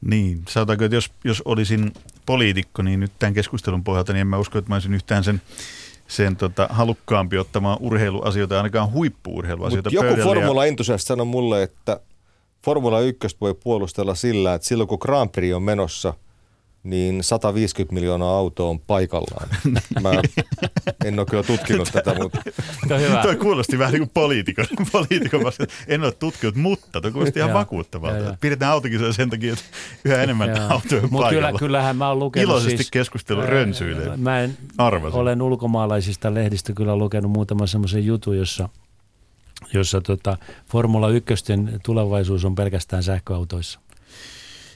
Niin, 0.00 0.42
sanotaanko, 0.48 0.84
että 0.84 0.96
jos, 0.96 1.10
jos 1.24 1.42
olisin 1.44 1.92
poliitikko, 2.26 2.82
niin 2.82 3.00
nyt 3.00 3.12
tämän 3.18 3.34
keskustelun 3.34 3.84
pohjalta, 3.84 4.12
niin 4.12 4.20
en 4.20 4.26
mä 4.26 4.38
usko, 4.38 4.58
että 4.58 4.68
mä 4.68 4.74
olisin 4.74 4.94
yhtään 4.94 5.24
sen 5.24 5.42
sen 6.10 6.36
tota, 6.36 6.68
halukkaampi 6.70 7.38
ottamaan 7.38 7.78
urheiluasioita, 7.80 8.56
ainakaan 8.56 8.92
huippuurheiluasioita 8.92 9.90
Mut 9.94 10.08
joku 10.08 10.22
formula-entusiasti 10.22 11.06
sanoi 11.06 11.26
mulle, 11.26 11.62
että 11.62 12.00
Formula 12.64 13.00
1 13.00 13.36
voi 13.40 13.54
puolustella 13.54 14.14
sillä, 14.14 14.54
että 14.54 14.68
silloin 14.68 14.88
kun 14.88 14.98
Grand 15.00 15.30
Prix 15.30 15.54
on 15.54 15.62
menossa– 15.62 16.14
niin 16.82 17.24
150 17.24 17.94
miljoonaa 17.94 18.36
autoa 18.36 18.70
on 18.70 18.80
paikallaan. 18.80 19.48
Mä 20.02 20.10
en 21.04 21.18
ole 21.18 21.26
kyllä 21.26 21.42
tutkinut 21.42 21.88
tätä, 21.92 22.14
mutta... 22.14 22.42
Tuo, 22.88 22.98
hyvä. 22.98 23.22
Tuo 23.22 23.36
kuulosti 23.36 23.78
vähän 23.78 23.92
niin 23.92 24.00
kuin 24.00 24.10
poliitikon. 24.14 24.66
poliitikon 24.92 25.44
vasta. 25.44 25.64
En 25.88 26.04
ole 26.04 26.12
tutkinut, 26.12 26.54
mutta 26.54 27.00
tuo 27.00 27.10
kuulosti 27.10 27.38
ihan 27.38 27.52
vakuuttavalta. 27.52 28.36
Pidetään 28.40 28.72
autokisoja 28.72 29.12
sen 29.12 29.30
takia, 29.30 29.52
että 29.52 29.64
yhä 30.04 30.22
enemmän 30.22 30.62
autoja 30.70 31.02
on 31.02 31.10
paikalla. 31.10 31.30
Kyllä, 31.30 31.58
kyllähän 31.58 31.96
mä 31.96 32.08
oon 32.08 32.18
lukenut 32.18 32.50
Iloisesti 32.50 32.76
siis, 32.76 32.90
keskustelu 32.90 33.40
rönsyilee. 33.40 34.16
Mä 34.16 34.40
en, 34.40 34.56
Arvasin. 34.78 35.20
olen 35.20 35.42
ulkomaalaisista 35.42 36.34
lehdistä 36.34 36.72
kyllä 36.72 36.96
lukenut 36.96 37.32
muutaman 37.32 37.68
semmoisen 37.68 38.06
jutun, 38.06 38.38
jossa 38.38 38.68
jossa 39.72 40.00
tota, 40.00 40.36
Formula 40.66 41.08
1 41.08 41.34
tulevaisuus 41.84 42.44
on 42.44 42.54
pelkästään 42.54 43.02
sähköautoissa. 43.02 43.80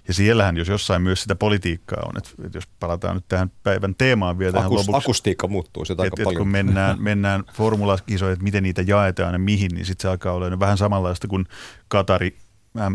Ja 0.09 0.15
siellähän, 0.15 0.57
jos 0.57 0.69
jossain 0.69 1.03
myös 1.03 1.23
sitä 1.23 1.35
politiikkaa 1.35 2.03
on, 2.07 2.17
että, 2.17 2.31
että 2.47 2.59
jos 2.59 2.67
palataan 2.81 3.15
nyt 3.15 3.25
tähän 3.29 3.51
päivän 3.63 3.95
teemaan 3.95 4.39
vielä 4.39 4.53
tähän 4.53 4.67
Akus, 4.67 4.89
lopuksi. 4.89 5.07
Akustiikka 5.07 5.49
muuttuu 5.49 5.85
sitä 5.85 6.03
aika 6.03 6.17
paljon. 6.25 6.39
kun 6.39 6.49
mennään, 6.49 7.03
mennään 7.03 7.45
formulakisoihin, 7.53 8.33
että 8.33 8.45
miten 8.45 8.63
niitä 8.63 8.83
jaetaan 8.83 9.33
ja 9.33 9.39
mihin, 9.39 9.71
niin 9.75 9.87
sitten 9.87 10.03
se 10.03 10.09
alkaa 10.09 10.33
olla 10.33 10.61
vähän 10.61 10.79
samanlaista 10.79 11.29
kuin 11.29 11.47
Katari, 11.89 12.37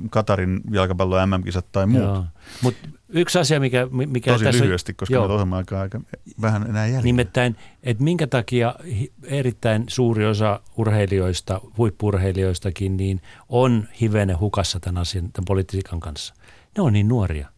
Katarin 0.10 0.62
jalkapallo 0.72 1.26
MM-kisat 1.26 1.72
tai 1.72 1.88
muut. 1.88 2.26
Mutta 2.62 2.88
yksi 3.10 3.39
asia, 3.39 3.60
mikä, 3.60 3.88
mikä 3.91 4.32
Tosi 4.32 4.45
tässä 4.45 4.64
lyhyesti, 4.64 4.93
koska 4.93 5.14
joo. 5.14 5.26
ohjelma 5.26 5.57
aikaa 5.57 5.82
aika 5.82 6.01
vähän 6.41 6.70
enää 6.70 6.86
jäljellä. 6.86 7.03
Nimittäin, 7.03 7.55
että 7.84 8.03
minkä 8.03 8.28
takia 8.28 8.76
erittäin 9.24 9.84
suuri 9.88 10.26
osa 10.26 10.60
urheilijoista, 10.78 11.62
huippurheilijoistakin, 11.78 12.97
niin 12.97 13.22
on 13.49 13.88
hivenen 14.01 14.39
hukassa 14.39 14.80
tämän 14.80 15.01
asian, 15.01 15.32
tämän 15.32 15.45
politiikan 15.45 15.99
kanssa 15.99 16.34
ne 16.78 16.84
on 16.84 16.94
niin 16.94 17.08
nuoria. 17.08 17.50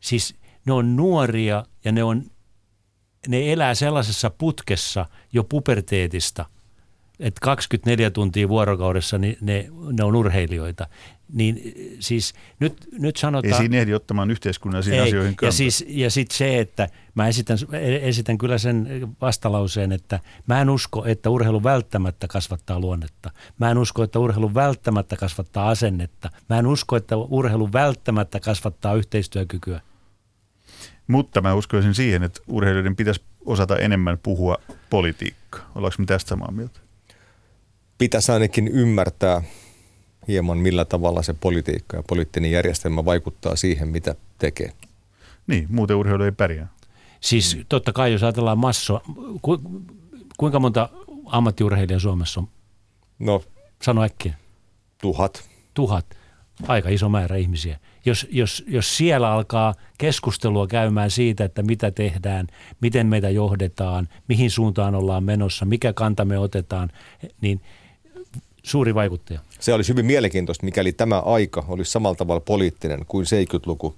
Siis 0.00 0.34
ne 0.66 0.72
on 0.72 0.96
nuoria 0.96 1.64
ja 1.84 1.92
ne, 1.92 2.04
on, 2.04 2.24
ne 3.28 3.52
elää 3.52 3.74
sellaisessa 3.74 4.30
putkessa 4.30 5.06
jo 5.32 5.44
puberteetista, 5.44 6.44
että 7.20 7.40
24 7.42 8.10
tuntia 8.10 8.48
vuorokaudessa 8.48 9.18
niin 9.18 9.36
ne, 9.40 9.68
ne 9.92 10.04
on 10.04 10.16
urheilijoita. 10.16 10.86
Niin 11.32 11.74
siis 12.00 12.34
nyt, 12.60 12.88
nyt 12.92 13.16
sanotaan... 13.16 13.52
Ei 13.52 13.58
siinä 13.58 13.76
ehdi 13.76 13.94
ottamaan 13.94 14.30
yhteiskunnallisiin 14.30 14.94
ei, 14.94 15.00
asioihin 15.00 15.36
kantaa. 15.36 15.48
Ja, 15.48 15.52
siis, 15.52 15.84
ja 15.88 16.10
sitten 16.10 16.36
se, 16.36 16.60
että 16.60 16.88
mä 17.14 17.28
esitän, 17.28 17.58
esitän 18.02 18.38
kyllä 18.38 18.58
sen 18.58 19.08
vastalauseen, 19.20 19.92
että 19.92 20.20
mä 20.46 20.60
en 20.60 20.70
usko, 20.70 21.04
että 21.06 21.30
urheilu 21.30 21.62
välttämättä 21.62 22.28
kasvattaa 22.28 22.80
luonnetta. 22.80 23.30
Mä 23.58 23.70
en 23.70 23.78
usko, 23.78 24.02
että 24.02 24.18
urheilu 24.18 24.54
välttämättä 24.54 25.16
kasvattaa 25.16 25.68
asennetta. 25.68 26.30
Mä 26.48 26.58
en 26.58 26.66
usko, 26.66 26.96
että 26.96 27.16
urheilu 27.16 27.72
välttämättä 27.72 28.40
kasvattaa 28.40 28.94
yhteistyökykyä. 28.94 29.80
Mutta 31.06 31.40
mä 31.40 31.54
uskoisin 31.54 31.94
siihen, 31.94 32.22
että 32.22 32.40
urheilijoiden 32.48 32.96
pitäisi 32.96 33.22
osata 33.44 33.76
enemmän 33.76 34.18
puhua 34.18 34.58
politiikkaa. 34.90 35.70
Ollaanko 35.74 35.96
me 35.98 36.06
tästä 36.06 36.28
samaa 36.28 36.50
mieltä? 36.50 36.84
pitäisi 37.98 38.32
ainakin 38.32 38.68
ymmärtää 38.68 39.42
hieman, 40.28 40.58
millä 40.58 40.84
tavalla 40.84 41.22
se 41.22 41.34
politiikka 41.34 41.96
ja 41.96 42.02
poliittinen 42.08 42.50
järjestelmä 42.50 43.04
vaikuttaa 43.04 43.56
siihen, 43.56 43.88
mitä 43.88 44.14
tekee. 44.38 44.72
Niin, 45.46 45.66
muuten 45.70 45.96
urheilu 45.96 46.22
ei 46.22 46.32
pärjää. 46.32 46.68
Siis 47.20 47.58
totta 47.68 47.92
kai, 47.92 48.12
jos 48.12 48.22
ajatellaan 48.22 48.58
massoa, 48.58 49.00
ku, 49.42 49.58
kuinka 50.36 50.58
monta 50.58 50.88
ammattiurheilijaa 51.26 52.00
Suomessa 52.00 52.40
on? 52.40 52.48
No, 53.18 53.42
Sano 53.82 54.02
äkkiä. 54.02 54.34
tuhat. 55.00 55.48
Tuhat. 55.74 56.06
Aika 56.68 56.88
iso 56.88 57.08
määrä 57.08 57.36
ihmisiä. 57.36 57.78
Jos, 58.06 58.26
jos, 58.30 58.64
jos 58.66 58.96
siellä 58.96 59.32
alkaa 59.32 59.74
keskustelua 59.98 60.66
käymään 60.66 61.10
siitä, 61.10 61.44
että 61.44 61.62
mitä 61.62 61.90
tehdään, 61.90 62.46
miten 62.80 63.06
meitä 63.06 63.30
johdetaan, 63.30 64.08
mihin 64.28 64.50
suuntaan 64.50 64.94
ollaan 64.94 65.24
menossa, 65.24 65.64
mikä 65.64 65.92
kanta 65.92 66.24
me 66.24 66.38
otetaan, 66.38 66.90
niin 67.40 67.60
suuri 68.64 68.94
vaikuttaja. 68.94 69.40
Se 69.60 69.74
olisi 69.74 69.92
hyvin 69.92 70.06
mielenkiintoista, 70.06 70.64
mikäli 70.64 70.92
tämä 70.92 71.18
aika 71.20 71.64
olisi 71.68 71.90
samalla 71.90 72.14
tavalla 72.16 72.40
poliittinen 72.40 73.04
kuin 73.06 73.26
70-luku 73.26 73.94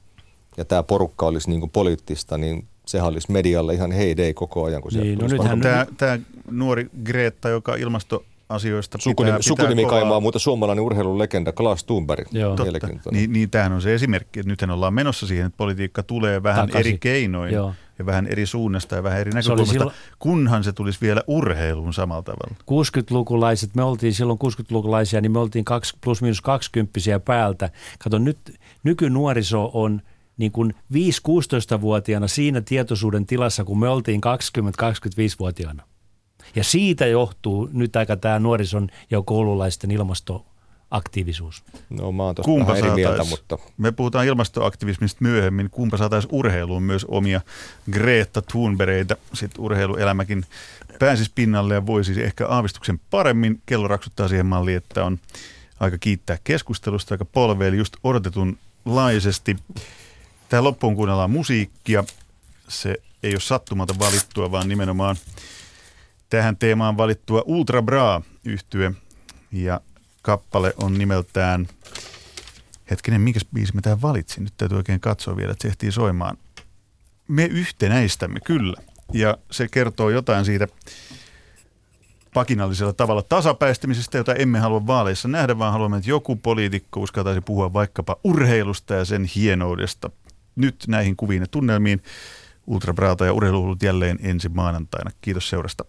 ja 0.56 0.64
tämä 0.64 0.82
porukka 0.82 1.26
olisi 1.26 1.50
niin 1.50 1.60
kuin 1.60 1.70
poliittista, 1.70 2.38
niin 2.38 2.66
sehän 2.86 3.08
olisi 3.08 3.32
medialle 3.32 3.74
ihan 3.74 3.92
heidei 3.92 4.34
koko 4.34 4.64
ajan. 4.64 4.82
Kun 4.82 4.92
Niin, 4.94 5.18
no 5.18 5.26
nythän- 5.28 5.60
Tämä, 5.60 5.86
tämä 5.96 6.18
nuori 6.50 6.86
Greta, 7.04 7.48
joka 7.48 7.74
ilmastoasioista 7.74 8.98
Sukunimi, 9.00 9.32
pitää, 9.32 9.42
sukunimi 9.42 9.74
pitää 9.74 9.90
kaimaa 9.90 10.20
muuta 10.20 10.38
suomalainen 10.38 10.84
urheilun 10.84 11.18
legenda 11.18 11.52
Klaas 11.52 11.84
Thunberg. 11.84 12.26
Joo. 12.32 12.48
Totta. 12.50 12.62
Mielenkiintoinen. 12.62 13.20
Niin, 13.20 13.32
niin 13.32 13.50
tämähän 13.50 13.72
on 13.72 13.82
se 13.82 13.94
esimerkki, 13.94 14.40
että 14.40 14.50
nythän 14.50 14.70
ollaan 14.70 14.94
menossa 14.94 15.26
siihen, 15.26 15.46
että 15.46 15.56
politiikka 15.56 16.02
tulee 16.02 16.42
vähän 16.42 16.66
Takaisin. 16.66 16.90
eri 16.90 16.98
keinoin 16.98 17.54
Joo. 17.54 17.72
Ja 17.98 18.06
vähän 18.06 18.26
eri 18.26 18.46
suunnasta 18.46 18.96
ja 18.96 19.02
vähän 19.02 19.20
eri 19.20 19.30
näkökulmasta, 19.30 19.72
silloin- 19.72 19.94
kunhan 20.18 20.64
se 20.64 20.72
tulisi 20.72 20.98
vielä 21.00 21.22
urheiluun 21.26 21.94
samalla 21.94 22.22
tavalla. 22.22 22.56
60-lukulaiset, 22.62 23.74
me 23.74 23.82
oltiin 23.82 24.14
silloin 24.14 24.38
60-lukulaisia, 24.38 25.20
niin 25.20 25.32
me 25.32 25.38
oltiin 25.38 25.64
kaksi, 25.64 25.96
plus 26.00 26.22
minus 26.22 26.40
20 26.40 27.20
päältä. 27.24 27.70
Kato, 27.98 28.18
nyt 28.18 28.38
nykynuoriso 28.84 29.70
on 29.74 30.02
niin 30.36 30.52
kuin 30.52 30.74
5-16-vuotiaana 30.92 32.28
siinä 32.28 32.60
tietoisuuden 32.60 33.26
tilassa, 33.26 33.64
kun 33.64 33.78
me 33.78 33.88
oltiin 33.88 34.20
20-25-vuotiaana. 34.20 35.82
Ja 36.54 36.64
siitä 36.64 37.06
johtuu 37.06 37.68
nyt 37.72 37.96
aika 37.96 38.16
tämä 38.16 38.38
nuorison 38.38 38.88
ja 39.10 39.22
koululaisten 39.22 39.90
ilmastoaktiivisuus. 40.86 41.62
No 41.90 42.12
mä 42.12 42.22
oon 42.22 42.34
Kumpa 42.44 42.72
vähän 42.72 42.84
eri 42.84 42.94
mieltä, 42.94 43.16
saatais- 43.16 43.30
mutta 43.30 43.58
Me 43.78 43.92
puhutaan 43.92 44.26
ilmastoaktivismista 44.26 45.18
myöhemmin, 45.20 45.70
kumpa 45.70 45.96
saataisiin 45.96 46.34
urheiluun 46.34 46.82
myös 46.82 47.04
omia 47.04 47.40
Greta 47.90 48.42
Thunbergitä. 48.42 49.16
Sitten 49.32 49.64
urheiluelämäkin 49.64 50.44
pääsisi 50.98 51.30
pinnalle 51.34 51.74
ja 51.74 51.86
voisi 51.86 52.22
ehkä 52.22 52.48
aavistuksen 52.48 53.00
paremmin. 53.10 53.62
Kello 53.66 53.88
raksuttaa 53.88 54.28
siihen 54.28 54.46
malliin, 54.46 54.76
että 54.76 55.04
on 55.04 55.18
aika 55.80 55.98
kiittää 55.98 56.38
keskustelusta, 56.44 57.14
aika 57.14 57.24
polveili 57.24 57.76
just 57.76 57.96
odotetunlaisesti. 58.04 59.56
Tähän 60.48 60.64
loppuun 60.64 60.96
kuunnellaan 60.96 61.30
musiikkia. 61.30 62.04
Se 62.68 62.96
ei 63.22 63.32
ole 63.32 63.40
sattumalta 63.40 63.98
valittua, 63.98 64.50
vaan 64.50 64.68
nimenomaan 64.68 65.16
tähän 66.30 66.56
teemaan 66.56 66.96
valittua 66.96 67.42
Ultra 67.46 67.82
Bra 67.82 68.20
yhtye 68.44 68.92
ja 69.52 69.80
kappale 70.26 70.74
on 70.82 70.98
nimeltään 70.98 71.68
Hetkinen, 72.90 73.20
minkä 73.20 73.40
biisi 73.54 73.74
mä 73.74 73.80
tähän 73.80 74.02
valitsin? 74.02 74.44
Nyt 74.44 74.54
täytyy 74.56 74.76
oikein 74.76 75.00
katsoa 75.00 75.36
vielä, 75.36 75.52
että 75.52 75.62
se 75.62 75.68
ehtii 75.68 75.92
soimaan. 75.92 76.36
Me 77.28 77.44
yhtenäistämme, 77.44 78.40
kyllä. 78.40 78.76
Ja 79.12 79.38
se 79.50 79.68
kertoo 79.68 80.10
jotain 80.10 80.44
siitä 80.44 80.68
pakinallisella 82.34 82.92
tavalla 82.92 83.22
tasapäistämisestä, 83.22 84.18
jota 84.18 84.34
emme 84.34 84.58
halua 84.58 84.86
vaaleissa 84.86 85.28
nähdä, 85.28 85.58
vaan 85.58 85.72
haluamme, 85.72 85.96
että 85.96 86.10
joku 86.10 86.36
poliitikko 86.36 87.00
uskaltaisi 87.00 87.40
puhua 87.40 87.72
vaikkapa 87.72 88.16
urheilusta 88.24 88.94
ja 88.94 89.04
sen 89.04 89.24
hienoudesta. 89.24 90.10
Nyt 90.56 90.84
näihin 90.88 91.16
kuviin 91.16 91.42
ja 91.42 91.48
tunnelmiin 91.50 92.02
Ultra 92.66 92.94
Brata 92.94 93.26
ja 93.26 93.32
urheiluhullut 93.32 93.82
jälleen 93.82 94.18
ensi 94.22 94.48
maanantaina. 94.48 95.10
Kiitos 95.20 95.48
seurasta. 95.48 95.84